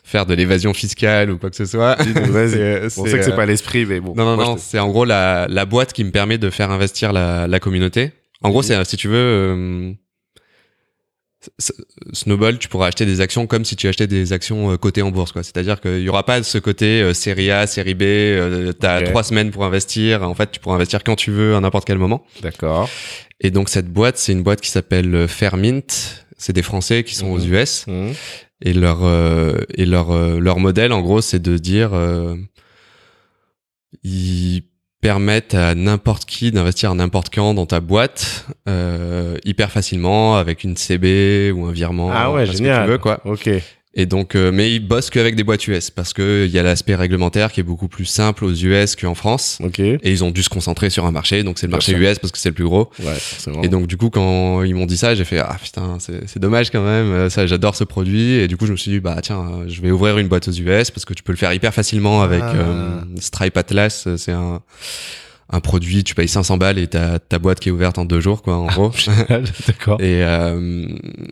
faire 0.05 0.27
de 0.27 0.35
l'évasion 0.35 0.75
fiscale 0.75 1.31
ou 1.31 1.39
quoi 1.39 1.49
que 1.49 1.57
ce 1.57 1.65
soit. 1.65 1.97
C'est- 2.05 3.01
On 3.01 3.07
sait 3.07 3.17
que 3.19 3.25
c'est 3.25 3.33
euh, 3.33 3.37
pas 3.37 3.47
l'esprit, 3.47 3.87
mais 3.87 4.01
bon. 4.01 4.13
Non, 4.15 4.25
non, 4.27 4.37
Moi, 4.37 4.45
non, 4.45 4.57
c'est 4.59 4.79
en 4.79 4.89
gros 4.91 5.07
la, 5.07 5.47
la 5.49 5.65
boîte 5.65 5.95
qui 5.95 6.05
me 6.05 6.11
permet 6.11 6.37
de 6.37 6.51
faire 6.51 6.71
investir 6.71 7.15
la, 7.15 7.47
la 7.49 7.59
communauté. 7.59 8.13
En 8.43 8.51
gros, 8.51 8.61
c'est, 8.63 8.85
si 8.85 8.99
tu 8.99 9.09
veux, 9.09 9.15
euh, 9.17 9.93
Snowball, 12.13 12.59
tu 12.59 12.69
pourras 12.69 12.89
acheter 12.89 13.07
des 13.07 13.21
actions 13.21 13.47
comme 13.47 13.65
si 13.65 13.77
tu 13.77 13.87
achetais 13.89 14.07
des 14.07 14.33
actions 14.33 14.73
euh, 14.73 14.77
cotées 14.77 15.03
en 15.03 15.11
bourse, 15.11 15.33
quoi. 15.33 15.43
C'est-à-dire 15.43 15.81
qu'il 15.81 16.01
y 16.01 16.09
aura 16.09 16.25
pas 16.25 16.43
ce 16.43 16.59
côté 16.59 17.03
euh, 17.03 17.15
série 17.15 17.51
A, 17.51 17.67
série 17.67 17.95
B. 17.95 18.03
Euh, 18.03 18.73
T'as 18.73 19.03
trois 19.03 19.23
semaines 19.23 19.51
pour 19.51 19.65
investir. 19.65 20.23
En 20.23 20.35
fait, 20.35 20.51
tu 20.51 20.61
pourras 20.61 20.77
investir 20.77 21.05
quand 21.05 21.15
tu 21.17 21.31
veux, 21.31 21.55
à 21.55 21.61
n'importe 21.61 21.87
quel 21.87 21.99
moment. 21.99 22.25
D'accord. 22.43 22.89
Et 23.41 23.51
donc 23.51 23.69
cette 23.69 23.89
boîte, 23.93 24.17
c'est 24.17 24.33
une 24.33 24.43
boîte 24.43 24.61
qui 24.61 24.71
s'appelle 24.71 25.15
euh, 25.15 25.29
Fairmint. 25.29 25.83
C'est 26.39 26.53
des 26.53 26.63
Français 26.63 27.05
qui 27.05 27.15
sont 27.15 27.27
Mhm. 27.29 27.33
aux 27.35 27.45
US 27.45 27.87
Mhm. 27.87 28.13
et 28.63 28.73
leur 28.73 29.05
euh, 29.05 29.59
et 29.75 29.87
leur 29.87 30.11
euh, 30.11 30.39
leur 30.41 30.59
modèle, 30.59 30.93
en 30.93 31.01
gros, 31.03 31.21
c'est 31.21 31.39
de 31.41 31.59
dire 31.59 31.91
euh, 31.95 32.35
ils 34.03 34.63
permettent 35.07 35.55
à 35.55 35.77
n'importe 35.77 36.25
qui 36.25 36.51
d'investir 36.51 36.93
n'importe 36.97 37.33
quand 37.33 37.55
dans 37.55 37.65
ta 37.67 37.79
boîte 37.79 38.45
euh, 38.69 39.37
hyper 39.45 39.71
facilement 39.71 40.37
avec 40.37 40.65
une 40.65 40.75
CB 40.75 41.53
ou 41.55 41.67
un 41.67 41.73
virement 41.73 42.11
Ah 42.13 42.33
ouais, 42.33 42.45
ce 42.47 42.51
que 42.51 42.57
génial. 42.59 42.85
tu 42.87 42.91
veux 42.91 42.99
quoi 42.99 43.21
Ok. 43.25 43.49
Et 43.99 44.07
donc 44.07 44.35
euh, 44.35 44.53
mais 44.53 44.73
ils 44.75 44.81
bossent 44.87 45.11
qu'avec 45.11 45.35
des 45.37 45.43
boîtes 45.45 45.67
US 45.69 45.91
parce 45.91 46.13
que 46.13 46.45
il 46.47 46.53
y 46.53 46.59
a 46.59 46.63
l'aspect 46.63 46.95
réglementaire 46.95 47.51
qui 47.51 47.61
est 47.61 47.63
beaucoup 47.65 47.89
plus 47.89 48.05
simple 48.05 48.45
aux 48.45 48.53
US 48.53 48.95
qu'en 48.95 49.15
France 49.15 49.59
et 49.79 50.11
ils 50.11 50.23
ont 50.23 50.31
dû 50.31 50.43
se 50.43 50.49
concentrer 50.51 50.91
sur 50.91 51.07
un 51.07 51.11
marché 51.13 51.43
donc 51.43 51.59
c'est 51.59 51.67
le 51.67 51.73
marché. 51.73 51.93
US 51.97 52.19
parce 52.19 52.31
que 52.31 52.39
c'est 52.39 52.51
le 52.51 52.55
plus 52.55 52.65
gros 52.65 52.91
Ouais, 53.01 53.15
forcément. 53.15 53.63
et 53.63 53.69
donc 53.69 53.87
du 53.87 53.97
coup 53.97 54.11
quand 54.11 54.63
ils 54.63 54.75
m'ont 54.75 54.87
dit 54.87 54.97
ça 54.99 55.15
j'ai 55.15 55.25
fait 55.25 55.39
ah 55.39 55.57
putain 55.63 55.99
c'est 55.99 56.39
dommage 56.39 56.71
quand 56.71 56.83
même 56.85 57.11
euh, 57.13 57.31
ça 57.31 57.47
j'adore 57.47 57.75
ce 57.75 57.85
produit 57.85 58.33
et 58.35 58.49
du 58.49 58.57
coup 58.57 58.67
je 58.67 58.73
me 58.73 58.77
suis 58.77 58.91
dit 58.91 59.01
bah 59.01 59.17
tiens 59.23 59.41
euh, 59.41 59.65
je 59.69 59.81
vais 59.81 59.91
ouvrir 59.91 60.19
une 60.19 60.29
boîte 60.29 60.49
aux 60.49 60.53
US 60.53 60.91
parce 60.91 61.05
que 61.05 61.15
tu 61.15 61.23
peux 61.23 61.33
le 61.33 61.39
faire 61.39 61.53
hyper 61.53 61.73
facilement 61.73 62.21
avec 62.23 62.43
Ah. 62.43 62.55
euh, 62.55 63.01
Stripe 63.21 63.57
Atlas 63.57 64.07
c'est 64.17 64.33
un 64.33 64.61
un 65.49 65.61
produit 65.61 66.03
tu 66.03 66.15
payes 66.17 66.27
500 66.27 66.57
balles 66.57 66.79
et 66.79 66.89
t'as 66.89 67.19
ta 67.21 67.39
boîte 67.39 67.61
qui 67.61 67.69
est 67.69 67.73
ouverte 67.73 67.99
en 67.99 68.05
deux 68.05 68.21
jours 68.21 68.43
quoi 68.43 68.57
en 68.57 68.67
gros 68.67 68.91
D'accord. 69.67 70.01
et 70.01 70.25
euh, 70.25 70.87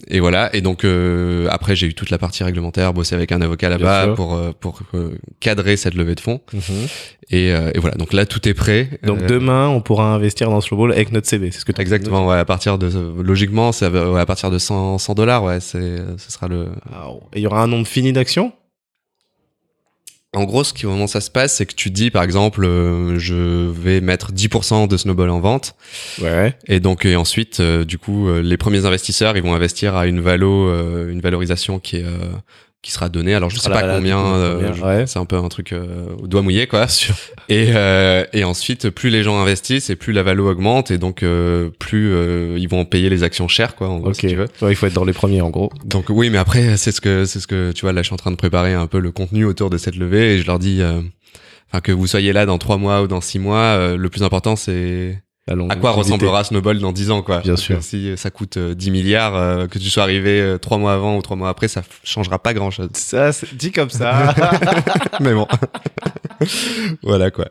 et 0.09 0.20
voilà 0.20 0.55
et 0.55 0.61
donc 0.61 0.85
euh, 0.85 1.48
après 1.50 1.74
j'ai 1.74 1.88
eu 1.88 1.94
toute 1.94 2.11
la 2.11 2.18
partie 2.18 2.44
réglementaire 2.44 2.92
bossé 2.92 3.14
avec 3.16 3.33
un 3.33 3.40
avocat 3.42 3.68
là-bas 3.68 4.09
pour 4.14 4.35
euh, 4.35 4.53
pour 4.59 4.81
euh, 4.94 5.18
cadrer 5.40 5.77
cette 5.77 5.94
levée 5.94 6.14
de 6.14 6.20
fonds 6.20 6.40
Mhm. 6.53 6.61
et, 7.31 7.53
euh, 7.53 7.70
et 7.74 7.79
voilà 7.81 7.96
donc 7.96 8.12
là 8.12 8.24
tout 8.27 8.48
est 8.48 8.55
prêt 8.55 8.88
Donc 9.03 9.27
demain, 9.27 9.66
on 9.68 9.81
pourra 9.81 10.14
investir 10.14 10.48
dans 10.50 10.61
Snowball 10.61 10.92
avec 10.92 11.11
notre 11.11 11.27
CB. 11.29 11.50
C'est 11.50 11.59
ce 11.61 11.64
que 11.64 11.72
tu 11.72 11.81
Exactement, 11.81 12.27
ouais, 12.29 12.37
à 12.38 12.44
partir 12.44 12.79
de, 12.79 12.88
logiquement, 13.20 13.72
ça 13.72 13.88
va, 13.90 14.11
ouais, 14.11 14.20
à 14.20 14.27
partir 14.27 14.50
de 14.50 14.59
100, 14.59 14.98
100 14.98 15.14
dollars, 15.14 15.42
ouais, 15.42 15.59
c'est, 15.61 15.96
ce 16.18 16.31
sera 16.33 16.48
le, 16.48 16.66
Wow. 16.92 17.22
Il 17.35 17.42
y 17.42 17.46
aura 17.46 17.62
un 17.62 17.66
nombre 17.66 17.87
fini 17.87 18.12
d'actions? 18.12 18.53
En 20.35 20.44
gros, 20.44 20.64
ce 20.64 20.73
qui, 20.73 20.83
comment 20.83 21.07
ça 21.07 21.20
se 21.20 21.31
passe, 21.31 21.57
c'est 21.57 21.66
que 21.66 21.75
tu 21.75 21.90
dis, 21.90 22.11
par 22.11 22.23
exemple, 22.23 22.64
euh, 22.64 23.18
je 23.18 23.68
vais 23.70 24.01
mettre 24.01 24.33
10% 24.33 24.88
de 24.88 24.97
Snowball 24.97 25.31
en 25.31 25.40
vente. 25.40 25.75
Ouais. 26.20 26.55
Et 26.66 26.81
donc, 26.81 27.05
et 27.05 27.16
ensuite, 27.16 27.61
euh, 27.61 27.85
du 27.85 27.99
coup, 27.99 28.29
euh, 28.29 28.40
les 28.42 28.57
premiers 28.57 28.85
investisseurs, 28.87 29.37
ils 29.37 29.42
vont 29.42 29.55
investir 29.55 29.97
à 29.97 30.07
une 30.07 30.20
valo, 30.20 30.68
une 31.09 31.20
valorisation 31.20 31.79
qui 31.79 31.97
est, 31.97 32.05
euh, 32.05 32.33
qui 32.85 32.92
sera 32.92 33.09
donnée. 33.09 33.35
Alors, 33.35 33.49
je 33.51 33.57
sais 33.57 33.62
Ah 33.66 33.75
là 33.75 33.81
pas 33.81 33.87
là, 33.87 33.97
combien, 33.97 34.18
euh, 34.18 34.73
ouais. 34.83 35.07
c'est 35.07 35.18
un 35.18 35.25
peu 35.25 35.37
un 35.37 35.49
truc 35.49 35.73
euh, 35.73 36.07
au 36.23 36.27
doigt 36.27 36.42
mouillé, 36.42 36.66
quoi. 36.66 36.87
sûr. 36.88 37.14
Et, 37.49 37.68
euh, 37.75 38.25
et 38.35 38.44
ensuite, 38.44 38.90
plus 38.90 39.09
les 39.11 39.23
gens 39.23 39.40
investissent 39.40 39.88
et 39.90 39.97
plus 39.97 40.12
la 40.12 40.23
valo 40.23 40.49
augmente 40.51 40.90
et 40.90 40.99
donc 40.99 41.23
euh, 41.23 41.70
plus 41.79 42.12
euh, 42.12 42.57
ils 42.59 42.68
vont 42.68 42.85
payer 42.85 43.09
les 43.09 43.23
actions 43.23 43.49
chères, 43.49 43.75
quoi, 43.75 43.88
en 43.88 43.99
gros, 43.99 44.11
Ok. 44.11 44.16
si 44.16 44.27
tu 44.29 44.37
veux. 44.37 44.49
Ouais, 44.61 44.70
il 44.73 44.77
faut 44.77 44.87
être 44.87 44.92
dans 44.92 45.05
les 45.05 45.12
premiers, 45.14 45.40
en 45.40 45.49
gros. 45.51 45.73
Donc 45.87 46.07
oui, 46.11 46.29
mais 46.31 46.38
après 46.38 46.77
c'est 46.77 46.92
ce 46.92 47.01
que 47.01 47.25
c'est 47.25 47.40
ce 47.40 47.47
que 47.47 47.73
tu 47.73 47.81
vois 47.87 47.92
là, 47.94 48.03
je 48.03 48.07
suis 48.07 48.14
en 48.14 48.18
train 48.18 48.31
de 48.31 48.37
préparer 48.37 48.75
un 48.75 48.87
peu 48.87 48.99
le 49.01 49.11
contenu 49.11 49.44
autour 49.47 49.70
de 49.70 49.79
cette 49.79 49.97
levée 49.97 50.35
et 50.35 50.38
je 50.38 50.47
leur 50.47 50.59
dis, 50.59 50.83
euh, 50.83 51.01
enfin 51.73 51.81
que 51.81 51.90
vous 51.92 52.07
soyez 52.07 52.33
là 52.35 52.44
dans 52.47 52.59
trois 52.59 52.77
mois 52.77 53.01
ou 53.03 53.07
dans 53.09 53.20
six 53.23 53.38
mois, 53.38 53.59
euh, 53.59 53.97
le 53.97 54.09
plus 54.11 54.23
important 54.23 54.57
c'est 54.57 55.23
longue 55.48 55.70
à 55.70 55.76
quoi 55.76 55.90
ressemblera 55.90 56.42
Snowball 56.44 56.78
dans 56.78 56.92
dix 56.92 57.11
ans 57.11 57.22
quoi. 57.22 57.40
Bien 57.40 57.52
Parce 57.52 57.62
sûr. 57.62 57.83
si 57.83 58.16
ça 58.16 58.30
coûte 58.30 58.57
euh, 58.57 58.74
10 58.74 58.90
milliards, 58.90 59.37
euh, 59.37 59.66
que 59.66 59.78
tu 59.78 59.90
sois 59.90 60.02
arrivé 60.02 60.40
euh, 60.40 60.57
trois 60.59 60.78
mois 60.78 60.94
avant 60.94 61.16
ou 61.16 61.22
trois 61.22 61.37
mois 61.37 61.50
après, 61.50 61.68
ça 61.68 61.83
changera 62.02 62.38
pas 62.38 62.54
grand 62.54 62.70
chose. 62.70 62.88
Ça, 62.94 63.33
c'est 63.33 63.54
dit 63.54 63.70
comme 63.70 63.90
ça. 63.90 64.35
mais 65.20 65.35
bon, 65.35 65.46
voilà 67.02 67.30
quoi. 67.30 67.46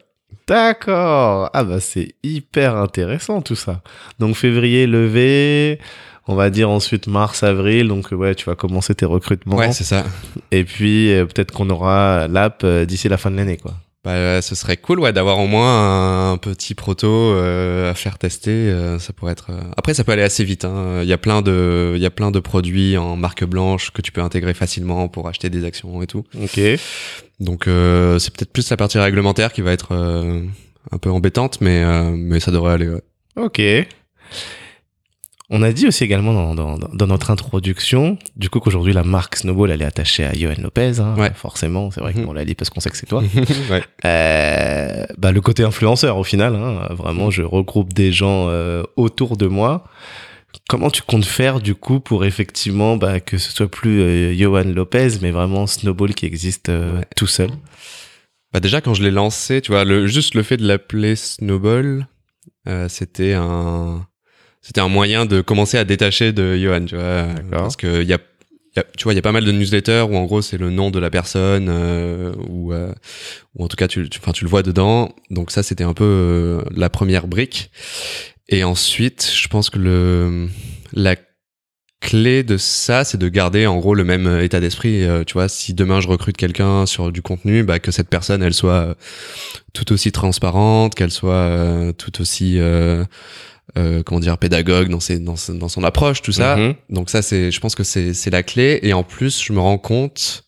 D'accord. 0.48 1.50
Ah 1.54 1.64
bah 1.64 1.80
c'est 1.80 2.16
hyper 2.24 2.76
intéressant 2.76 3.42
tout 3.42 3.56
ça. 3.56 3.82
Donc 4.20 4.36
février 4.36 4.88
levé, 4.88 5.80
on 6.28 6.36
va 6.36 6.50
dire 6.50 6.70
ensuite 6.70 7.08
mars, 7.08 7.44
avril. 7.44 7.88
Donc 7.88 8.10
ouais, 8.12 8.36
tu 8.36 8.46
vas 8.46 8.56
commencer 8.56 8.94
tes 8.96 9.06
recrutements. 9.06 9.56
Ouais, 9.56 9.72
c'est 9.72 9.84
ça. 9.86 10.04
Et 10.52 10.64
puis 10.66 11.14
euh, 11.14 11.26
peut-être 11.26 11.52
qu'on 11.52 11.70
aura 11.70 12.28
l'app 12.28 12.62
euh, 12.64 12.86
d'ici 12.86 13.08
la 13.08 13.18
fin 13.18 13.32
de 13.32 13.38
l'année 13.38 13.58
quoi. 13.58 13.74
Bah, 14.06 14.42
ce 14.42 14.54
serait 14.54 14.76
cool 14.76 15.00
ouais 15.00 15.14
d'avoir 15.14 15.40
au 15.40 15.48
moins 15.48 16.32
un 16.34 16.38
petit 16.38 16.76
proto 16.76 17.08
euh, 17.08 17.90
à 17.90 17.94
faire 17.94 18.18
tester 18.18 18.52
euh, 18.52 19.00
ça 19.00 19.14
pourrait 19.14 19.32
être 19.32 19.52
euh, 19.52 19.62
après 19.78 19.94
ça 19.94 20.04
peut 20.04 20.12
aller 20.12 20.24
assez 20.24 20.44
vite 20.44 20.66
hein. 20.66 21.00
il 21.04 21.08
y 21.08 21.14
a 21.14 21.18
plein 21.18 21.42
de 21.42 21.94
il 21.96 22.02
y 22.02 22.06
a 22.06 22.10
plein 22.12 22.30
de 22.30 22.42
produits 22.42 22.98
en 22.98 23.16
marque 23.16 23.46
blanche 23.46 23.92
que 23.92 24.02
tu 24.02 24.12
peux 24.12 24.20
intégrer 24.20 24.54
facilement 24.54 25.08
pour 25.08 25.30
acheter 25.30 25.50
des 25.50 25.64
actions 25.64 26.02
et 26.02 26.08
tout 26.08 26.26
Ok. 26.42 26.60
donc 27.40 27.70
euh, 27.70 28.20
c'est 28.20 28.34
peut-être 28.36 28.52
plus 28.52 28.70
la 28.70 28.76
partie 28.76 29.00
réglementaire 29.00 29.54
qui 29.54 29.62
va 29.62 29.72
être 29.72 29.94
euh, 29.94 30.42
un 30.92 30.98
peu 30.98 31.10
embêtante 31.10 31.62
mais 31.62 31.82
euh, 31.86 32.10
mais 32.14 32.42
ça 32.42 32.52
devrait 32.52 32.74
aller 32.74 32.90
ouais. 32.90 33.02
Ok. 33.38 33.62
On 35.56 35.62
a 35.62 35.72
dit 35.72 35.86
aussi 35.88 36.04
également 36.04 36.34
dans, 36.34 36.56
dans, 36.56 36.78
dans 36.80 37.08
notre 37.08 37.30
introduction, 37.30 38.18
du 38.36 38.50
coup 38.50 38.60
qu'aujourd'hui 38.60 38.92
la 38.92 39.04
marque 39.04 39.36
Snowball 39.36 39.70
elle 39.70 39.84
est 39.84 39.86
attachée 39.86 40.24
à 40.26 40.34
Johan 40.34 40.56
Lopez, 40.58 41.00
hein, 41.00 41.14
Ouais. 41.16 41.32
forcément, 41.36 41.92
c'est 41.92 42.02
vrai 42.02 42.14
Mhm. 42.16 42.26
qu'on 42.26 42.34
l'a 42.34 42.44
dit 42.44 42.56
parce 42.56 42.72
qu'on 42.72 42.80
sait 42.80 42.90
que 42.90 42.98
c'est 42.98 43.06
toi. 43.06 43.22
ouais. 43.70 43.84
Euh, 44.06 45.06
bah, 45.18 45.32
le 45.32 45.42
côté 45.42 45.64
influenceur 45.64 46.18
au 46.18 46.24
final, 46.24 46.56
hein, 46.56 46.88
vraiment 46.96 47.30
je 47.30 47.44
regroupe 47.44 47.94
des 47.94 48.12
gens 48.12 48.48
euh, 48.50 48.82
autour 48.96 49.38
de 49.38 49.46
moi. 49.46 49.84
Comment 50.70 50.90
tu 50.90 51.02
comptes 51.04 51.26
faire 51.26 51.60
du 51.62 51.76
coup 51.76 52.00
pour 52.00 52.26
effectivement 52.26 52.98
bah, 52.98 53.20
que 53.20 53.38
ce 53.38 53.52
soit 53.52 53.70
plus 53.70 54.02
euh, 54.02 54.34
Johan 54.36 54.64
Lopez 54.66 55.20
mais 55.22 55.32
vraiment 55.32 55.68
Snowball 55.68 56.14
qui 56.16 56.26
existe 56.26 56.70
euh, 56.70 56.98
Ouais. 56.98 57.06
tout 57.16 57.28
seul? 57.28 57.50
Bah 58.54 58.60
déjà 58.60 58.82
quand 58.82 58.94
je 58.96 59.04
l'ai 59.04 59.12
lancé, 59.12 59.62
tu 59.62 59.72
vois, 59.72 59.84
le, 59.84 60.08
juste 60.08 60.34
le 60.36 60.42
fait 60.44 60.58
de 60.58 60.66
l'appeler 60.68 61.16
Snowball, 61.16 62.08
euh, 62.68 62.88
c'était 62.90 63.34
un 63.34 64.06
c'était 64.64 64.82
un 64.82 64.88
moyen 64.88 65.28
de 65.28 65.42
commencer 65.42 65.78
à 65.78 65.84
détacher 65.84 66.32
de 66.34 66.58
Johan, 66.58 66.86
tu 66.86 66.96
vois, 66.96 67.28
parce 67.52 67.76
que 67.76 68.02
il 68.02 68.08
y 68.08 68.14
a, 68.14 68.18
il 68.76 68.78
y 68.78 68.80
a- 68.80 68.86
tu 68.98 69.04
vois, 69.04 69.14
il 69.14 69.18
y 69.18 69.20
a 69.20 69.22
pas 69.22 69.32
mal 69.34 69.46
de 69.46 69.52
newsletters 69.52 70.02
où 70.10 70.16
en 70.16 70.24
gros 70.26 70.42
c'est 70.42 70.58
le 70.58 70.72
nom 70.72 70.90
de 70.90 70.98
la 71.00 71.12
personne 71.12 71.68
euh, 71.70 72.34
ou 72.50 72.74
euh, 72.74 72.92
ou 73.56 73.64
en 73.66 73.68
tout 73.68 73.76
cas 73.76 73.88
tu 73.88 74.10
tu, 74.10 74.20
enfin, 74.20 74.32
tu 74.32 74.46
le 74.46 74.50
vois 74.50 74.64
dedans. 74.64 75.14
Donc 75.30 75.52
ça 75.52 75.62
c'était 75.62 75.84
un 75.84 75.94
peu 75.94 76.04
euh, 76.06 76.62
la 76.76 76.90
première 76.90 77.28
brique. 77.28 77.70
Et 78.50 78.64
ensuite, 78.64 79.32
je 79.34 79.48
pense 79.48 79.70
que 79.70 79.80
le 79.80 80.48
la 80.94 81.16
clé 82.02 82.44
de 82.44 82.58
ça, 82.58 83.06
c'est 83.06 83.18
de 83.18 83.30
garder 83.30 83.66
en 83.66 83.78
gros 83.80 83.96
le 83.96 84.04
même 84.04 84.28
euh, 84.28 84.44
état 84.44 84.60
d'esprit. 84.60 85.04
Euh, 85.04 85.24
tu 85.24 85.34
vois, 85.34 85.48
si 85.48 85.74
demain 85.74 86.02
je 86.02 86.08
recrute 86.08 86.36
quelqu'un 86.38 86.86
sur 86.86 87.12
du 87.12 87.22
contenu, 87.22 87.64
bah, 87.64 87.80
que 87.80 87.92
cette 87.92 88.10
personne 88.10 88.42
elle 88.44 88.54
soit 88.54 88.96
tout 89.74 89.92
aussi 89.94 90.12
transparente, 90.12 90.96
qu'elle 90.96 91.12
soit 91.12 91.94
tout 91.98 92.22
aussi 92.22 92.60
euh, 93.78 94.04
comment 94.04 94.20
dire 94.20 94.38
pédagogue 94.38 94.90
dans 94.90 95.00
ses 95.00 95.20
dans, 95.20 95.36
son- 95.36 95.56
dans 95.56 95.70
son 95.70 95.84
approche, 95.84 96.22
tout 96.22 96.32
ça. 96.32 96.56
Mhm. 96.58 96.76
Donc 96.90 97.10
ça 97.10 97.22
c'est, 97.22 97.52
je 97.52 97.60
pense 97.60 97.76
que 97.76 97.84
c'est 97.84 98.14
c'est 98.14 98.30
la 98.30 98.44
clé. 98.44 98.80
Et 98.84 98.94
en 98.94 99.04
plus, 99.04 99.44
je 99.44 99.54
me 99.54 99.60
rends 99.60 99.78
compte 99.78 100.44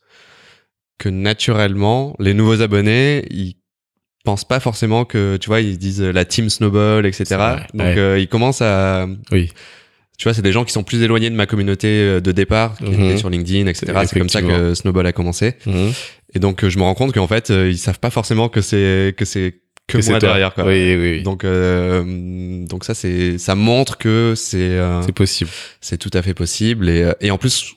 que 0.97 1.09
naturellement, 1.09 2.15
les 2.19 2.33
nouveaux 2.33 2.61
abonnés, 2.61 3.25
ils 3.29 3.55
pensent 4.23 4.45
pas 4.45 4.59
forcément 4.59 5.05
que 5.05 5.37
tu 5.37 5.47
vois 5.49 5.61
ils 5.61 5.77
disent 5.77 6.01
la 6.01 6.25
team 6.25 6.49
snowball 6.49 7.05
etc 7.05 7.25
donc 7.75 7.81
ouais. 7.85 7.97
euh, 7.99 8.17
ils 8.19 8.27
commencent 8.27 8.63
à 8.63 9.07
Oui. 9.31 9.51
tu 10.17 10.23
vois, 10.23 10.33
c'est 10.33 10.41
des 10.41 10.51
gens 10.51 10.65
qui 10.65 10.71
sont 10.73 10.83
plus 10.83 11.03
éloignés 11.03 11.29
de 11.29 11.35
ma 11.35 11.45
communauté 11.45 11.87
euh, 11.89 12.19
de 12.21 12.31
départ, 12.31 12.75
qui 12.77 12.85
Mhm. 12.85 13.03
étaient 13.03 13.17
sur 13.17 13.29
LinkedIn, 13.29 13.67
etc. 13.67 13.93
C'est 14.07 14.17
comme 14.17 14.29
ça 14.29 14.41
que 14.41 14.73
Snowball 14.73 15.05
a 15.05 15.11
commencé. 15.11 15.53
Mhm. 15.67 15.91
Et 16.33 16.39
donc, 16.39 16.63
euh, 16.63 16.69
je 16.69 16.77
me 16.79 16.83
rends 16.83 16.95
compte 16.95 17.13
qu'en 17.13 17.27
fait, 17.27 17.51
euh, 17.51 17.69
ils 17.69 17.77
savent 17.77 17.99
pas 17.99 18.09
forcément 18.09 18.49
que 18.49 18.61
c'est 18.61 19.13
que 19.17 19.25
c'est 19.25 19.61
que, 19.87 19.97
Que 19.99 20.09
moi 20.09 20.19
derrière, 20.19 20.53
quoi. 20.53 20.65
Oui, 20.65 20.95
oui, 20.95 21.11
oui. 21.17 21.23
Donc, 21.23 21.43
euh, 21.43 22.65
donc 22.65 22.83
ça, 22.83 22.93
c'est 22.95 23.37
ça 23.37 23.55
montre 23.55 23.97
que 23.97 24.33
c'est 24.35 24.57
euh, 24.57 25.01
c'est 25.03 25.11
possible. 25.11 25.49
c'est 25.81 25.97
tout 25.97 26.09
à 26.13 26.21
fait 26.21 26.33
possible. 26.33 26.89
Et, 26.89 27.03
euh, 27.03 27.13
et 27.21 27.29
en 27.31 27.37
plus, 27.37 27.73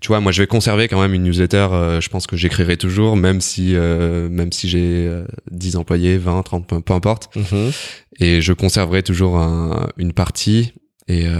tu 0.00 0.08
vois, 0.08 0.20
moi, 0.20 0.30
je 0.30 0.42
vais 0.42 0.46
conserver 0.46 0.86
quand 0.86 1.00
même 1.00 1.14
une 1.14 1.24
newsletter. 1.24 1.66
euh, 1.72 2.00
je 2.00 2.08
pense 2.08 2.26
que 2.28 2.36
j'écrirai 2.36 2.76
toujours, 2.76 3.16
même 3.16 3.40
si 3.40 3.74
euh, 3.74 4.28
même 4.28 4.52
si 4.52 4.68
j'ai 4.68 5.06
euh, 5.08 5.24
10 5.50 5.74
employés, 5.76 6.18
20, 6.18 6.42
30, 6.42 6.66
peu, 6.68 6.80
peu 6.80 6.92
importe. 6.92 7.34
Mhm. 7.34 7.72
Et 8.20 8.40
je 8.40 8.52
conserverai 8.52 9.02
toujours 9.02 9.38
un- 9.38 9.88
une 9.96 10.12
partie. 10.12 10.72
Et, 11.10 11.26
euh, 11.26 11.38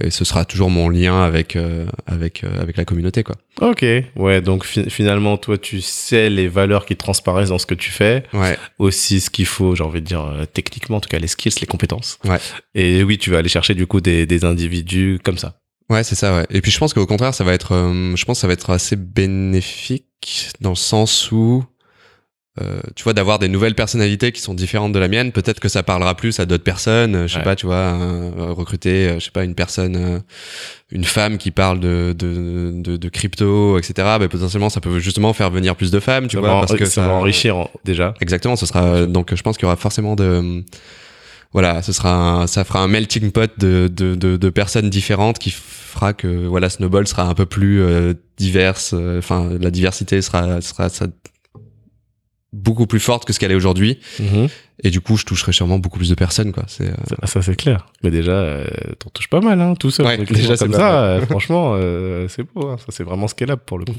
et 0.00 0.10
ce 0.10 0.24
sera 0.24 0.44
toujours 0.44 0.70
mon 0.70 0.88
lien 0.88 1.22
avec 1.22 1.56
euh, 1.56 1.86
avec 2.06 2.44
euh, 2.44 2.60
avec 2.62 2.76
la 2.76 2.84
communauté 2.84 3.24
quoi. 3.24 3.34
Ok, 3.60 3.84
ouais, 4.14 4.40
donc 4.40 4.64
fi- 4.64 4.88
finalement, 4.88 5.36
toi, 5.36 5.58
tu 5.58 5.80
sais 5.80 6.30
les 6.30 6.46
valeurs 6.46 6.86
qui 6.86 6.94
transparaissent 6.94 7.48
dans 7.48 7.58
ce 7.58 7.66
que 7.66 7.74
tu 7.74 7.90
fais, 7.90 8.22
Ouais. 8.32 8.56
aussi 8.78 9.20
ce 9.20 9.28
qu'il 9.30 9.46
faut, 9.46 9.74
j'ai 9.74 9.82
envie 9.82 10.00
de 10.00 10.06
dire, 10.06 10.24
euh, 10.24 10.44
techniquement, 10.46 10.98
en 10.98 11.00
tout 11.00 11.08
cas, 11.08 11.18
les 11.18 11.26
skills, 11.26 11.54
les 11.60 11.66
compétences. 11.66 12.20
Ouais. 12.24 12.38
Et 12.76 13.02
oui, 13.02 13.18
tu 13.18 13.30
vas 13.30 13.38
aller 13.38 13.48
chercher, 13.48 13.74
du 13.74 13.88
coup, 13.88 14.00
des, 14.00 14.24
des 14.26 14.44
individus 14.44 15.18
comme 15.24 15.36
ça. 15.38 15.58
Ouais, 15.90 16.04
c'est 16.04 16.14
ça, 16.14 16.36
ouais. 16.36 16.46
Et 16.50 16.60
puis 16.60 16.70
je 16.70 16.78
pense 16.78 16.94
qu'au 16.94 17.06
contraire, 17.06 17.34
ça 17.34 17.42
va 17.42 17.54
être, 17.54 17.72
euh, 17.72 18.14
je 18.14 18.24
pense 18.24 18.36
que 18.38 18.40
ça 18.42 18.46
va 18.46 18.52
être 18.52 18.70
assez 18.70 18.94
bénéfique 18.94 20.04
dans 20.60 20.70
le 20.70 20.76
sens 20.76 21.32
où 21.32 21.64
euh, 22.60 22.80
tu 22.96 23.04
vois, 23.04 23.12
d'avoir 23.14 23.38
des 23.38 23.48
nouvelles 23.48 23.74
personnalités 23.74 24.32
qui 24.32 24.40
sont 24.40 24.54
différentes 24.54 24.92
de 24.92 24.98
la 24.98 25.08
mienne. 25.08 25.32
Peut-être 25.32 25.60
que 25.60 25.68
ça 25.68 25.82
parlera 25.82 26.14
plus 26.16 26.40
à 26.40 26.46
d'autres 26.46 26.64
personnes. 26.64 27.26
Je 27.26 27.32
sais 27.32 27.38
Ouais. 27.38 27.44
pas, 27.44 27.56
tu 27.56 27.66
vois, 27.66 27.76
euh, 27.76 28.30
recruter, 28.52 29.08
euh, 29.08 29.14
je 29.18 29.24
sais 29.26 29.30
pas, 29.30 29.44
une 29.44 29.54
personne, 29.54 30.22
une 30.90 31.04
femme 31.04 31.38
qui 31.38 31.50
parle 31.50 31.80
de 31.80 32.14
de, 32.18 32.72
de, 32.74 32.96
de 32.96 33.08
crypto, 33.08 33.78
etc. 33.78 33.92
Bah, 34.18 34.28
potentiellement, 34.28 34.70
ça 34.70 34.80
peut 34.80 34.98
justement 34.98 35.32
faire 35.32 35.50
venir 35.50 35.76
plus 35.76 35.90
de 35.90 36.00
femmes, 36.00 36.26
tu 36.28 36.36
Ça 36.36 36.40
vois, 36.40 36.48
va, 36.54 36.60
parce 36.60 36.74
que 36.76 36.84
ça 36.84 37.06
va 37.06 37.14
enrichir 37.14 37.56
en- 37.56 37.70
déjà. 37.84 38.14
Exactement, 38.20 38.56
ce 38.56 38.66
sera 38.66 39.06
donc 39.06 39.34
je 39.34 39.42
pense 39.42 39.56
qu'il 39.56 39.64
y 39.64 39.66
aura 39.66 39.76
forcément 39.76 40.16
de 40.16 40.64
voilà, 41.52 41.80
ce 41.82 41.92
sera 41.92 42.12
un- 42.42 42.46
ça 42.46 42.64
fera 42.64 42.80
un 42.80 42.88
melting 42.88 43.30
pot 43.30 43.50
de, 43.58 43.90
de, 43.90 44.14
de, 44.14 44.36
de 44.36 44.50
personnes 44.50 44.90
différentes 44.90 45.38
qui 45.38 45.50
fera 45.50 46.12
que 46.12 46.26
voilà 46.46 46.68
Snowball 46.68 47.06
sera 47.08 47.22
un 47.24 47.34
peu 47.34 47.46
plus 47.46 47.80
euh, 47.80 48.12
diverse. 48.36 48.90
euh, 48.94 49.18
Enfin, 49.18 49.48
la 49.58 49.70
diversité 49.70 50.20
sera 50.20 50.60
sera, 50.60 50.88
sera 50.90 51.06
beaucoup 52.52 52.86
plus 52.86 53.00
forte 53.00 53.24
que 53.26 53.32
ce 53.32 53.38
qu'elle 53.38 53.52
est 53.52 53.56
aujourd'hui. 53.56 53.98
Mhm. 54.20 54.48
Et 54.84 54.90
du 54.90 55.00
coup, 55.00 55.16
je 55.16 55.24
toucherai 55.24 55.52
sûrement 55.52 55.78
beaucoup 55.80 55.98
plus 55.98 56.08
de 56.08 56.14
personnes, 56.14 56.52
quoi. 56.52 56.62
C'est 56.68 56.88
euh, 56.88 56.94
Ça, 57.22 57.26
ça, 57.26 57.42
c'est 57.42 57.56
clair. 57.56 57.86
Mais 58.04 58.10
déjà, 58.10 58.30
euh, 58.30 58.64
t'en 59.00 59.10
touches 59.10 59.28
pas 59.28 59.40
mal, 59.40 59.60
hein, 59.60 59.74
tout 59.74 59.90
seul. 59.90 60.06
Ouais, 60.06 60.16
déjà, 60.18 60.56
comme 60.56 60.72
ça, 60.72 61.02
euh, 61.02 61.26
franchement, 61.26 61.72
euh, 61.74 62.28
c'est 62.28 62.44
beau. 62.44 62.68
hein. 62.68 62.76
Ça, 62.78 62.86
c'est 62.90 63.02
vraiment 63.02 63.26
scalable 63.28 63.62
pour 63.66 63.78
le 63.78 63.84
coup. 63.86 63.96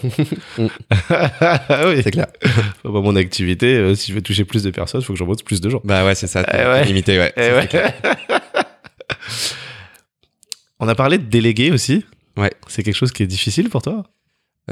Ah 1.10 1.86
oui, 1.88 2.02
c'est 2.04 2.12
clair. 2.12 2.28
Bah, 2.86 3.02
mon 3.02 3.16
activité, 3.18 3.94
si 3.96 4.12
je 4.12 4.16
veux 4.16 4.22
toucher 4.22 4.46
plus 4.46 4.64
de 4.64 4.72
personnes, 4.72 5.02
il 5.02 5.04
faut 5.04 5.14
que 5.14 5.20
j'embauche 5.20 5.44
plus 5.44 5.60
de 5.62 5.70
gens. 5.70 5.82
Bah 5.84 6.06
ouais, 6.06 6.16
c'est 6.16 6.28
ça. 6.28 6.46
Eh 6.54 6.58
ouais. 6.66 6.86
Limité, 6.86 7.20
ouais. 7.20 7.34
Eh 7.36 7.42
Ça, 7.42 7.54
ouais. 7.56 7.62
c'est 7.64 7.68
clair. 7.68 7.94
On 10.80 10.88
a 10.88 10.96
parlé 10.96 11.18
de 11.18 11.24
déléguer 11.24 11.72
aussi. 11.72 12.06
Ouais. 12.38 12.52
C'est 12.68 12.84
quelque 12.84 12.96
chose 12.96 13.12
qui 13.12 13.22
est 13.24 13.28
difficile 13.28 13.70
pour 13.70 13.82
toi? 13.82 14.04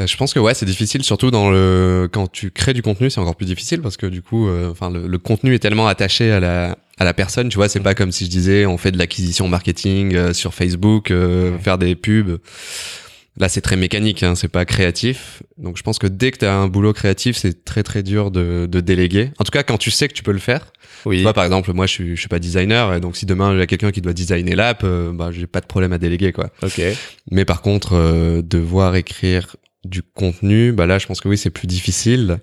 Je 0.05 0.15
pense 0.17 0.33
que 0.33 0.39
ouais, 0.39 0.53
c'est 0.53 0.65
difficile, 0.65 1.03
surtout 1.03 1.31
dans 1.31 1.49
le 1.49 2.07
quand 2.11 2.27
tu 2.31 2.51
crées 2.51 2.73
du 2.73 2.81
contenu, 2.81 3.09
c'est 3.09 3.19
encore 3.19 3.35
plus 3.35 3.45
difficile 3.47 3.81
parce 3.81 3.97
que 3.97 4.05
du 4.05 4.21
coup, 4.21 4.47
euh, 4.47 4.69
enfin 4.69 4.91
le, 4.91 5.07
le 5.07 5.17
contenu 5.17 5.55
est 5.55 5.59
tellement 5.59 5.87
attaché 5.87 6.31
à 6.31 6.39
la 6.39 6.77
à 6.99 7.05
la 7.05 7.13
personne, 7.13 7.49
tu 7.49 7.55
vois, 7.57 7.69
c'est 7.69 7.79
pas 7.79 7.95
comme 7.95 8.11
si 8.11 8.25
je 8.25 8.29
disais 8.29 8.65
on 8.65 8.77
fait 8.77 8.91
de 8.91 8.97
l'acquisition 8.97 9.47
marketing 9.47 10.15
euh, 10.15 10.33
sur 10.33 10.53
Facebook, 10.53 11.09
euh, 11.11 11.51
Ouais. 11.51 11.59
faire 11.59 11.77
des 11.77 11.95
pubs. 11.95 12.37
Là, 13.39 13.49
c'est 13.49 13.61
très 13.61 13.75
mécanique, 13.75 14.23
hein, 14.23 14.33
c'est 14.33 14.47
pas 14.47 14.65
créatif. 14.65 15.43
Donc, 15.59 15.77
je 15.77 15.83
pense 15.83 15.99
que 15.99 16.07
dès 16.07 16.31
que 16.31 16.39
tu 16.39 16.45
as 16.45 16.55
un 16.55 16.67
boulot 16.67 16.91
créatif, 16.91 17.37
c'est 17.37 17.63
très 17.65 17.83
très 17.83 18.01
dur 18.01 18.31
de, 18.31 18.65
de 18.67 18.79
déléguer. 18.81 19.29
En 19.37 19.43
tout 19.43 19.51
cas, 19.51 19.61
quand 19.61 19.77
tu 19.77 19.91
sais 19.91 20.07
que 20.07 20.13
tu 20.13 20.23
peux 20.23 20.31
le 20.31 20.39
faire. 20.39 20.71
Oui. 21.05 21.17
Tu 21.17 21.21
vois, 21.21 21.33
par 21.35 21.45
exemple, 21.45 21.71
moi, 21.71 21.85
je 21.85 21.91
suis, 21.91 22.15
je 22.15 22.19
suis 22.19 22.29
pas 22.29 22.39
designer, 22.39 22.95
et 22.95 22.99
donc 22.99 23.15
si 23.15 23.27
demain 23.27 23.53
il 23.53 23.59
y 23.59 23.61
a 23.61 23.67
quelqu'un 23.67 23.91
qui 23.91 24.01
doit 24.01 24.13
designer 24.13 24.55
l'app, 24.55 24.81
euh, 24.83 25.11
bah, 25.13 25.29
j'ai 25.31 25.45
pas 25.45 25.61
de 25.61 25.67
problème 25.67 25.93
à 25.93 25.99
déléguer, 25.99 26.31
quoi. 26.31 26.49
Ok. 26.63 26.81
Mais 27.29 27.45
par 27.45 27.61
contre, 27.61 27.93
euh, 27.93 28.41
devoir 28.41 28.95
écrire 28.95 29.55
du 29.87 30.01
contenu, 30.03 30.71
bah 30.71 30.85
là, 30.85 30.99
je 30.99 31.07
pense 31.07 31.21
que 31.21 31.27
oui, 31.27 31.37
c'est 31.37 31.49
plus 31.49 31.67
difficile. 31.67 32.39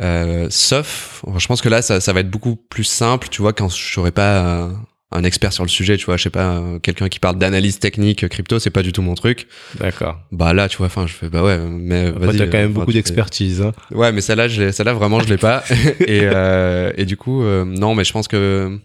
Euh, 0.00 0.48
sauf, 0.50 1.24
je 1.38 1.46
pense 1.46 1.62
que 1.62 1.68
là, 1.68 1.80
ça, 1.82 2.00
ça 2.00 2.12
va 2.12 2.20
être 2.20 2.30
beaucoup 2.30 2.56
plus 2.56 2.84
simple, 2.84 3.28
tu 3.30 3.42
vois, 3.42 3.52
quand 3.52 3.68
je 3.68 3.92
serai 3.94 4.10
pas 4.10 4.64
euh, 4.64 4.68
un 5.12 5.22
expert 5.22 5.52
sur 5.52 5.62
le 5.62 5.68
sujet, 5.68 5.96
tu 5.96 6.06
vois, 6.06 6.16
je 6.16 6.24
sais 6.24 6.30
pas, 6.30 6.56
euh, 6.56 6.78
quelqu'un 6.80 7.08
qui 7.08 7.20
parle 7.20 7.38
d'analyse 7.38 7.78
technique 7.78 8.24
euh, 8.24 8.28
crypto, 8.28 8.58
c'est 8.58 8.70
pas 8.70 8.82
du 8.82 8.92
tout 8.92 9.02
mon 9.02 9.14
truc. 9.14 9.46
D'accord. 9.78 10.18
Bah 10.32 10.52
là, 10.52 10.68
tu 10.68 10.78
vois, 10.78 10.86
enfin, 10.86 11.06
je 11.06 11.12
fais, 11.12 11.28
bah 11.28 11.44
ouais, 11.44 11.58
mais 11.58 12.10
vas-y. 12.10 12.38
t'as 12.38 12.46
quand 12.46 12.58
même 12.58 12.70
enfin, 12.72 12.80
beaucoup 12.80 12.92
d'expertise. 12.92 13.62
hein. 13.62 13.72
Ouais, 13.92 14.10
mais 14.10 14.20
celle-là, 14.20 14.48
je 14.48 14.72
celle-là 14.72 14.94
vraiment, 14.94 15.20
je 15.20 15.28
l'ai 15.28 15.38
pas. 15.38 15.62
et, 16.00 16.22
euh, 16.24 16.92
et 16.96 17.04
du 17.04 17.16
coup, 17.16 17.44
euh, 17.44 17.64
non, 17.64 17.94
mais 17.94 18.02
je 18.04 18.12
pense 18.12 18.26
que. 18.26 18.76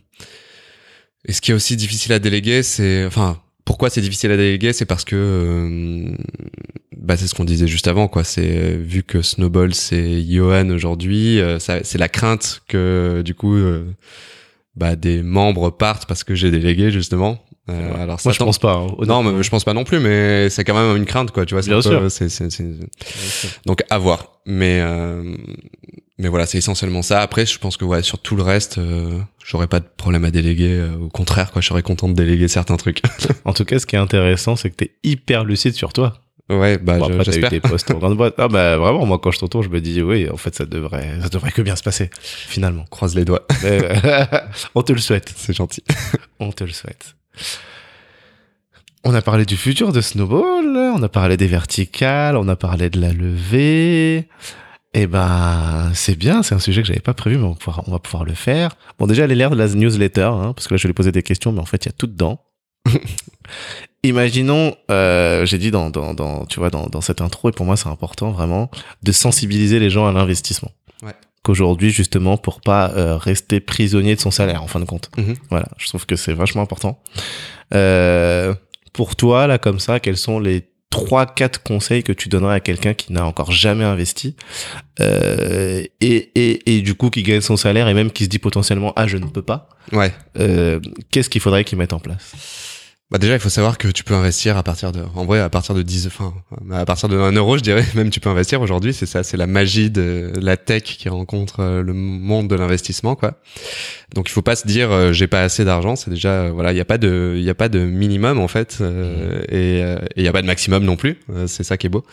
Et 1.26 1.34
ce 1.34 1.42
qui 1.42 1.52
est 1.52 1.54
aussi 1.56 1.76
difficile 1.76 2.14
à 2.14 2.20
déléguer, 2.20 2.62
c'est, 2.64 3.04
enfin, 3.06 3.42
pourquoi 3.66 3.90
c'est 3.90 4.02
difficile 4.02 4.32
à 4.32 4.38
déléguer, 4.38 4.72
c'est 4.74 4.86
parce 4.86 5.04
que, 5.04 5.16
euh, 5.16 6.16
bah, 7.10 7.18
c'est 7.18 7.26
ce 7.28 7.34
qu'on 7.34 7.44
disait 7.44 7.66
juste 7.68 7.88
avant, 7.88 8.08
quoi. 8.08 8.24
C'est 8.24 8.48
euh, 8.56 8.78
vu 8.80 9.02
que 9.04 9.22
Snowball, 9.24 9.74
c'est 9.74 10.22
Johan 10.24 10.70
aujourd'hui, 10.70 11.42
euh, 11.42 11.58
c'est 11.60 11.98
la 11.98 12.08
crainte 12.08 12.62
que, 12.68 13.24
du 13.26 13.34
coup, 13.34 13.56
euh, 13.56 13.84
bah, 14.76 14.96
des 14.96 15.24
membres 15.24 15.72
partent 15.72 16.06
parce 16.08 16.24
que 16.24 16.36
j'ai 16.36 16.52
délégué 16.52 16.92
justement. 16.92 17.44
Euh, 17.68 18.02
alors 18.02 18.20
ça, 18.20 18.30
Moi, 18.30 18.34
je 18.34 18.40
pense 18.40 18.60
pas. 18.60 18.76
hein, 18.76 18.88
non, 19.08 19.24
mais 19.24 19.42
je 19.44 19.50
pense 19.50 19.64
pas 19.64 19.74
non 19.74 19.84
plus, 19.84 20.00
mais 20.00 20.50
c'est 20.52 20.64
quand 20.64 20.76
même 20.76 20.96
une 20.98 21.06
crainte, 21.06 21.32
quoi. 21.32 21.46
Tu 21.48 21.56
vois, 21.56 21.62
Bien 21.64 21.82
peu- 21.82 22.10
donc 23.66 23.84
à 23.90 23.98
voir. 23.98 24.40
Mais 24.46 24.82
mais 26.20 26.28
voilà, 26.28 26.46
c'est 26.46 26.58
essentiellement 26.58 27.02
ça. 27.02 27.22
Après, 27.22 27.46
je 27.46 27.58
pense 27.60 27.78
que 27.78 27.86
ouais, 27.86 28.04
sur 28.04 28.20
tout 28.20 28.36
le 28.36 28.44
reste, 28.44 28.78
euh, 28.78 29.18
j'aurais 29.44 29.68
pas 29.68 29.80
de 29.80 29.86
problème 29.98 30.26
à 30.26 30.32
déléguer. 30.32 30.74
euh, 30.74 30.96
au 30.98 31.08
contraire, 31.10 31.52
quoi, 31.52 31.62
je 31.62 31.68
serais 31.68 31.82
content 31.82 32.08
de 32.10 32.14
déléguer 32.14 32.48
certains 32.48 32.78
trucs. 32.78 33.02
En 33.46 33.54
tout 33.54 33.66
cas, 33.66 33.80
ce 33.80 33.86
qui 33.86 33.96
est 33.96 34.00
intéressant, 34.00 34.56
c'est 34.56 34.70
que 34.70 34.76
t'es 34.76 34.92
hyper 35.04 35.44
lucide 35.46 35.74
sur 35.74 35.94
toi. 35.94 36.22
Ouais, 36.50 36.78
bah 36.78 36.98
Bon, 36.98 37.06
après, 37.06 37.24
j'espère. 37.24 37.50
des 37.50 37.60
postes 37.60 37.92
en 37.92 37.98
grande 38.00 38.18
boîte. 38.18 38.36
Ah 38.38 38.48
bah 38.48 38.78
vraiment, 38.78 39.06
moi 39.06 39.20
quand 39.20 39.32
je 39.32 39.40
t'entends, 39.40 39.62
je 39.62 39.70
me 39.70 39.80
dis 39.82 40.02
oui, 40.02 40.30
en 40.30 40.38
fait, 40.38 40.56
ça 40.56 40.66
devrait, 40.66 41.20
ça 41.22 41.30
devrait 41.30 41.52
que 41.52 41.62
bien 41.62 41.76
se 41.76 41.84
passer, 41.84 42.10
finalement. 42.14 42.86
Croise 42.92 43.16
les 43.16 43.26
doigts. 43.26 43.46
Mais, 43.64 43.82
on 44.76 44.82
te 44.82 44.94
le 44.94 45.00
souhaite. 45.00 45.34
C'est 45.36 45.56
gentil. 45.56 45.84
On 46.40 46.52
te 46.54 46.64
le 46.64 46.72
souhaite. 46.72 47.16
On 49.04 49.14
a 49.14 49.22
parlé 49.22 49.46
du 49.46 49.58
futur 49.58 49.92
de 49.92 50.00
Snowball, 50.02 50.78
on 50.96 51.02
a 51.02 51.10
parlé 51.10 51.38
des 51.38 51.48
verticales, 51.48 52.36
on 52.38 52.48
a 52.48 52.56
parlé 52.56 52.90
de 52.90 53.00
la 53.00 53.12
levée. 53.12 54.28
Eh 54.94 55.08
ben, 55.08 55.92
c'est 55.94 56.18
bien, 56.18 56.44
c'est 56.44 56.56
un 56.56 56.60
sujet 56.60 56.82
que 56.82 56.88
j'avais 56.88 57.00
pas 57.00 57.14
prévu, 57.14 57.38
mais 57.38 57.44
on 57.44 57.52
va 57.52 57.56
pouvoir, 57.56 57.84
on 57.88 57.92
va 57.92 58.00
pouvoir 58.00 58.26
le 58.26 58.34
faire. 58.34 58.72
Bon, 58.98 59.06
déjà, 59.06 59.28
les 59.28 59.36
l'air 59.36 59.52
de 59.52 59.56
la 59.56 59.68
newsletter, 59.68 60.22
hein, 60.22 60.54
parce 60.54 60.68
que 60.68 60.74
là, 60.74 60.78
je 60.78 60.84
vais 60.84 60.90
lui 60.90 60.94
poser 60.96 61.12
des 61.12 61.24
questions, 61.24 61.52
mais 61.52 61.60
en 61.60 61.66
fait, 61.66 61.86
il 61.86 61.90
y 61.90 61.92
a 61.92 61.94
tout 61.94 62.08
dedans. 62.08 62.42
Imaginons, 64.04 64.76
euh, 64.90 65.46
j'ai 65.46 65.58
dit 65.58 65.72
dans, 65.72 65.90
dans, 65.90 66.14
dans, 66.14 66.46
tu 66.46 66.60
vois, 66.60 66.70
dans, 66.70 66.88
dans 66.88 67.02
cette 67.02 67.20
intro, 67.22 67.50
et 67.50 67.52
pour 67.52 67.66
moi, 67.66 67.76
c'est 67.76 67.90
important 67.90 68.32
vraiment 68.32 68.72
de 69.04 69.12
sensibiliser 69.12 69.80
les 69.80 69.90
gens 69.90 70.08
à 70.08 70.12
l'investissement. 70.14 70.72
Ouais. 71.04 71.14
Qu'aujourd'hui, 71.44 71.90
justement, 71.92 72.38
pour 72.38 72.62
pas 72.62 72.92
euh, 72.96 73.18
rester 73.18 73.60
prisonnier 73.60 74.16
de 74.16 74.22
son 74.22 74.32
salaire, 74.32 74.64
en 74.64 74.68
fin 74.68 74.80
de 74.80 74.86
compte. 74.86 75.10
Mhm. 75.18 75.36
Voilà, 75.50 75.68
je 75.78 75.88
trouve 75.88 76.06
que 76.06 76.16
c'est 76.16 76.34
vachement 76.34 76.62
important. 76.62 77.02
Euh, 77.74 78.54
pour 78.94 79.16
toi, 79.16 79.48
là, 79.48 79.58
comme 79.58 79.80
ça, 79.80 80.00
quels 80.00 80.18
sont 80.18 80.40
les 80.40 80.70
trois, 80.90 81.26
quatre 81.28 81.62
conseils 81.62 82.02
que 82.04 82.12
tu 82.12 82.30
donnerais 82.30 82.56
à 82.56 82.60
quelqu'un 82.62 82.94
qui 82.96 83.14
n'a 83.14 83.24
encore 83.26 83.52
jamais 83.52 83.84
investi 83.84 84.36
euh, 85.00 85.84
et, 86.02 86.32
et, 86.36 86.76
et 86.78 86.82
du 86.82 86.96
coup 86.96 87.12
qui 87.12 87.22
gagne 87.22 87.42
son 87.42 87.58
salaire 87.58 87.88
et 87.88 87.94
même 87.94 88.10
qui 88.10 88.24
se 88.24 88.30
dit 88.30 88.40
potentiellement 88.40 88.92
ah 88.96 89.06
je 89.06 89.18
ne 89.18 89.28
peux 89.28 89.44
pas 89.44 89.70
Ouais. 89.92 90.12
euh, 90.40 90.80
qu'est-ce 91.12 91.30
qu'il 91.30 91.42
faudrait 91.42 91.64
qu'il 91.64 91.78
mette 91.78 91.94
en 91.94 92.00
place? 92.00 92.34
Bah 93.12 93.18
déjà, 93.18 93.34
il 93.34 93.40
faut 93.40 93.50
savoir 93.50 93.80
que 93.80 93.88
tu 93.88 94.04
peux 94.04 94.14
investir 94.14 94.56
à 94.56 94.62
partir 94.62 94.92
de, 94.92 95.02
en 95.16 95.26
vrai, 95.26 95.40
à 95.40 95.50
partir 95.50 95.74
de 95.74 95.82
10, 95.82 96.06
enfin, 96.06 96.32
à 96.72 96.86
partir 96.86 97.10
de 97.10 97.18
1 97.18 97.32
euro, 97.32 97.58
je 97.58 97.64
dirais, 97.64 97.84
même 97.96 98.12
tu 98.12 98.20
peux 98.20 98.30
investir 98.30 98.62
aujourd'hui. 98.62 98.94
C'est 98.94 99.08
ça, 99.08 99.24
c'est 99.24 99.36
la 99.36 99.48
magie 99.48 99.90
de 99.90 100.32
la 100.40 100.58
tech 100.58 100.84
qui 100.84 101.10
rencontre 101.10 101.62
euh, 101.62 101.82
le 101.82 101.94
monde 101.94 102.48
de 102.48 102.56
l'investissement, 102.56 103.16
quoi. 103.16 103.34
Donc 104.14 104.30
il 104.30 104.32
faut 104.32 104.44
pas 104.44 104.56
se 104.56 104.68
dire, 104.68 104.92
euh, 104.92 105.12
j'ai 105.12 105.26
pas 105.26 105.42
assez 105.42 105.66
d'argent. 105.66 105.96
C'est 105.96 106.12
déjà, 106.12 106.30
euh, 106.30 106.52
voilà, 106.54 106.72
il 106.72 106.78
y 106.78 106.82
a 106.82 106.86
pas 106.86 107.00
de, 107.00 107.34
il 107.36 107.44
y 107.44 107.50
a 107.50 107.56
pas 107.56 107.70
de 107.70 107.80
minimum 107.80 108.40
en 108.40 108.48
fait, 108.48 108.78
euh, 108.82 109.42
et 109.50 109.84
euh, 109.84 109.98
et 110.16 110.22
il 110.22 110.24
y 110.24 110.28
a 110.28 110.32
pas 110.32 110.44
de 110.44 110.48
maximum 110.48 110.84
non 110.84 110.96
plus. 110.96 111.20
C'est 111.48 111.64
ça 111.64 111.78
qui 111.78 111.88
est 111.88 111.90
beau. 111.90 112.06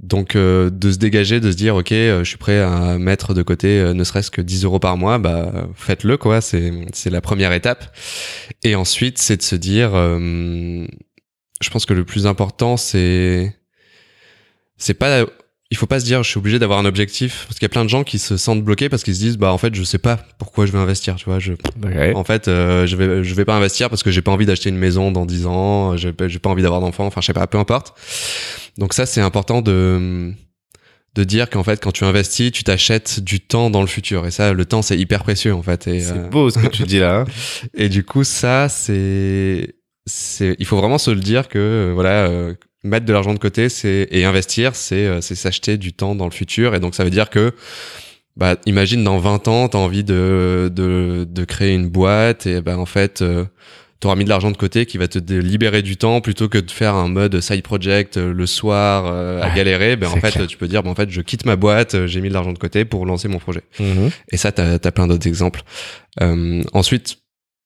Donc 0.00 0.34
euh, 0.34 0.70
de 0.70 0.90
se 0.90 0.98
dégager, 0.98 1.40
de 1.40 1.50
se 1.50 1.56
dire 1.56 1.76
ok, 1.76 1.92
euh, 1.92 2.24
je 2.24 2.28
suis 2.28 2.36
prêt 2.36 2.60
à 2.60 2.98
mettre 2.98 3.32
de 3.32 3.42
côté 3.42 3.80
euh, 3.80 3.94
ne 3.94 4.02
serait-ce 4.04 4.30
que 4.30 4.40
10 4.40 4.64
euros 4.64 4.80
par 4.80 4.96
mois, 4.96 5.18
bah 5.18 5.68
faites-le 5.76 6.16
quoi. 6.16 6.40
C'est 6.40 6.72
c'est 6.92 7.10
la 7.10 7.20
première 7.20 7.52
étape. 7.52 7.96
Et 8.64 8.74
ensuite 8.74 9.18
c'est 9.18 9.36
de 9.36 9.42
se 9.42 9.54
dire, 9.54 9.92
euh, 9.94 10.84
je 11.60 11.70
pense 11.70 11.86
que 11.86 11.94
le 11.94 12.04
plus 12.04 12.26
important 12.26 12.76
c'est 12.76 13.56
c'est 14.76 14.94
pas 14.94 15.24
il 15.70 15.76
faut 15.76 15.86
pas 15.86 15.98
se 15.98 16.04
dire 16.04 16.22
je 16.22 16.30
suis 16.30 16.38
obligé 16.38 16.58
d'avoir 16.58 16.78
un 16.78 16.84
objectif 16.84 17.46
parce 17.46 17.58
qu'il 17.58 17.64
y 17.64 17.66
a 17.66 17.70
plein 17.70 17.84
de 17.84 17.90
gens 17.90 18.04
qui 18.04 18.20
se 18.20 18.36
sentent 18.36 18.62
bloqués 18.62 18.88
parce 18.88 19.02
qu'ils 19.02 19.16
se 19.16 19.20
disent 19.20 19.38
bah 19.38 19.52
en 19.52 19.58
fait 19.58 19.74
je 19.74 19.82
sais 19.82 19.98
pas 19.98 20.20
pourquoi 20.38 20.66
je 20.66 20.72
vais 20.72 20.78
investir 20.78 21.16
tu 21.16 21.24
vois 21.24 21.40
je 21.40 21.54
en 22.14 22.22
fait 22.24 22.46
euh, 22.46 22.86
je 22.86 22.94
vais 22.96 23.24
je 23.24 23.34
vais 23.34 23.44
pas 23.44 23.56
investir 23.56 23.90
parce 23.90 24.02
que 24.02 24.10
j'ai 24.10 24.22
pas 24.22 24.30
envie 24.30 24.46
d'acheter 24.46 24.68
une 24.68 24.76
maison 24.76 25.10
dans 25.10 25.26
10 25.26 25.46
ans 25.46 25.96
j'ai 25.96 26.12
pas 26.12 26.28
j'ai 26.28 26.38
pas 26.38 26.50
envie 26.50 26.62
d'avoir 26.62 26.80
d'enfants 26.80 27.06
enfin 27.06 27.20
je 27.20 27.26
sais 27.26 27.32
pas 27.32 27.46
peu 27.46 27.58
importe 27.58 27.94
donc 28.78 28.94
ça 28.94 29.06
c'est 29.06 29.20
important 29.20 29.62
de 29.62 30.32
de 31.14 31.24
dire 31.24 31.48
qu'en 31.48 31.62
fait 31.62 31.80
quand 31.80 31.92
tu 31.92 32.04
investis 32.04 32.50
tu 32.50 32.64
t'achètes 32.64 33.20
du 33.20 33.40
temps 33.40 33.70
dans 33.70 33.80
le 33.80 33.86
futur 33.86 34.26
et 34.26 34.30
ça 34.30 34.52
le 34.52 34.64
temps 34.64 34.82
c'est 34.82 34.98
hyper 34.98 35.22
précieux 35.22 35.54
en 35.54 35.62
fait 35.62 35.86
et 35.86 36.00
c'est 36.00 36.18
euh, 36.18 36.28
beau 36.28 36.50
ce 36.50 36.58
que 36.58 36.66
tu 36.66 36.82
dis 36.84 36.98
là 36.98 37.20
hein. 37.20 37.24
et 37.74 37.88
du 37.88 38.04
coup, 38.04 38.24
ça, 38.24 38.68
c'est, 38.68 39.74
c'est, 40.06 40.56
il 40.58 40.66
faut 40.66 40.76
vraiment 40.76 40.98
se 40.98 41.10
le 41.10 41.20
dire 41.20 41.48
que, 41.48 41.58
euh, 41.58 41.92
voilà, 41.94 42.26
euh, 42.26 42.54
mettre 42.82 43.06
de 43.06 43.12
l'argent 43.12 43.32
de 43.32 43.38
côté, 43.38 43.68
c'est, 43.68 44.08
et 44.10 44.24
investir, 44.24 44.74
c'est, 44.74 45.20
c'est 45.22 45.34
s'acheter 45.34 45.78
du 45.78 45.92
temps 45.92 46.14
dans 46.14 46.26
le 46.26 46.30
futur. 46.30 46.74
Et 46.74 46.80
donc, 46.80 46.94
ça 46.94 47.04
veut 47.04 47.10
dire 47.10 47.30
que, 47.30 47.52
bah, 48.36 48.56
imagine 48.66 49.04
dans 49.04 49.18
20 49.18 49.48
ans, 49.48 49.68
t'as 49.68 49.78
envie 49.78 50.04
de, 50.04 50.70
de, 50.74 51.26
de 51.28 51.44
créer 51.44 51.74
une 51.74 51.88
boîte 51.88 52.46
et, 52.46 52.60
ben, 52.60 52.76
en 52.76 52.86
fait, 52.86 53.22
euh, 53.22 53.44
t'auras 54.04 54.16
mis 54.16 54.24
de 54.24 54.28
l'argent 54.28 54.50
de 54.50 54.56
côté 54.56 54.84
qui 54.86 54.98
va 54.98 55.08
te 55.08 55.18
libérer 55.32 55.80
du 55.82 55.96
temps 55.96 56.20
plutôt 56.20 56.48
que 56.48 56.58
de 56.58 56.70
faire 56.70 56.94
un 56.94 57.08
mode 57.08 57.40
side 57.40 57.62
project 57.62 58.16
euh, 58.18 58.32
le 58.32 58.46
soir 58.46 59.06
euh, 59.06 59.40
à 59.42 59.48
Ouais, 59.48 59.54
galérer. 59.56 59.96
Ben, 59.96 60.08
en 60.08 60.16
fait, 60.16 60.30
clair. 60.30 60.46
tu 60.46 60.56
peux 60.58 60.68
dire, 60.68 60.82
ben, 60.82 60.90
en 60.90 60.94
fait, 60.94 61.10
je 61.10 61.20
quitte 61.22 61.44
ma 61.46 61.56
boîte, 61.56 61.94
euh, 61.94 62.06
j'ai 62.06 62.20
mis 62.20 62.28
de 62.28 62.34
l'argent 62.34 62.52
de 62.52 62.58
côté 62.58 62.84
pour 62.84 63.06
lancer 63.06 63.28
mon 63.28 63.38
projet. 63.38 63.62
Mhm. 63.80 64.10
Et 64.30 64.36
ça, 64.36 64.52
t'as 64.52 64.74
as 64.74 64.92
plein 64.92 65.06
d'autres 65.06 65.26
exemples. 65.26 65.62
Euh, 66.20 66.62
ensuite, 66.74 67.16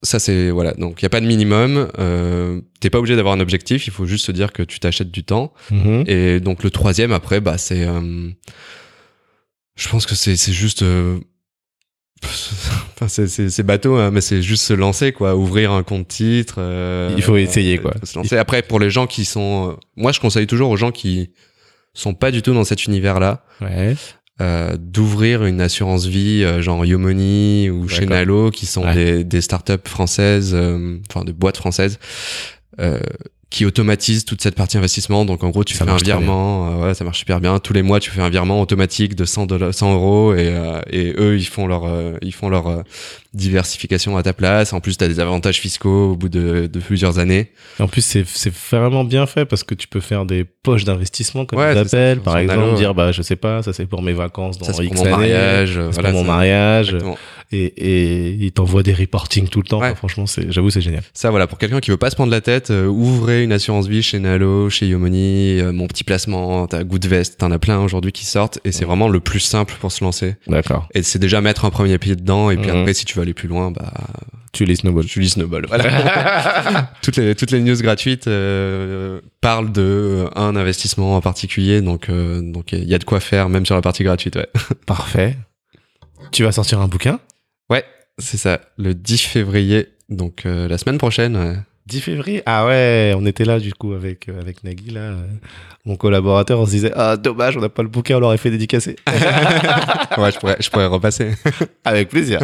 ça 0.05 0.21
c'est 0.21 0.51
voilà. 0.51 0.75
Donc 0.75 1.01
il 1.01 1.05
y 1.05 1.07
a 1.07 1.11
pas 1.11 1.21
de 1.21 1.27
minimum. 1.27 1.89
Euh, 1.99 2.61
T'es 2.81 2.89
pas 2.91 2.99
obligé 2.99 3.17
d'avoir 3.17 3.35
un 3.35 3.41
objectif. 3.41 3.89
Il 3.89 3.93
faut 3.93 4.07
juste 4.07 4.25
se 4.25 4.31
dire 4.33 4.53
que 4.53 4.63
tu 4.63 4.79
t'achètes 4.79 5.11
du 5.11 5.25
temps. 5.25 5.53
Mhm. 5.73 6.05
Et 6.07 6.39
donc 6.39 6.63
le 6.63 6.71
troisième 6.71 7.11
après, 7.11 7.41
bah 7.41 7.59
c'est, 7.59 7.85
euh, 7.85 8.29
je 9.77 9.89
pense 9.89 10.07
que 10.07 10.15
c'est 10.15 10.37
juste 10.53 10.83
euh, 10.83 11.19
c'est- 13.07 13.27
c'est 13.29 13.51
c'est 13.51 13.63
bateau, 13.63 13.97
hein, 13.97 14.11
mais 14.11 14.21
c'est 14.21 14.43
juste 14.43 14.65
se 14.65 14.73
lancer, 14.75 15.13
quoi. 15.13 15.37
Ouvrir 15.37 15.73
un 15.73 15.83
compte 15.83 16.09
titre. 16.09 16.57
euh, 16.59 17.13
Il 17.17 17.23
faut 17.23 17.37
essayer, 17.37 17.79
quoi. 17.79 17.95
se 18.03 18.19
lancer. 18.19 18.37
Après, 18.37 18.63
pour 18.63 18.81
les 18.81 18.91
gens 18.91 19.07
qui 19.07 19.25
sont, 19.25 19.71
euh, 19.71 19.81
moi, 19.97 20.13
je 20.13 20.21
conseille 20.21 20.47
toujours 20.47 20.71
aux 20.71 20.77
gens 20.77 20.91
qui 20.91 21.31
sont 21.95 22.15
pas 22.15 22.31
du 22.31 22.43
tout 22.43 22.55
dans 22.55 22.65
cet 22.65 22.85
univers-là, 22.87 23.45
Ouais. 23.61 23.97
euh, 24.41 24.77
d'ouvrir 24.79 25.45
une 25.45 25.61
assurance 25.61 26.07
vie, 26.07 26.45
euh, 26.45 26.61
genre 26.63 26.85
Yomoni 26.85 27.71
ou 27.71 27.89
chez. 27.89 28.07
Nalo, 28.07 28.51
qui 28.51 28.67
sont 28.67 28.85
Ouais. 28.85 28.95
des, 28.95 29.25
des 29.25 29.41
startups 29.41 29.73
françaises, 29.87 30.53
euh, 30.55 30.99
enfin 31.11 31.25
de 31.25 31.33
boîtes 31.33 31.57
françaises. 31.57 31.99
Qui 33.51 33.65
automatisent 33.65 34.27
toute 34.27 34.43
cette 34.43 34.57
partie 34.57 34.77
investissement. 34.77 35.25
Donc 35.25 35.43
en 35.43 35.49
gros, 35.49 35.65
tu 35.65 35.75
Ça 35.75 35.87
fais 35.87 35.91
un 35.91 35.97
virement, 35.97 36.69
euh, 36.83 36.87
ouais, 36.89 36.95
ça 36.95 37.03
marche 37.05 37.19
super 37.21 37.41
bien. 37.41 37.59
Tous 37.59 37.73
les 37.73 37.81
mois, 37.83 37.99
tu 37.99 38.11
fais 38.11 38.21
un 38.21 38.29
virement 38.29 38.61
automatique 38.61 39.15
de 39.15 39.25
100, 39.25 39.47
dollars- 39.47 39.73
100 39.73 39.95
euros 39.95 40.35
et, 40.35 40.49
euh, 40.49 40.81
et 40.91 41.15
eux, 41.19 41.39
ils 41.39 41.47
font 41.47 41.67
leur, 41.67 41.87
euh, 41.87 42.13
ils 42.21 42.35
font 42.35 42.51
leur 42.51 42.67
euh, 42.67 42.83
diversification 43.33 44.17
à 44.17 44.23
ta 44.23 44.33
place. 44.33 44.73
En 44.73 44.81
plus, 44.81 44.99
tu 44.99 45.05
as 45.05 45.09
des 45.09 45.21
avantages 45.21 45.61
fiscaux 45.61 46.11
au 46.13 46.17
bout 46.17 46.29
de, 46.29 46.67
de 46.67 46.79
plusieurs 46.81 47.19
années. 47.19 47.53
Et 47.79 47.83
en 47.83 47.89
plus, 47.89 48.03
c'est 48.03 48.25
c'est 48.27 48.53
vraiment 48.71 49.05
bien 49.05 49.27
fait 49.27 49.45
parce 49.47 49.63
que 49.65 49.75
tu 49.75 49.89
peux 49.89 50.01
faire 50.01 50.27
des 50.27 50.45
poches 50.45 50.85
d'investissement, 50.85 51.47
comme 51.47 51.59
Ouais, 51.59 51.73
sur 51.87 52.23
Par 52.23 52.39
exemple, 52.39 52.75
dire, 52.77 52.95
bah, 52.95 53.13
je 53.13 53.23
sais 53.23 53.37
pas, 53.37 53.63
ça 53.63 53.73
c'est 53.73 53.87
pour 53.87 54.03
mes 54.03 54.13
vacances 54.13 54.59
dans 54.59 54.67
ça, 54.67 54.83
X 54.83 54.95
pour 54.95 55.05
mon 55.05 55.11
mariage. 55.11 55.79
voilà, 55.79 56.11
pour 56.11 56.21
mon 56.21 56.25
mariage. 56.27 56.89
exactement. 56.89 57.17
Et, 57.51 57.65
et 57.65 58.29
ils 58.45 58.53
t'envoient 58.53 58.83
des 58.83 58.93
reporting 58.93 59.49
tout 59.49 59.61
le 59.63 59.67
temps. 59.69 59.81
Ouais. 59.81 59.87
Enfin, 59.87 59.95
franchement, 59.95 60.27
c'est, 60.27 60.53
j'avoue, 60.53 60.69
c'est 60.69 60.83
génial. 60.83 61.03
Ça, 61.15 61.31
voilà, 61.31 61.47
pour 61.47 61.57
quelqu'un 61.57 61.81
qui 61.81 61.91
veut 61.91 61.97
pas 61.97 62.11
se 62.11 62.15
prendre 62.15 62.31
la 62.31 62.43
tête, 62.43 62.71
euh, 62.71 62.87
ouvrez 62.87 63.43
une 63.43 63.53
assurance 63.53 63.87
vie 63.87 64.03
chez 64.03 64.19
Nalo, 64.19 64.69
chez 64.69 64.87
Yomoni, 64.87 65.59
euh, 65.59 65.73
mon 65.73 65.87
petit 65.87 66.05
placement, 66.05 66.67
t'as 66.67 66.85
Goodvest, 66.85 67.39
t'en 67.39 67.51
as 67.51 67.59
plein 67.59 67.79
aujourd'hui 67.81 68.13
qui 68.13 68.27
sortent, 68.27 68.59
et 68.67 68.73
c'est 68.73 68.85
vraiment 68.85 69.09
le 69.09 69.21
plus 69.21 69.41
simple 69.41 69.75
pour 69.81 69.91
se 69.93 70.05
lancer. 70.05 70.37
D'accord. 70.47 70.89
Et 70.95 71.03
c'est 71.03 71.19
déjà 71.19 71.41
mettre 71.41 71.65
un 71.65 71.71
premier 71.71 71.97
pied 71.97 72.17
dedans, 72.17 72.51
et 72.51 72.59
puis 72.59 72.71
Mhm. 72.71 72.77
après, 72.81 72.93
si 72.93 73.07
tu 73.07 73.15
veux 73.17 73.23
aller 73.23 73.33
plus 73.33 73.49
loin, 73.49 73.71
bah, 73.71 73.95
Tu 74.53 74.67
lis 74.67 74.77
Snowball. 74.77 75.07
tu 75.07 75.21
lis 75.21 75.31
Snowball. 75.31 75.65
Voilà. 75.69 76.91
toutes 77.03 77.17
les 77.17 77.35
toutes 77.35 77.51
les 77.51 77.61
news 77.61 77.77
gratuites 77.81 78.27
euh, 78.27 79.21
parlent 79.41 79.73
de 79.73 79.81
euh, 79.83 80.29
un 80.37 80.55
investissement 80.57 81.17
en 81.17 81.21
particulier, 81.23 81.81
donc 81.81 82.09
euh, 82.11 82.41
donc 82.43 82.73
il 82.73 82.85
y 82.85 82.95
a 82.95 82.99
de 82.99 83.05
quoi 83.05 83.21
faire, 83.21 83.49
même 83.49 83.65
sur 83.67 83.75
la 83.75 83.81
partie 83.83 84.05
gratuite. 84.05 84.37
Ouais. 84.37 84.49
Parfait. 84.87 85.37
Tu 86.33 86.43
vas 86.43 86.53
sortir 86.53 86.81
un 86.81 86.89
bouquin 86.89 87.21
c'est 88.19 88.37
ça. 88.37 88.61
Le 88.77 88.95
10 88.95 89.23
février, 89.27 89.89
donc 90.09 90.45
euh, 90.47 90.69
la 90.69 90.79
semaine 90.79 90.99
prochaine. 90.99 91.37
ouais. 91.37 91.57
10 91.87 92.01
février? 92.03 92.43
Ah 92.45 92.67
ouais, 92.67 93.15
on 93.17 93.25
était 93.25 93.47
là 93.47 93.59
du 93.59 93.73
coup 93.73 93.95
avec, 93.95 94.29
euh, 94.29 94.39
avec 94.43 94.63
Nagui, 94.63 94.91
là, 94.91 95.01
euh, 95.01 95.27
mon 95.87 95.97
collaborateur, 95.97 96.61
on 96.61 96.67
se 96.67 96.71
disait 96.73 96.93
Ah, 96.95 97.17
dommage, 97.17 97.57
on 97.57 97.61
n'a 97.61 97.71
pas 97.71 97.83
le 97.83 97.89
bouquin, 97.89 98.17
on 98.19 98.21
l'aurait 98.21 98.37
fait 98.37 98.51
dédicacer. 98.51 98.97
ouais, 99.09 100.31
je 100.31 100.39
pourrais 100.39 100.57
je 100.61 100.69
pourrais 100.69 100.85
repasser. 100.87 101.31
avec 101.87 102.11
plaisir. 102.11 102.41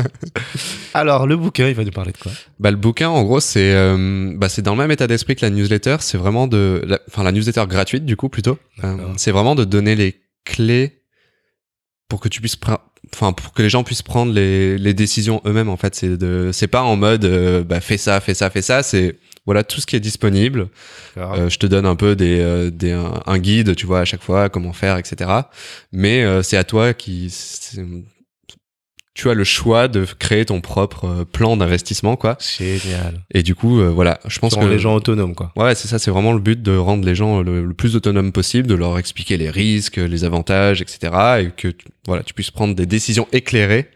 Alors, 0.95 1.27
le 1.27 1.37
bouquin, 1.37 1.69
il 1.69 1.75
va 1.75 1.85
nous 1.85 1.91
parler 1.91 2.13
de 2.13 2.17
quoi? 2.17 2.33
Bah 2.59 2.71
le 2.71 2.79
bouquin 2.79 3.11
en 3.11 3.23
gros 3.23 3.41
c'est 3.41 3.75
euh, 3.75 4.33
bah 4.35 4.47
dans 4.63 4.73
le 4.73 4.79
même 4.79 4.91
état 4.91 5.07
d'esprit 5.07 5.37
que 5.37 5.45
la 5.45 5.51
newsletter, 5.51 5.97
c'est 6.01 6.17
vraiment 6.17 6.47
de 6.47 6.83
la- 6.87 7.01
enfin 7.09 7.23
la, 7.23 7.31
newsletter 7.33 7.65
gratuite 7.69 8.07
du 8.07 8.17
coup 8.17 8.31
plutôt. 8.31 8.57
Euh, 8.83 8.97
c'est 9.19 9.31
vraiment 9.31 9.55
de 9.55 9.65
donner 9.65 9.95
les 9.95 10.21
clés 10.47 11.03
pour 12.09 12.21
que 12.21 12.29
tu 12.31 12.41
puisses 12.41 12.57
pre- 12.59 12.79
enfin 13.13 13.33
pour 13.33 13.53
que 13.53 13.63
les 13.63 13.71
gens 13.71 13.85
puissent 13.85 14.03
prendre 14.03 14.33
les, 14.33 14.79
les 14.79 14.95
décisions 14.95 15.41
eux-mêmes 15.47 15.69
en 15.69 15.77
fait, 15.77 15.95
c'est 15.95 16.17
de 16.17 16.51
c'est 16.53 16.69
pas 16.69 16.83
en 16.83 16.97
mode 16.97 17.25
euh, 17.25 17.65
bah 17.65 17.81
fais 17.81 17.97
ça, 17.99 18.21
fais 18.21 18.35
ça, 18.35 18.51
fais 18.51 18.63
ça, 18.63 18.83
c'est 18.83 19.19
voilà 19.47 19.63
tout 19.63 19.81
ce 19.81 19.87
qui 19.87 19.97
est 19.97 20.01
disponible. 20.01 20.69
Euh, 21.17 21.49
je 21.49 21.59
te 21.59 21.67
donne 21.67 21.87
un 21.87 21.97
peu 21.97 22.17
des, 22.17 22.41
euh, 22.41 22.71
des 22.71 22.93
un, 22.93 23.21
un 23.27 23.39
guide, 23.39 23.77
tu 23.77 23.87
vois, 23.87 24.01
à 24.01 24.05
chaque 24.05 24.23
fois 24.23 24.49
comment 24.49 24.73
faire, 24.73 24.97
etc. 24.97 25.31
Mais 25.93 26.25
euh, 26.25 26.43
c'est 26.43 26.57
à 26.57 26.65
toi 26.65 26.95
qui 26.95 27.31
tu 29.15 29.31
as 29.31 29.35
le 29.35 29.45
choix 29.45 29.87
de 29.87 30.05
créer 30.19 30.45
ton 30.45 30.61
propre 30.61 31.05
euh, 31.05 31.25
plan 31.25 31.57
d'investissement, 31.57 32.17
quoi. 32.17 32.37
Génial. 32.41 33.23
Et 33.33 33.43
du 33.43 33.55
coup, 33.55 33.81
euh, 33.81 33.89
voilà, 33.89 34.19
je 34.27 34.39
pense 34.41 34.57
que 34.57 34.65
les 34.65 34.79
gens 34.79 34.95
autonomes, 34.95 35.35
quoi. 35.35 35.53
Ouais, 35.57 35.75
c'est 35.75 35.87
ça, 35.89 35.99
c'est 35.99 36.11
vraiment 36.11 36.33
le 36.33 36.41
but 36.41 36.61
de 36.61 36.77
rendre 36.77 37.07
les 37.07 37.15
gens 37.15 37.41
le, 37.41 37.65
le 37.65 37.75
plus 37.75 37.95
autonomes 37.95 38.33
possible, 38.33 38.67
de 38.67 38.75
leur 38.75 38.99
expliquer 38.99 39.37
les 39.37 39.51
risques, 39.51 39.97
les 39.97 40.25
avantages, 40.25 40.83
etc. 40.83 41.13
Et 41.41 41.51
que 41.57 41.73
voilà, 42.07 42.23
tu 42.25 42.35
puisses 42.35 42.51
prendre 42.51 42.75
des 42.75 42.87
décisions 42.87 43.29
éclairées. 43.33 43.89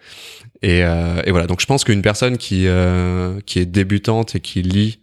Et, 0.63 0.83
euh, 0.83 1.23
et 1.25 1.31
voilà, 1.31 1.47
donc 1.47 1.61
je 1.61 1.67
pense 1.67 1.85
qu'une 1.85 2.03
personne 2.03 2.37
qui 2.37 2.67
euh, 2.67 3.41
qui 3.47 3.59
est 3.61 3.67
débutante 3.67 4.35
et 4.35 4.41
qui 4.41 4.63
lit 4.63 4.99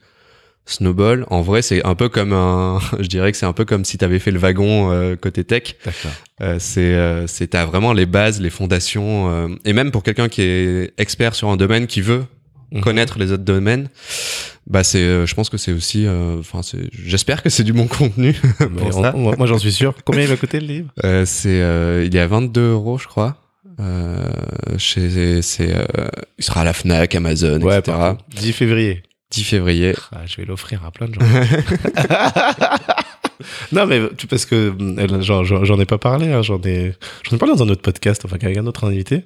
Snowball, 0.66 1.26
en 1.30 1.42
vrai, 1.42 1.62
c'est 1.62 1.86
un 1.86 1.96
peu 1.96 2.10
comme 2.10 2.34
un, 2.34 2.80
je 3.00 3.08
dirais 3.08 3.32
que 3.32 3.38
c'est 3.38 3.46
un 3.46 3.54
peu 3.54 3.66
comme 3.66 3.86
si 3.86 3.98
tu 3.98 4.06
avais 4.06 4.20
fait 4.20 4.32
le 4.32 4.40
wagon 4.40 4.92
euh, 4.92 5.16
côté 5.16 5.44
tech. 5.44 5.76
D'accord. 5.86 6.12
Euh, 6.42 6.58
c'est 6.60 6.82
euh, 6.96 7.28
c'est 7.28 7.48
t'as 7.48 7.66
vraiment 7.66 7.94
les 7.94 8.06
bases, 8.06 8.42
les 8.42 8.50
fondations, 8.50 9.30
euh, 9.30 9.48
et 9.64 9.74
même 9.74 9.92
pour 9.92 10.04
quelqu'un 10.04 10.28
qui 10.28 10.42
est 10.42 10.94
expert 10.98 11.36
sur 11.36 11.50
un 11.50 11.58
domaine, 11.58 11.88
qui 11.88 12.02
veut 12.02 12.24
Mhm. 12.72 12.82
connaître 12.82 13.20
les 13.20 13.32
autres 13.32 13.44
domaines, 13.44 13.90
bah 14.66 14.84
c'est, 14.84 14.98
euh, 14.98 15.28
je 15.28 15.36
pense 15.36 15.50
que 15.50 15.56
c'est 15.58 15.72
aussi, 15.72 16.08
euh, 16.08 16.40
enfin 16.40 16.64
c'est, 16.64 16.90
j'espère 16.92 17.44
que 17.44 17.50
c'est 17.50 17.64
du 17.64 17.74
bon 17.74 17.86
contenu. 17.88 18.36
On- 18.60 19.36
moi, 19.38 19.46
j'en 19.46 19.60
suis 19.60 19.72
sûr. 19.72 19.94
Combien 20.04 20.24
il 20.24 20.28
va 20.28 20.36
coûter 20.36 20.60
le 20.60 20.66
livre? 20.66 20.90
Euh, 21.04 21.26
c'est, 21.28 21.62
euh, 21.62 22.04
il 22.06 22.16
est 22.16 22.20
à 22.20 22.26
22 22.28 22.72
euros, 22.72 22.98
je 22.98 23.06
crois. 23.08 23.38
Euh, 23.80 24.32
chez, 24.78 25.42
c'est, 25.44 25.76
euh, 25.76 25.86
il 26.40 26.44
sera 26.44 26.62
à 26.62 26.64
la 26.64 26.74
Fnac, 26.74 27.14
Amazon, 27.14 27.60
etc. 27.60 27.82
parfait. 27.86 28.18
10 28.36 28.52
février. 28.54 29.04
10 29.36 29.44
février. 29.44 29.94
Ah, 30.12 30.22
je 30.26 30.38
vais 30.38 30.46
l'offrir 30.46 30.84
à 30.86 30.92
plein 30.92 31.08
de 31.08 31.14
gens. 31.14 31.22
non, 33.72 33.86
mais 33.86 34.02
tu- 34.18 34.28
parce 34.28 34.46
que 34.46 34.74
euh, 34.80 35.22
j'en- 35.22 35.80
ai 35.80 35.86
pas 35.86 35.98
parlé, 35.98 36.32
hein, 36.32 36.42
j'en 36.42 36.60
ai, 36.64 36.94
parlé 37.40 37.56
dans 37.56 37.64
un 37.64 37.70
autre 37.70 37.82
podcast, 37.82 38.24
enfin 38.26 38.38
avec 38.42 38.58
un 38.58 38.66
autre 38.66 38.86
invité. 38.86 39.24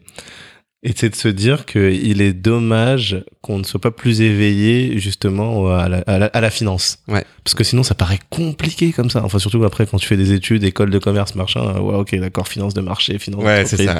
Et 0.82 0.94
c'est 0.96 1.10
de 1.10 1.16
se 1.16 1.28
dire 1.28 1.66
qu'il 1.66 2.22
est 2.22 2.32
dommage 2.32 3.22
qu'on 3.42 3.58
ne 3.60 3.66
soit 3.66 3.82
pas 3.82 3.92
plus 3.92 4.22
éveillé 4.22 4.98
justement 4.98 5.68
à 5.76 5.90
la, 5.90 5.98
à 6.08 6.20
la, 6.20 6.26
à 6.28 6.40
la 6.40 6.50
finance. 6.50 7.00
Ouais. 7.10 7.26
Parce 7.44 7.54
que 7.54 7.66
sinon 7.66 7.84
ça 7.84 7.96
paraît 7.96 8.20
compliqué 8.30 8.94
comme 8.94 9.10
ça. 9.10 9.22
Enfin 9.26 9.40
surtout 9.40 9.62
après 9.66 9.86
quand 9.86 9.98
tu 9.98 10.08
fais 10.08 10.16
des 10.16 10.32
études, 10.32 10.64
école 10.64 10.90
de 10.90 10.98
commerce, 10.98 11.36
machin. 11.36 11.60
euh, 11.76 11.80
Ouais, 11.82 11.96
ok, 11.96 12.16
d'accord, 12.20 12.48
finance 12.48 12.74
de 12.74 12.80
marché, 12.80 13.20
finance 13.20 13.44
Ouais, 13.44 13.66
c'est 13.66 13.84
ça. 13.86 13.98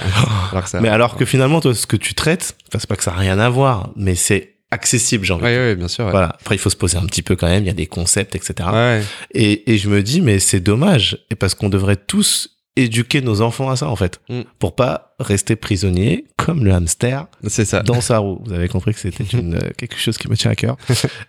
Alors 0.52 0.64
que 0.64 0.70
ça. 0.70 0.80
Mais 0.80 0.88
alors 0.88 1.18
que 1.18 1.26
finalement, 1.26 1.60
toi, 1.60 1.76
ce 1.76 1.86
que 1.86 1.98
tu 1.98 2.14
traites, 2.14 2.56
c'est 2.72 2.88
pas 2.88 2.96
que 2.96 3.04
ça 3.04 3.12
n'a 3.12 3.18
rien 3.18 3.40
à 3.40 3.50
voir, 3.50 3.90
mais 3.98 4.16
c'est 4.16 4.54
accessible, 4.72 5.26
j'ai 5.26 5.34
envie 5.34 5.44
de 5.44 5.48
Ouais, 5.48 5.58
ouais, 5.58 5.76
bien 5.76 5.88
sûr. 5.88 6.06
Ouais. 6.06 6.12
voilà. 6.12 6.36
Après, 6.40 6.56
il 6.56 6.60
faut 6.60 6.70
se 6.70 6.76
poser 6.78 6.98
un 6.98 7.06
petit 7.06 7.22
peu 7.22 7.36
quand 7.36 7.48
même. 7.48 7.64
Il 7.64 7.68
y 7.68 7.72
a 7.72 7.74
des 7.74 7.88
concepts, 7.88 8.36
etc. 8.36 8.70
Ouais. 8.72 9.02
Et, 9.34 9.72
et 9.74 9.78
je 9.78 9.90
me 9.90 10.02
dis, 10.04 10.22
mais 10.22 10.40
c'est 10.40 10.60
dommage. 10.60 11.18
Et 11.32 11.36
parce 11.36 11.56
qu'on 11.56 11.70
devrait 11.70 11.96
tous 11.98 12.56
éduquer 12.76 13.20
nos 13.22 13.42
enfants 13.42 13.70
à 13.70 13.76
ça, 13.76 13.90
en 13.90 13.96
fait. 13.98 14.22
Mm. 14.30 14.42
Pour 14.58 14.74
pas 14.76 15.16
rester 15.20 15.58
prisonnier, 15.58 16.26
comme 16.38 16.64
le 16.64 16.72
hamster, 16.72 17.26
c'est 17.48 17.66
ça. 17.66 17.82
dans 17.84 18.00
sa 18.00 18.20
roue. 18.20 18.42
Vous 18.46 18.54
avez 18.54 18.70
compris 18.70 18.94
que 18.94 19.00
c'était 19.02 19.24
une, 19.38 19.56
euh, 19.56 19.70
quelque 19.76 19.98
chose 20.00 20.18
qui 20.18 20.30
me 20.30 20.38
tient 20.38 20.52
à 20.52 20.56
cœur. 20.56 20.78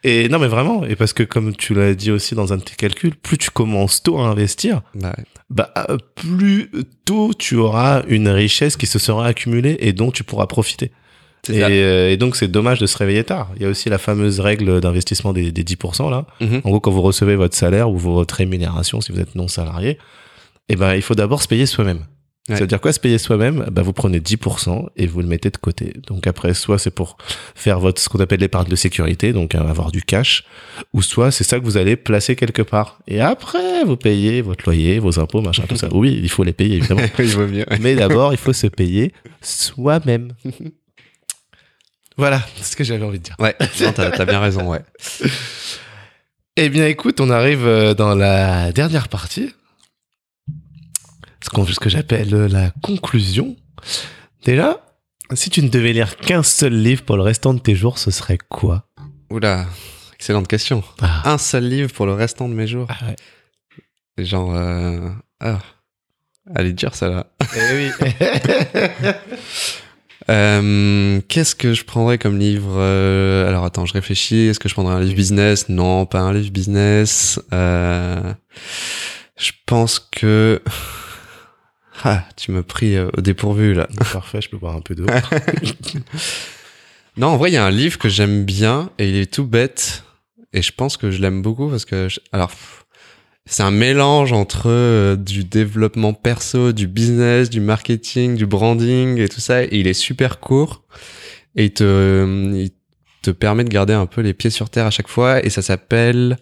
Et 0.05 0.29
non, 0.29 0.39
mais 0.39 0.47
vraiment. 0.47 0.85
Et 0.85 0.95
parce 0.95 1.13
que, 1.13 1.25
comme 1.25 1.57
tu 1.57 1.75
l'as 1.75 1.95
dit 1.95 2.13
aussi 2.13 2.37
dans 2.37 2.53
un 2.53 2.59
de 2.59 2.63
tes 2.63 2.77
calculs, 2.77 3.17
plus 3.17 3.37
tu 3.39 3.51
commences 3.51 4.03
tôt 4.03 4.19
à 4.19 4.27
investir, 4.29 4.83
Bah, 4.95 5.13
ouais. 5.19 5.25
bah, 5.49 5.73
euh, 5.89 5.97
plus 6.15 6.71
tôt 7.05 7.33
tu 7.37 7.57
auras 7.57 8.03
une 8.07 8.29
richesse 8.29 8.77
qui 8.77 8.87
se 8.87 9.01
sera 9.01 9.27
accumulée 9.27 9.77
et 9.81 9.93
dont 9.93 10.13
tu 10.13 10.23
pourras 10.23 10.47
profiter. 10.47 10.93
Et, 11.49 11.63
euh, 11.63 12.11
et 12.11 12.17
donc, 12.17 12.37
c'est 12.37 12.49
dommage 12.49 12.79
de 12.79 12.87
se 12.87 12.97
réveiller 12.99 13.25
tard. 13.25 13.51
Il 13.57 13.63
y 13.63 13.65
a 13.65 13.69
aussi 13.69 13.89
la 13.89 13.99
fameuse 13.99 14.41
règle 14.41 14.81
d'investissement 14.81 15.33
des, 15.33 15.53
des 15.53 15.65
10%, 15.65 16.11
là. 16.11 16.27
Mhm. 16.41 16.61
En 16.65 16.71
gros, 16.71 16.81
quand 16.81 16.91
vous 16.91 17.03
recevez 17.03 17.37
votre 17.37 17.57
salaire 17.57 17.91
ou 17.91 17.97
votre 17.97 18.35
rémunération, 18.35 19.01
si 19.01 19.13
vous 19.13 19.21
êtes 19.21 19.35
non 19.35 19.49
salarié, 19.49 19.99
eh 20.69 20.77
ben, 20.77 20.95
il 20.95 21.03
faut 21.03 21.15
d'abord 21.15 21.43
se 21.43 21.49
payer 21.49 21.67
soi-même. 21.67 22.05
Ouais. 22.49 22.57
Ça 22.57 22.63
veut 22.63 22.67
dire 22.67 22.81
quoi, 22.81 22.93
se 22.93 22.99
payer 22.99 23.19
soi-même? 23.19 23.67
Bah, 23.71 23.83
Vous 23.83 23.93
prenez 23.93 24.19
10% 24.19 24.87
et 24.97 25.07
vous 25.07 25.21
le 25.21 25.27
mettez 25.27 25.51
de 25.51 25.57
côté. 25.57 25.95
Donc 26.07 26.27
après, 26.27 26.55
soit 26.55 26.79
c'est 26.79 26.91
pour 26.91 27.17
faire 27.55 27.79
votre, 27.79 28.01
ce 28.01 28.09
qu'on 28.09 28.19
appelle 28.19 28.41
l'épargne 28.41 28.69
de 28.69 28.77
sécurité, 28.77 29.33
donc 29.33 29.55
euh, 29.55 29.61
avoir 29.61 29.93
du 29.93 30.03
cash, 30.03 30.45
ou 30.93 31.03
soit 31.03 31.31
c'est 31.31 31.45
ça 31.45 31.61
que 31.61 31.65
vous 31.65 31.77
allez 31.77 31.97
placer 31.97 32.37
quelque 32.37 32.63
part. 32.63 33.01
Et 33.07 33.21
après, 33.21 33.85
vous 33.85 33.97
payez 33.97 34.43
votre 34.43 34.65
loyer, 34.65 34.99
vos 34.99 35.21
impôts, 35.21 35.43
machin, 35.43 35.65
tout 35.69 35.77
ça. 35.77 35.89
Oui, 36.01 36.19
il 36.23 36.31
faut 36.31 36.45
les 36.45 36.53
payer, 36.53 36.77
évidemment. 36.77 37.03
il 37.19 37.27
vaut 37.27 37.47
mieux. 37.47 37.67
Mais 37.81 37.95
d'abord, 37.95 38.33
il 38.33 38.39
faut 38.39 38.55
se 38.55 38.67
payer 38.67 39.13
soi-même. 39.43 40.33
Voilà, 42.21 42.43
c'est 42.57 42.65
ce 42.73 42.77
que 42.77 42.85
j'avais 42.85 43.03
envie 43.05 43.19
de 43.19 43.25
dire. 43.25 43.37
Ouais, 43.39 43.57
t'as, 43.79 44.11
t'as 44.11 44.25
bien 44.27 44.41
raison, 44.41 44.69
ouais. 44.69 44.81
Eh 46.57 46.69
bien, 46.69 46.87
écoute, 46.87 47.19
on 47.23 47.31
arrive 47.31 47.67
euh, 47.67 47.95
dans 47.95 48.15
la 48.15 48.73
dernière 48.73 49.09
partie. 49.09 49.55
Ce, 51.43 51.49
qu'on- 51.49 51.65
ce 51.65 51.81
que 51.81 51.89
j'appelle 51.89 52.35
euh, 52.35 52.47
la 52.47 52.71
conclusion. 52.83 53.57
Déjà, 54.45 54.85
si 55.33 55.49
tu 55.49 55.63
ne 55.63 55.69
devais 55.71 55.95
lire 55.95 56.19
qu'un 56.19 56.43
seul 56.43 56.75
livre 56.75 57.03
pour 57.05 57.17
le 57.17 57.23
restant 57.23 57.55
de 57.55 57.61
tes 57.61 57.75
jours, 57.75 57.99
ce 57.99 58.11
serait 58.11 58.37
quoi? 58.37 58.85
Oula, 59.31 59.65
excellente 60.13 60.47
question. 60.49 60.85
ah. 61.01 61.23
Un 61.33 61.39
seul 61.39 61.67
livre 61.67 61.91
pour 61.95 62.05
le 62.05 62.13
restant 62.13 62.51
de 62.51 62.55
mes 62.55 62.67
jours. 62.67 62.87
Ah 62.91 63.07
ouais. 63.07 64.25
Genre, 64.27 64.55
euh... 64.55 65.09
ah, 65.41 65.59
elle 66.55 66.67
est 66.67 66.73
dure 66.75 66.95
celle-là. 66.95 67.27
Eh 67.57 67.75
oui. 67.75 67.91
Euh, 70.29 71.21
qu'est-ce 71.29 71.55
que 71.55 71.73
je 71.73 71.85
prendrais 71.85 72.19
comme 72.19 72.39
livre 72.39 72.75
euh, 72.77 73.49
Alors 73.49 73.65
attends, 73.65 73.87
je 73.87 73.93
réfléchis. 73.95 74.47
Est-ce 74.49 74.61
que 74.61 74.69
je 74.69 74.75
prendrais 74.75 74.95
un 74.95 75.01
livre 75.01 75.17
business? 75.17 75.69
Non, 75.69 76.05
pas 76.07 76.21
un 76.21 76.33
livre 76.33 76.51
business. 76.53 77.41
Euh, 77.53 78.33
je 79.39 79.53
pense 79.67 79.99
que 79.99 80.61
Ah, 82.05 82.25
tu 82.37 82.51
m'as 82.53 82.63
pris 82.63 82.97
euh, 82.97 83.11
au 83.17 83.21
dépourvu 83.21 83.75
là. 83.75 83.87
Parfait, 84.13 84.41
je 84.41 84.49
peux 84.49 84.57
boire 84.59 84.77
un 84.77 84.81
peu 84.81 84.95
d'eau. 84.95 85.07
Non, 87.17 87.29
en 87.29 87.37
vrai, 87.37 87.51
il 87.51 87.55
y 87.55 87.57
a 87.59 87.65
un 87.65 87.71
livre 87.71 87.99
que 87.99 88.09
j'aime 88.09 88.45
bien 88.45 88.91
et 88.99 89.09
il 89.11 89.17
est 89.17 89.31
tout 89.33 89.45
bête. 89.45 90.05
Et 90.53 90.63
je 90.63 90.73
pense 90.73 90.97
que 90.97 91.11
je 91.11 91.21
l'aime 91.21 91.43
beaucoup 91.43 91.69
parce 91.69 91.85
que, 91.85 92.09
je- 92.09 92.21
alors, 92.33 92.49
pff, 92.51 92.80
c'est 93.51 93.65
un 93.65 93.73
mélange 93.73 94.33
entre 94.33 94.71
euh, 94.71 95.17
du 95.17 95.43
développement 95.43 96.13
perso, 96.13 96.71
du 96.73 96.87
business, 96.87 97.51
du 97.51 97.61
marketing, 97.61 98.37
du 98.37 98.47
branding 98.47 99.19
et 99.19 99.29
tout 99.29 99.41
ça. 99.41 99.65
Et 99.65 99.69
il 99.73 99.89
est 99.89 99.93
super 99.93 100.39
court 100.39 100.85
et 101.57 101.65
il 101.65 101.73
te, 101.73 101.83
euh, 101.85 102.53
il 102.55 102.71
te 103.23 103.33
permet 103.33 103.65
de 103.65 103.69
garder 103.69 103.93
un 103.93 104.07
peu 104.07 104.21
les 104.21 104.35
pieds 104.35 104.51
sur 104.51 104.71
terre 104.71 104.87
à 104.87 104.91
chaque 104.91 105.09
fois. 105.09 105.45
Et 105.45 105.51
ça 105.51 105.63
s'appelle 105.63 106.37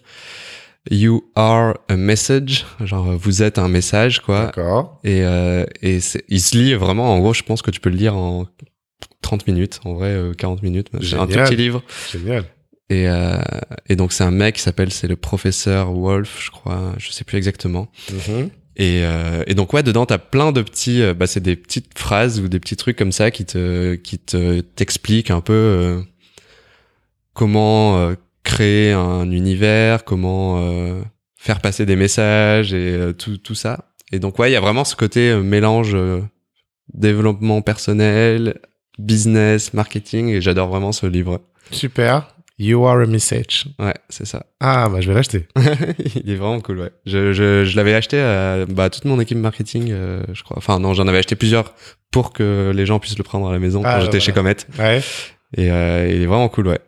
You 0.91 1.23
are 1.35 1.79
a 1.87 1.95
message. 1.95 2.67
Genre, 2.83 3.17
vous 3.17 3.41
êtes 3.41 3.57
un 3.57 3.69
message, 3.69 4.19
quoi. 4.19 4.45
D'accord. 4.45 4.99
Et, 5.03 5.23
euh, 5.23 5.65
et 5.81 5.99
il 6.29 6.41
se 6.41 6.57
lit 6.57 6.75
vraiment, 6.75 7.11
en 7.11 7.19
gros, 7.19 7.33
je 7.33 7.41
pense 7.41 7.63
que 7.63 7.71
tu 7.71 7.79
peux 7.79 7.89
le 7.89 7.97
lire 7.97 8.15
en 8.15 8.45
30 9.21 9.47
minutes, 9.47 9.79
en 9.83 9.93
vrai, 9.93 10.09
euh, 10.09 10.33
40 10.33 10.61
minutes. 10.61 10.89
C'est 11.01 11.15
un 11.15 11.25
tout 11.25 11.33
petit 11.33 11.55
livre. 11.55 11.83
Génial. 12.11 12.45
Et, 12.89 13.07
euh, 13.07 13.37
et 13.87 13.95
donc, 13.95 14.11
c'est 14.11 14.23
un 14.23 14.31
mec 14.31 14.55
qui 14.55 14.61
s'appelle, 14.61 14.91
c'est 14.91 15.07
le 15.07 15.15
professeur 15.15 15.93
Wolf, 15.93 16.41
je 16.43 16.51
crois, 16.51 16.93
je 16.97 17.11
sais 17.11 17.23
plus 17.23 17.37
exactement. 17.37 17.91
Mhm. 18.11 18.49
Et, 18.77 19.01
euh, 19.03 19.43
et 19.45 19.55
donc, 19.55 19.73
ouais, 19.73 19.83
dedans, 19.83 20.05
t'as 20.05 20.17
plein 20.17 20.51
de 20.51 20.61
petits, 20.61 21.01
euh, 21.01 21.13
bah, 21.13 21.27
c'est 21.27 21.41
des 21.41 21.55
petites 21.55 21.97
phrases 21.99 22.39
ou 22.39 22.47
des 22.47 22.59
petits 22.59 22.77
trucs 22.77 22.97
comme 22.97 23.11
ça 23.11 23.29
qui 23.29 23.45
te, 23.45 23.95
qui 23.95 24.17
te, 24.17 24.61
t'expliquent 24.61 25.31
un 25.31 25.41
peu 25.41 25.53
euh, 25.53 26.01
comment 27.33 28.13
créer 28.43 28.93
un 28.93 29.29
univers, 29.31 30.03
comment 30.03 30.61
faire 31.37 31.61
passer 31.61 31.85
des 31.85 31.95
messages 31.95 32.73
et 32.73 33.13
tout, 33.17 33.37
tout 33.37 33.55
ça. 33.55 33.91
Et 34.11 34.19
donc, 34.19 34.39
ouais, 34.39 34.49
il 34.49 34.53
y 34.53 34.57
a 34.57 34.61
vraiment 34.61 34.83
ce 34.83 34.95
côté 34.95 35.35
mélange 35.35 35.95
développement 36.93 37.61
personnel, 37.61 38.59
business, 38.97 39.73
marketing, 39.73 40.29
et 40.29 40.41
j'adore 40.41 40.69
vraiment 40.69 40.91
ce 40.91 41.05
livre. 41.05 41.41
Super. 41.71 42.35
You 42.59 42.85
are 42.85 42.99
a 43.01 43.05
message. 43.05 43.65
Ouais, 43.79 43.93
c'est 44.09 44.25
ça. 44.27 44.45
Ah, 44.61 44.89
bah, 44.89 44.99
je 44.99 45.07
vais 45.07 45.13
l'acheter. 45.15 45.47
il 46.15 46.29
est 46.29 46.35
vraiment 46.35 46.59
cool, 46.59 46.79
ouais. 46.79 46.91
Je, 47.05 47.31
je, 47.31 47.63
je 47.63 47.75
l'avais 47.77 47.93
acheté 47.93 48.19
à 48.19 48.65
bah, 48.67 48.89
toute 48.89 49.05
mon 49.05 49.17
équipe 49.21 49.37
marketing, 49.37 49.87
euh, 49.91 50.21
je 50.33 50.43
crois. 50.43 50.57
Enfin, 50.57 50.79
non, 50.79 50.93
j'en 50.93 51.07
avais 51.07 51.19
acheté 51.19 51.35
plusieurs 51.37 51.73
pour 52.11 52.33
que 52.33 52.73
les 52.75 52.85
gens 52.85 52.99
puissent 52.99 53.17
le 53.17 53.23
prendre 53.23 53.47
à 53.47 53.53
la 53.53 53.59
maison 53.59 53.81
Ah, 53.85 53.93
quand 53.93 53.99
j'étais 54.01 54.17
voilà. 54.17 54.25
chez 54.25 54.31
Comet. 54.33 54.57
Ouais. 54.77 55.01
Et 55.55 55.71
euh, 55.71 56.09
il 56.13 56.21
est 56.21 56.25
vraiment 56.25 56.49
cool, 56.49 56.67
ouais. 56.67 56.79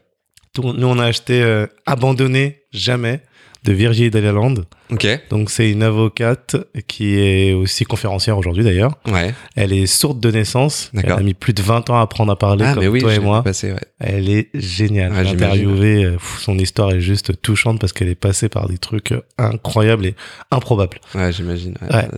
Nous, 0.57 0.85
on 0.87 0.99
a 0.99 1.05
acheté 1.05 1.41
euh, 1.41 1.65
Abandonné 1.85 2.63
jamais 2.73 3.21
de 3.63 3.73
Virginie 3.73 4.09
Delaland. 4.09 4.55
Ok, 4.91 5.07
Donc, 5.29 5.51
c'est 5.51 5.69
une 5.69 5.83
avocate 5.83 6.55
qui 6.87 7.15
est 7.19 7.53
aussi 7.53 7.83
conférencière 7.85 8.37
aujourd'hui 8.37 8.63
d'ailleurs. 8.63 8.97
ouais. 9.07 9.33
Elle 9.55 9.71
est 9.71 9.85
sourde 9.85 10.19
de 10.19 10.31
naissance. 10.31 10.91
Elle 10.95 11.11
a 11.11 11.19
mis 11.19 11.33
plus 11.33 11.53
de 11.53 11.61
20 11.61 11.89
ans 11.91 11.97
à 11.99 12.01
apprendre 12.01 12.31
à 12.31 12.35
parler 12.39 12.65
Ah, 12.67 12.73
comme 12.73 12.83
mais 12.83 12.89
oui, 12.89 12.99
toi 13.01 13.13
et 13.13 13.19
moi. 13.19 13.43
Passé, 13.43 13.71
ouais. 13.71 13.79
Elle 13.99 14.29
est 14.29 14.49
géniale. 14.53 15.11
Ouais, 15.11 15.23
J'ai 15.23 15.29
j'imagine. 15.31 15.69
interviewé. 15.69 16.03
euh, 16.05 16.17
son 16.39 16.57
histoire 16.57 16.91
est 16.91 17.01
juste 17.01 17.39
touchante 17.41 17.79
parce 17.79 17.93
qu'elle 17.93 18.09
est 18.09 18.15
passée 18.15 18.49
par 18.49 18.67
des 18.67 18.77
trucs 18.79 19.11
euh, 19.11 19.21
incroyables 19.37 20.07
et 20.07 20.15
improbables. 20.49 20.99
Ouais, 21.13 21.31
j'imagine. 21.31 21.75
ouais. 21.81 21.95
Ouais. 21.95 22.05
Euh, 22.05 22.17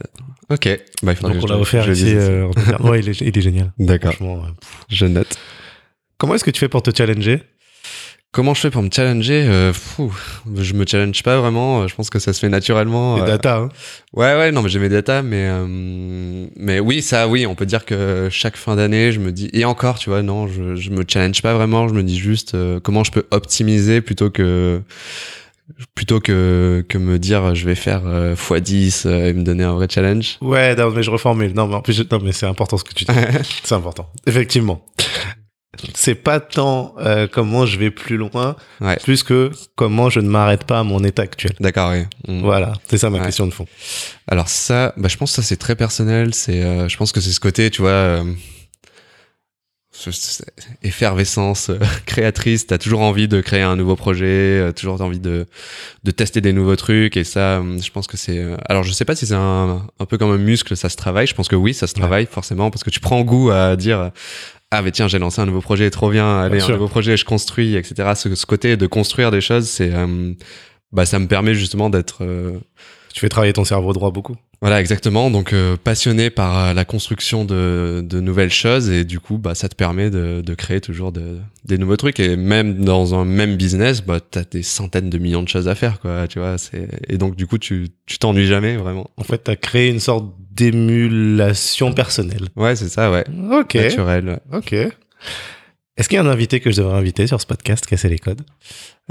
Ok. 0.49 0.67
Bah, 1.01 1.13
il 1.13 1.21
Donc, 1.21 1.43
on 1.43 1.47
l'a 1.47 1.57
offert 1.57 1.89
ici. 1.89 2.13
euh, 2.15 2.47
ouais, 2.81 2.99
il 2.99 3.09
est, 3.09 3.21
il 3.21 3.37
est 3.37 3.41
génial. 3.41 3.71
D'accord. 3.79 4.13
Je 4.89 5.05
note. 5.05 5.35
Comment 6.17 6.35
est-ce 6.35 6.43
que 6.43 6.51
tu 6.51 6.59
fais 6.59 6.69
pour 6.69 6.83
te 6.83 6.91
challenger? 6.95 7.41
Comment 8.33 8.53
je 8.55 8.61
fais 8.61 8.71
pour 8.71 8.81
me 8.81 8.89
challenger 8.91 9.43
euh, 9.47 9.71
fou, 9.73 10.11
Je 10.57 10.73
me 10.73 10.85
challenge 10.87 11.21
pas 11.21 11.39
vraiment. 11.39 11.83
euh, 11.83 11.87
Je 11.87 11.93
pense 11.93 12.09
que 12.09 12.17
ça 12.17 12.33
se 12.33 12.39
fait 12.39 12.49
naturellement. 12.49 13.15
Les 13.17 13.21
euh, 13.21 13.25
data, 13.27 13.57
hein. 13.57 13.69
Ouais, 14.11 14.35
ouais, 14.35 14.51
non, 14.51 14.63
mais 14.63 14.69
j'ai 14.69 14.79
mes 14.79 14.89
datas, 14.89 15.21
mais 15.21 15.47
euh, 15.49 16.47
mais 16.57 16.79
oui, 16.79 17.03
ça, 17.03 17.27
oui, 17.27 17.45
on 17.45 17.53
peut 17.53 17.67
dire 17.67 17.85
que 17.85 18.29
chaque 18.31 18.57
fin 18.57 18.75
d'année, 18.75 19.11
je 19.11 19.19
me 19.19 19.31
dis 19.31 19.49
et 19.53 19.65
encore, 19.65 19.99
tu 19.99 20.09
vois, 20.09 20.23
non, 20.23 20.47
je 20.47 20.75
je 20.75 20.89
me 20.89 21.03
challenge 21.07 21.41
pas 21.43 21.53
vraiment. 21.53 21.87
Je 21.87 21.93
me 21.93 22.01
dis 22.01 22.17
juste 22.17 22.57
comment 22.81 23.03
je 23.03 23.11
peux 23.11 23.25
optimiser 23.31 24.01
plutôt 24.01 24.31
que 24.31 24.81
plutôt 25.95 26.19
que 26.19 26.83
que 26.89 26.97
me 26.97 27.19
dire 27.19 27.53
je 27.53 27.65
vais 27.65 27.75
faire 27.75 28.01
euh, 28.05 28.33
x10 28.35 29.03
euh, 29.07 29.29
et 29.29 29.33
me 29.33 29.43
donner 29.43 29.63
un 29.63 29.73
vrai 29.73 29.87
challenge. 29.89 30.37
Ouais, 30.41 30.75
non, 30.75 30.89
mais 30.89 31.03
je 31.03 31.11
reformule. 31.11 31.53
Non, 31.53 31.67
mais 31.67 31.75
en 31.75 31.81
plus, 31.81 31.93
je- 31.93 32.03
non, 32.11 32.19
mais 32.23 32.31
c'est 32.31 32.47
important 32.47 32.77
ce 32.77 32.83
que 32.83 32.93
tu 32.95 33.05
dis. 33.05 33.13
c'est 33.63 33.75
important. 33.75 34.09
Effectivement. 34.25 34.83
C'est 35.95 36.15
pas 36.15 36.39
tant 36.39 36.93
euh, 36.99 37.27
comment 37.31 37.65
je 37.65 37.79
vais 37.79 37.89
plus 37.89 38.15
loin, 38.17 38.55
Ouais. 38.79 38.95
plus 38.97 39.23
que 39.23 39.51
comment 39.75 40.09
je 40.09 40.19
ne 40.19 40.29
m'arrête 40.29 40.65
pas 40.65 40.79
à 40.79 40.83
mon 40.83 41.03
état 41.03 41.23
actuel. 41.23 41.53
D'accord, 41.59 41.91
oui. 41.91 42.03
Mm. 42.27 42.41
Voilà, 42.41 42.73
c'est 42.87 42.97
ça 42.99 43.09
ma 43.09 43.17
Ouais. 43.19 43.25
question 43.25 43.47
de 43.47 43.53
fond. 43.53 43.65
Alors 44.27 44.49
ça, 44.49 44.93
bah, 44.97 45.07
je 45.09 45.17
pense 45.17 45.31
que 45.31 45.35
ça 45.37 45.41
c'est 45.41 45.57
très 45.57 45.75
personnel. 45.75 46.33
C'est, 46.35 46.61
euh, 46.63 46.87
je 46.87 46.95
pense 46.97 47.11
que 47.11 47.19
c'est 47.21 47.31
ce 47.31 47.39
côté, 47.39 47.71
tu 47.71 47.81
vois, 47.81 47.89
euh, 47.89 48.23
ce- 49.91 50.11
ce- 50.11 50.43
effervescence 50.83 51.71
créatrice. 52.05 52.67
T'as 52.67 52.77
toujours 52.77 53.01
envie 53.01 53.27
de 53.27 53.41
créer 53.41 53.61
un 53.61 53.75
nouveau 53.75 53.95
projet, 53.95 54.71
toujours 54.75 55.01
envie 55.01 55.19
de 55.19 55.47
de 56.03 56.11
tester 56.11 56.39
des 56.41 56.53
nouveaux 56.53 56.75
trucs. 56.75 57.17
Et 57.17 57.23
ça, 57.23 57.61
je 57.81 57.89
pense 57.89 58.05
que 58.07 58.17
c'est. 58.17 58.43
alors 58.69 58.83
je 58.83 58.91
sais 58.91 59.05
pas 59.05 59.15
si 59.15 59.25
c'est 59.27 59.33
un 59.33 59.87
un 59.99 60.05
peu 60.05 60.17
comme 60.19 60.31
un 60.31 60.37
muscle, 60.37 60.75
ça 60.77 60.89
se 60.89 60.97
travaille. 60.97 61.25
Je 61.27 61.33
pense 61.35 61.47
que 61.47 61.55
oui, 61.55 61.73
ça 61.73 61.87
se 61.87 61.93
Ouais. 61.95 61.99
travaille 62.01 62.27
forcément 62.29 62.69
parce 62.69 62.83
que 62.83 62.89
tu 62.91 62.99
prends 62.99 63.21
goût 63.23 63.49
à 63.49 63.75
dire. 63.75 64.11
Ah 64.75 64.81
mais 64.81 64.89
tiens 64.89 65.07
j'ai 65.07 65.19
lancé 65.19 65.39
un 65.39 65.45
nouveau 65.45 65.61
projet 65.61 65.91
trop 65.91 66.09
bien. 66.09 66.39
Allez 66.39 66.57
Bien 66.57 66.65
un 66.65 66.71
nouveau 66.71 66.87
projet 66.87 67.15
je 67.15 67.25
construis 67.25 67.75
etc 67.75 68.13
ce, 68.15 68.33
ce 68.33 68.45
côté 68.47 68.75
de 68.75 68.87
construire 68.87 69.29
des 69.29 69.39
choses 69.39 69.69
c'est 69.69 69.93
euh, 69.93 70.33
bah 70.91 71.05
ça 71.05 71.19
me 71.19 71.27
permet 71.27 71.53
justement 71.53 71.91
d'être 71.91 72.23
euh, 72.23 72.57
Tu 73.13 73.19
fais 73.19 73.29
travailler 73.29 73.53
ton 73.53 73.65
cerveau 73.65 73.93
droit 73.93 74.09
beaucoup. 74.09 74.35
Voilà, 74.63 74.79
exactement. 74.79 75.29
Donc 75.29 75.51
euh, 75.51 75.75
passionné 75.75 76.29
par 76.29 76.57
euh, 76.57 76.73
la 76.73 76.85
construction 76.85 77.43
de, 77.43 78.01
de 78.01 78.21
nouvelles 78.21 78.49
choses 78.49 78.89
et 78.89 79.03
du 79.03 79.19
coup, 79.19 79.37
bah 79.37 79.55
ça 79.55 79.67
te 79.67 79.75
permet 79.75 80.09
de, 80.09 80.39
de 80.39 80.53
créer 80.53 80.79
toujours 80.79 81.11
de, 81.11 81.39
des 81.65 81.77
nouveaux 81.77 81.97
trucs 81.97 82.17
et 82.21 82.37
même 82.37 82.85
dans 82.85 83.13
un 83.13 83.25
même 83.25 83.57
business, 83.57 84.01
bah 84.01 84.19
t'as 84.21 84.45
des 84.45 84.63
centaines 84.63 85.09
de 85.09 85.17
millions 85.17 85.43
de 85.43 85.49
choses 85.49 85.67
à 85.67 85.75
faire, 85.75 85.99
quoi. 85.99 86.29
Tu 86.29 86.39
vois, 86.39 86.57
c'est 86.57 86.87
et 87.09 87.17
donc 87.17 87.35
du 87.35 87.45
coup, 87.45 87.57
tu 87.57 87.89
tu 88.05 88.19
t'ennuies 88.19 88.47
jamais 88.47 88.77
vraiment. 88.77 89.09
En 89.17 89.23
fait, 89.23 89.39
t'as 89.39 89.57
créé 89.57 89.89
une 89.89 89.99
sorte 89.99 90.33
d'émulation 90.55 91.91
personnelle. 91.91 92.47
Ouais, 92.55 92.77
c'est 92.77 92.87
ça, 92.87 93.11
ouais. 93.11 93.25
Ok. 93.51 93.75
Naturel. 93.75 94.39
Ok. 94.53 94.73
Est-ce 95.95 96.09
qu'il 96.09 96.15
y 96.15 96.19
a 96.19 96.23
un 96.23 96.27
invité 96.27 96.59
que 96.59 96.71
je 96.71 96.77
devrais 96.77 96.97
inviter 96.97 97.27
sur 97.27 97.39
ce 97.39 97.45
podcast, 97.45 97.85
Casser 97.85 98.09
les 98.09 98.17
codes? 98.17 98.41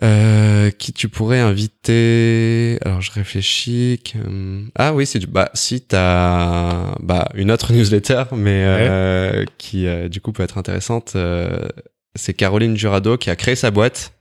Euh, 0.03 0.71
qui 0.71 0.93
tu 0.93 1.09
pourrais 1.09 1.39
inviter? 1.39 2.79
Alors 2.85 3.01
je 3.01 3.13
réfléchis. 3.13 4.01
hum, 4.17 4.69
Ah 4.75 4.93
oui, 4.93 5.07
c'est 5.07 5.21
du- 5.21 5.29
bah 5.29 5.51
si 5.55 5.81
t'as 5.81 6.97
bah 7.01 7.29
une 7.35 7.53
autre 7.53 7.73
newsletter, 7.73 8.25
mais 8.35 8.65
euh, 8.67 9.45
qui 9.59 9.87
euh, 9.87 10.09
du 10.09 10.21
coup 10.21 10.33
peut 10.33 10.43
être 10.43 10.59
intéressante. 10.59 11.13
euh, 11.15 11.69
c'est 12.17 12.35
Caroline 12.35 12.77
Jurado 12.77 13.17
qui 13.17 13.31
a 13.31 13.37
créé 13.37 13.55
sa 13.55 13.71
boîte, 13.71 14.13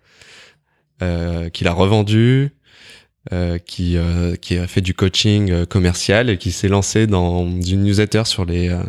euh, 1.01 1.49
qui 1.49 1.63
l'a 1.63 1.73
revendue, 1.73 2.51
euh, 3.31 3.57
qui 3.59 3.97
euh, 3.97 4.35
qui 4.35 4.57
a 4.57 4.65
fait 4.67 4.81
du 4.81 4.93
coaching 4.93 5.51
euh, 5.51 5.65
commercial 5.65 6.29
et 6.29 6.37
qui 6.37 6.51
s'est 6.51 6.67
lancée 6.67 7.05
dans 7.07 7.45
une 7.45 7.83
newsletter 7.83 8.23
sur 8.25 8.45
les 8.45 8.69
euh, 8.69 8.81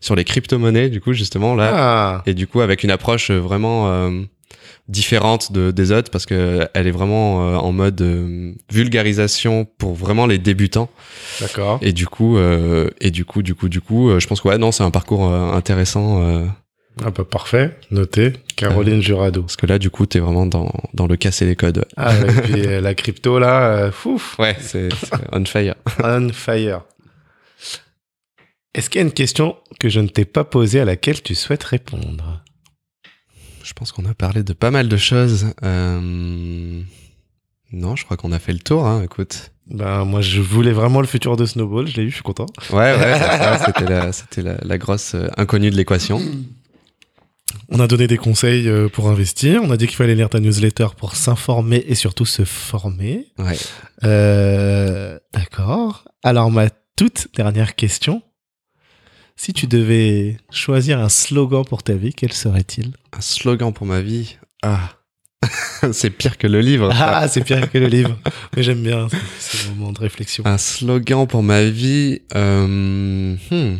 sur 0.00 0.14
les 0.14 0.24
crypto-monnaies. 0.24 0.88
Du 0.88 1.00
coup 1.00 1.12
justement 1.12 1.54
là, 1.54 1.70
Ah, 1.74 2.22
et 2.26 2.34
du 2.34 2.46
coup 2.46 2.60
avec 2.60 2.82
une 2.82 2.90
approche 2.90 3.30
vraiment 3.30 3.90
euh, 3.90 4.22
différente 4.88 5.52
de, 5.52 5.70
des 5.70 5.92
autres 5.92 6.10
parce 6.10 6.26
que 6.26 6.66
elle 6.74 6.86
est 6.86 6.90
vraiment 6.92 7.46
euh, 7.48 7.56
en 7.56 7.72
mode 7.72 8.02
vulgarisation 8.70 9.66
pour 9.78 9.94
vraiment 9.94 10.26
les 10.26 10.38
débutants 10.38 10.90
d'accord. 11.40 11.78
et 11.82 11.92
du 11.92 12.06
coup 12.06 12.36
euh, 12.36 12.90
et 13.00 13.10
du 13.10 13.24
coup 13.24 13.42
du 13.42 13.54
coup 13.54 13.68
du 13.68 13.80
coup 13.80 14.18
je 14.18 14.26
pense 14.26 14.40
que 14.40 14.48
ouais 14.48 14.58
non 14.58 14.72
c'est 14.72 14.82
un 14.82 14.90
parcours 14.90 15.24
intéressant 15.32 16.22
euh, 16.22 16.44
Ah 17.02 17.10
bah 17.10 17.24
parfait, 17.24 17.76
noté. 17.90 18.34
Caroline 18.56 19.02
Jurado. 19.02 19.42
parce 19.42 19.56
que 19.56 19.66
là 19.66 19.78
du 19.80 19.90
coup 19.90 20.06
t'es 20.06 20.20
vraiment 20.20 20.46
dans 20.46 20.72
dans 20.94 21.06
le 21.08 21.16
casser 21.16 21.44
les 21.44 21.56
codes 21.56 21.84
Ah, 21.96 22.14
et 22.16 22.40
puis 22.42 22.60
euh, 22.66 22.80
la 22.80 22.94
crypto 22.94 23.38
là, 23.40 23.66
euh, 23.76 23.90
fouf, 23.92 24.38
ouais 24.38 24.56
c'est 24.60 24.90
on 25.32 25.44
fire 25.44 25.74
on 26.04 26.28
fire. 26.32 26.82
Est-ce 28.74 28.90
qu'il 28.90 29.00
y 29.00 29.04
a 29.04 29.06
une 29.06 29.12
question 29.12 29.56
que 29.80 29.88
je 29.88 30.00
ne 30.00 30.08
t'ai 30.08 30.24
pas 30.24 30.44
posée 30.44 30.80
à 30.80 30.84
laquelle 30.84 31.20
tu 31.22 31.34
souhaites 31.34 31.64
répondre? 31.64 32.42
Je 33.62 33.72
pense 33.72 33.92
qu'on 33.92 34.04
a 34.04 34.14
parlé 34.14 34.42
de 34.42 34.52
pas 34.52 34.70
mal 34.70 34.88
de 34.88 34.96
choses 34.96 35.46
euh... 35.64 36.80
non 37.72 37.96
je 37.96 38.04
crois 38.04 38.16
qu'on 38.16 38.30
a 38.32 38.38
fait 38.38 38.52
le 38.52 38.58
tour 38.58 38.86
hein 38.86 39.02
écoute 39.02 39.52
Ben 39.68 40.04
moi 40.04 40.20
je 40.20 40.40
voulais 40.40 40.72
vraiment 40.72 41.00
le 41.00 41.06
futur 41.06 41.36
de 41.36 41.46
Snowball, 41.46 41.86
je 41.88 41.96
l'ai 41.96 42.02
eu, 42.04 42.10
je 42.10 42.14
suis 42.16 42.22
content. 42.22 42.46
ouais 42.72 42.94
ouais 42.96 43.14
c'était 43.64 43.86
la 43.88 44.12
c'était 44.12 44.42
la, 44.42 44.56
la 44.62 44.78
grosse 44.78 45.14
euh, 45.14 45.28
inconnue 45.38 45.70
de 45.70 45.76
l'équation 45.76 46.20
On 47.68 47.80
a 47.80 47.86
donné 47.86 48.06
des 48.06 48.16
conseils 48.16 48.68
euh, 48.68 48.88
pour 48.88 49.08
investir, 49.08 49.62
on 49.62 49.70
a 49.70 49.76
dit 49.76 49.86
qu'il 49.86 49.96
fallait 49.96 50.14
lire 50.14 50.28
ta 50.28 50.40
newsletter 50.40 50.88
pour 50.96 51.16
s'informer 51.16 51.84
et 51.88 51.94
surtout 51.94 52.26
se 52.26 52.44
former. 52.44 53.26
ouais 53.38 53.56
Euh, 54.04 55.18
D'accord. 55.32 56.04
Alors 56.22 56.50
ma 56.50 56.68
toute 56.96 57.28
dernière 57.36 57.74
question, 57.74 58.22
si 59.36 59.52
tu 59.52 59.66
devais 59.66 60.36
choisir 60.50 61.00
un 61.00 61.08
slogan 61.08 61.64
pour 61.64 61.82
ta 61.82 61.94
vie, 61.94 62.12
quel 62.12 62.32
serait-il? 62.32 62.92
Un 63.12 63.20
slogan 63.20 63.72
pour 63.72 63.86
ma 63.86 64.00
vie? 64.00 64.36
Ah. 64.62 64.90
c'est 65.92 66.10
pire 66.10 66.38
que 66.38 66.46
le 66.46 66.60
livre. 66.60 66.90
Ah, 66.92 67.28
c'est 67.28 67.42
pire 67.44 67.70
que 67.70 67.78
le 67.78 67.86
livre. 67.86 68.16
Mais 68.56 68.62
j'aime 68.62 68.82
bien 68.82 69.08
ce, 69.38 69.56
ce 69.56 69.68
moment 69.68 69.92
de 69.92 69.98
réflexion. 69.98 70.44
Un 70.46 70.58
slogan 70.58 71.26
pour 71.26 71.42
ma 71.42 71.64
vie. 71.64 72.22
Euh... 72.34 73.36
hmm. 73.50 73.76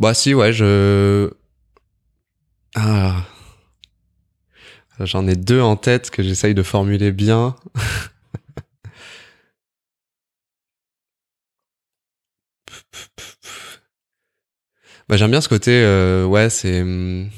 Bah 0.00 0.14
si, 0.14 0.34
ouais, 0.34 0.52
je... 0.52 1.30
Ah. 2.74 3.22
J'en 5.00 5.26
ai 5.28 5.36
deux 5.36 5.60
en 5.60 5.76
tête 5.76 6.10
que 6.10 6.22
j'essaye 6.22 6.54
de 6.54 6.62
formuler 6.62 7.12
bien. 7.12 7.54
bah 15.08 15.16
j'aime 15.16 15.30
bien 15.30 15.40
ce 15.42 15.48
côté, 15.48 15.70
euh, 15.72 16.24
ouais, 16.24 16.50
c'est... 16.50 16.82
hum, 16.82 17.28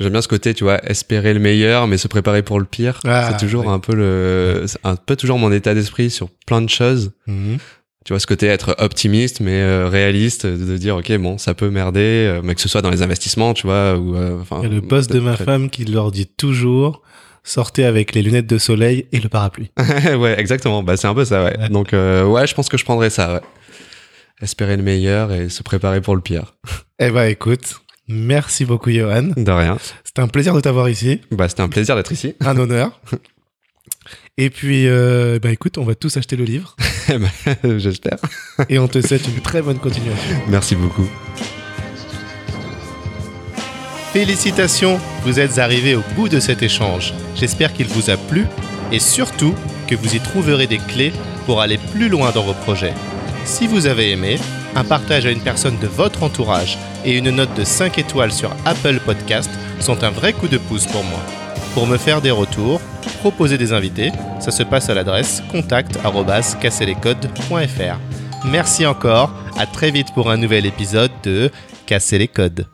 J'aime 0.00 0.10
bien 0.10 0.22
ce 0.22 0.28
côté, 0.28 0.54
tu 0.54 0.64
vois, 0.64 0.84
espérer 0.90 1.32
le 1.32 1.38
meilleur, 1.38 1.86
mais 1.86 1.98
se 1.98 2.08
préparer 2.08 2.42
pour 2.42 2.58
le 2.58 2.64
pire. 2.64 2.98
Ah, 3.04 3.30
c'est 3.30 3.36
toujours 3.38 3.66
ouais. 3.66 3.72
un 3.72 3.78
peu 3.78 3.94
le, 3.94 4.66
un 4.82 4.96
peu 4.96 5.14
toujours 5.14 5.38
mon 5.38 5.52
état 5.52 5.72
d'esprit 5.74 6.10
sur 6.10 6.30
plein 6.46 6.60
de 6.60 6.68
choses. 6.68 7.12
Mhm. 7.28 7.58
Tu 8.04 8.12
vois, 8.12 8.20
ce 8.20 8.26
côté 8.26 8.46
être 8.46 8.76
optimiste, 8.78 9.40
mais 9.40 9.60
euh, 9.62 9.88
réaliste, 9.88 10.46
de, 10.46 10.76
dire, 10.76 10.96
ok, 10.96 11.10
bon, 11.16 11.38
ça 11.38 11.54
peut 11.54 11.70
merder, 11.70 12.00
euh, 12.00 12.40
mais 12.44 12.54
que 12.54 12.60
ce 12.60 12.68
soit 12.68 12.82
dans 12.82 12.90
les 12.90 13.00
investissements, 13.00 13.54
tu 13.54 13.66
vois, 13.66 13.96
ou, 13.96 14.14
euh, 14.14 14.40
enfin. 14.42 14.60
A 14.62 14.68
le 14.68 14.80
boss 14.82 15.06
de 15.06 15.20
ma 15.20 15.36
femme 15.36 15.70
qui 15.70 15.86
leur 15.86 16.12
dit 16.12 16.26
toujours 16.26 17.00
sortez 17.44 17.84
avec 17.84 18.14
les 18.14 18.22
lunettes 18.22 18.46
de 18.46 18.58
soleil 18.58 19.06
et 19.12 19.20
le 19.20 19.28
parapluie. 19.28 19.70
ouais, 20.18 20.38
exactement. 20.40 20.82
Bah, 20.82 20.96
c'est 20.96 21.06
un 21.06 21.14
peu 21.14 21.24
ça, 21.24 21.44
ouais. 21.44 21.56
Ouais. 21.58 21.68
Donc, 21.68 21.92
euh, 21.92 22.24
ouais, 22.24 22.46
je 22.46 22.54
pense 22.54 22.68
que 22.68 22.76
je 22.78 22.84
prendrais 22.84 23.10
ça, 23.10 23.34
ouais. 23.34 23.40
Espérer 24.42 24.76
le 24.76 24.82
meilleur 24.82 25.32
et 25.32 25.48
se 25.48 25.62
préparer 25.62 26.00
pour 26.00 26.16
le 26.16 26.22
pire. 26.22 26.54
Eh 27.00 27.10
ben 27.10 27.24
écoute, 27.24 27.80
merci 28.06 28.64
beaucoup 28.64 28.88
Johan. 28.88 29.30
De 29.36 29.50
rien. 29.50 29.78
C'était 30.04 30.22
un 30.22 30.28
plaisir 30.28 30.54
de 30.54 30.60
t'avoir 30.60 30.88
ici, 30.88 31.20
Bah, 31.32 31.48
c'était 31.48 31.62
un 31.62 31.68
plaisir 31.68 31.96
d'être 31.96 32.12
ici. 32.12 32.36
un 32.38 32.56
honneur. 32.56 33.00
Et 34.36 34.50
puis, 34.50 34.88
euh, 34.88 35.38
bah 35.40 35.50
écoute, 35.52 35.78
on 35.78 35.84
va 35.84 35.94
tous 35.94 36.16
acheter 36.16 36.36
le 36.36 36.44
livre 36.44 36.76
J'espère. 37.78 38.18
et 38.68 38.78
on 38.78 38.88
te 38.88 39.00
souhaite 39.00 39.26
une 39.28 39.40
très 39.40 39.62
bonne 39.62 39.78
continuation. 39.78 40.36
Merci 40.48 40.74
beaucoup. 40.74 41.08
Félicitations, 44.12 45.00
vous 45.24 45.40
êtes 45.40 45.58
arrivés 45.58 45.96
au 45.96 46.02
bout 46.14 46.28
de 46.28 46.38
cet 46.38 46.62
échange. 46.62 47.12
J'espère 47.34 47.72
qu'il 47.72 47.86
vous 47.88 48.10
a 48.10 48.16
plu 48.16 48.46
et 48.92 49.00
surtout 49.00 49.54
que 49.88 49.96
vous 49.96 50.14
y 50.14 50.20
trouverez 50.20 50.66
des 50.66 50.78
clés 50.78 51.12
pour 51.46 51.60
aller 51.60 51.78
plus 51.92 52.08
loin 52.08 52.30
dans 52.30 52.44
vos 52.44 52.54
projets. 52.54 52.94
Si 53.44 53.66
vous 53.66 53.86
avez 53.86 54.12
aimé, 54.12 54.38
un 54.76 54.84
partage 54.84 55.26
à 55.26 55.30
une 55.30 55.40
personne 55.40 55.78
de 55.78 55.86
votre 55.86 56.22
entourage 56.22 56.78
et 57.04 57.18
une 57.18 57.30
note 57.30 57.54
de 57.56 57.64
5 57.64 57.98
étoiles 57.98 58.32
sur 58.32 58.54
Apple 58.64 59.00
Podcast 59.04 59.50
sont 59.80 60.02
un 60.04 60.10
vrai 60.10 60.32
coup 60.32 60.48
de 60.48 60.58
pouce 60.58 60.86
pour 60.86 61.04
moi. 61.04 61.20
Pour 61.74 61.86
me 61.88 61.98
faire 61.98 62.22
des 62.22 62.30
retours, 62.30 62.80
proposer 63.18 63.58
des 63.58 63.72
invités, 63.72 64.12
ça 64.38 64.52
se 64.52 64.62
passe 64.62 64.90
à 64.90 64.94
l'adresse 64.94 65.42
contact@casserlescodes.fr. 65.50 67.98
Merci 68.46 68.86
encore, 68.86 69.32
à 69.58 69.66
très 69.66 69.90
vite 69.90 70.14
pour 70.14 70.30
un 70.30 70.36
nouvel 70.36 70.66
épisode 70.66 71.10
de 71.24 71.50
Casser 71.86 72.18
les 72.18 72.28
codes. 72.28 72.68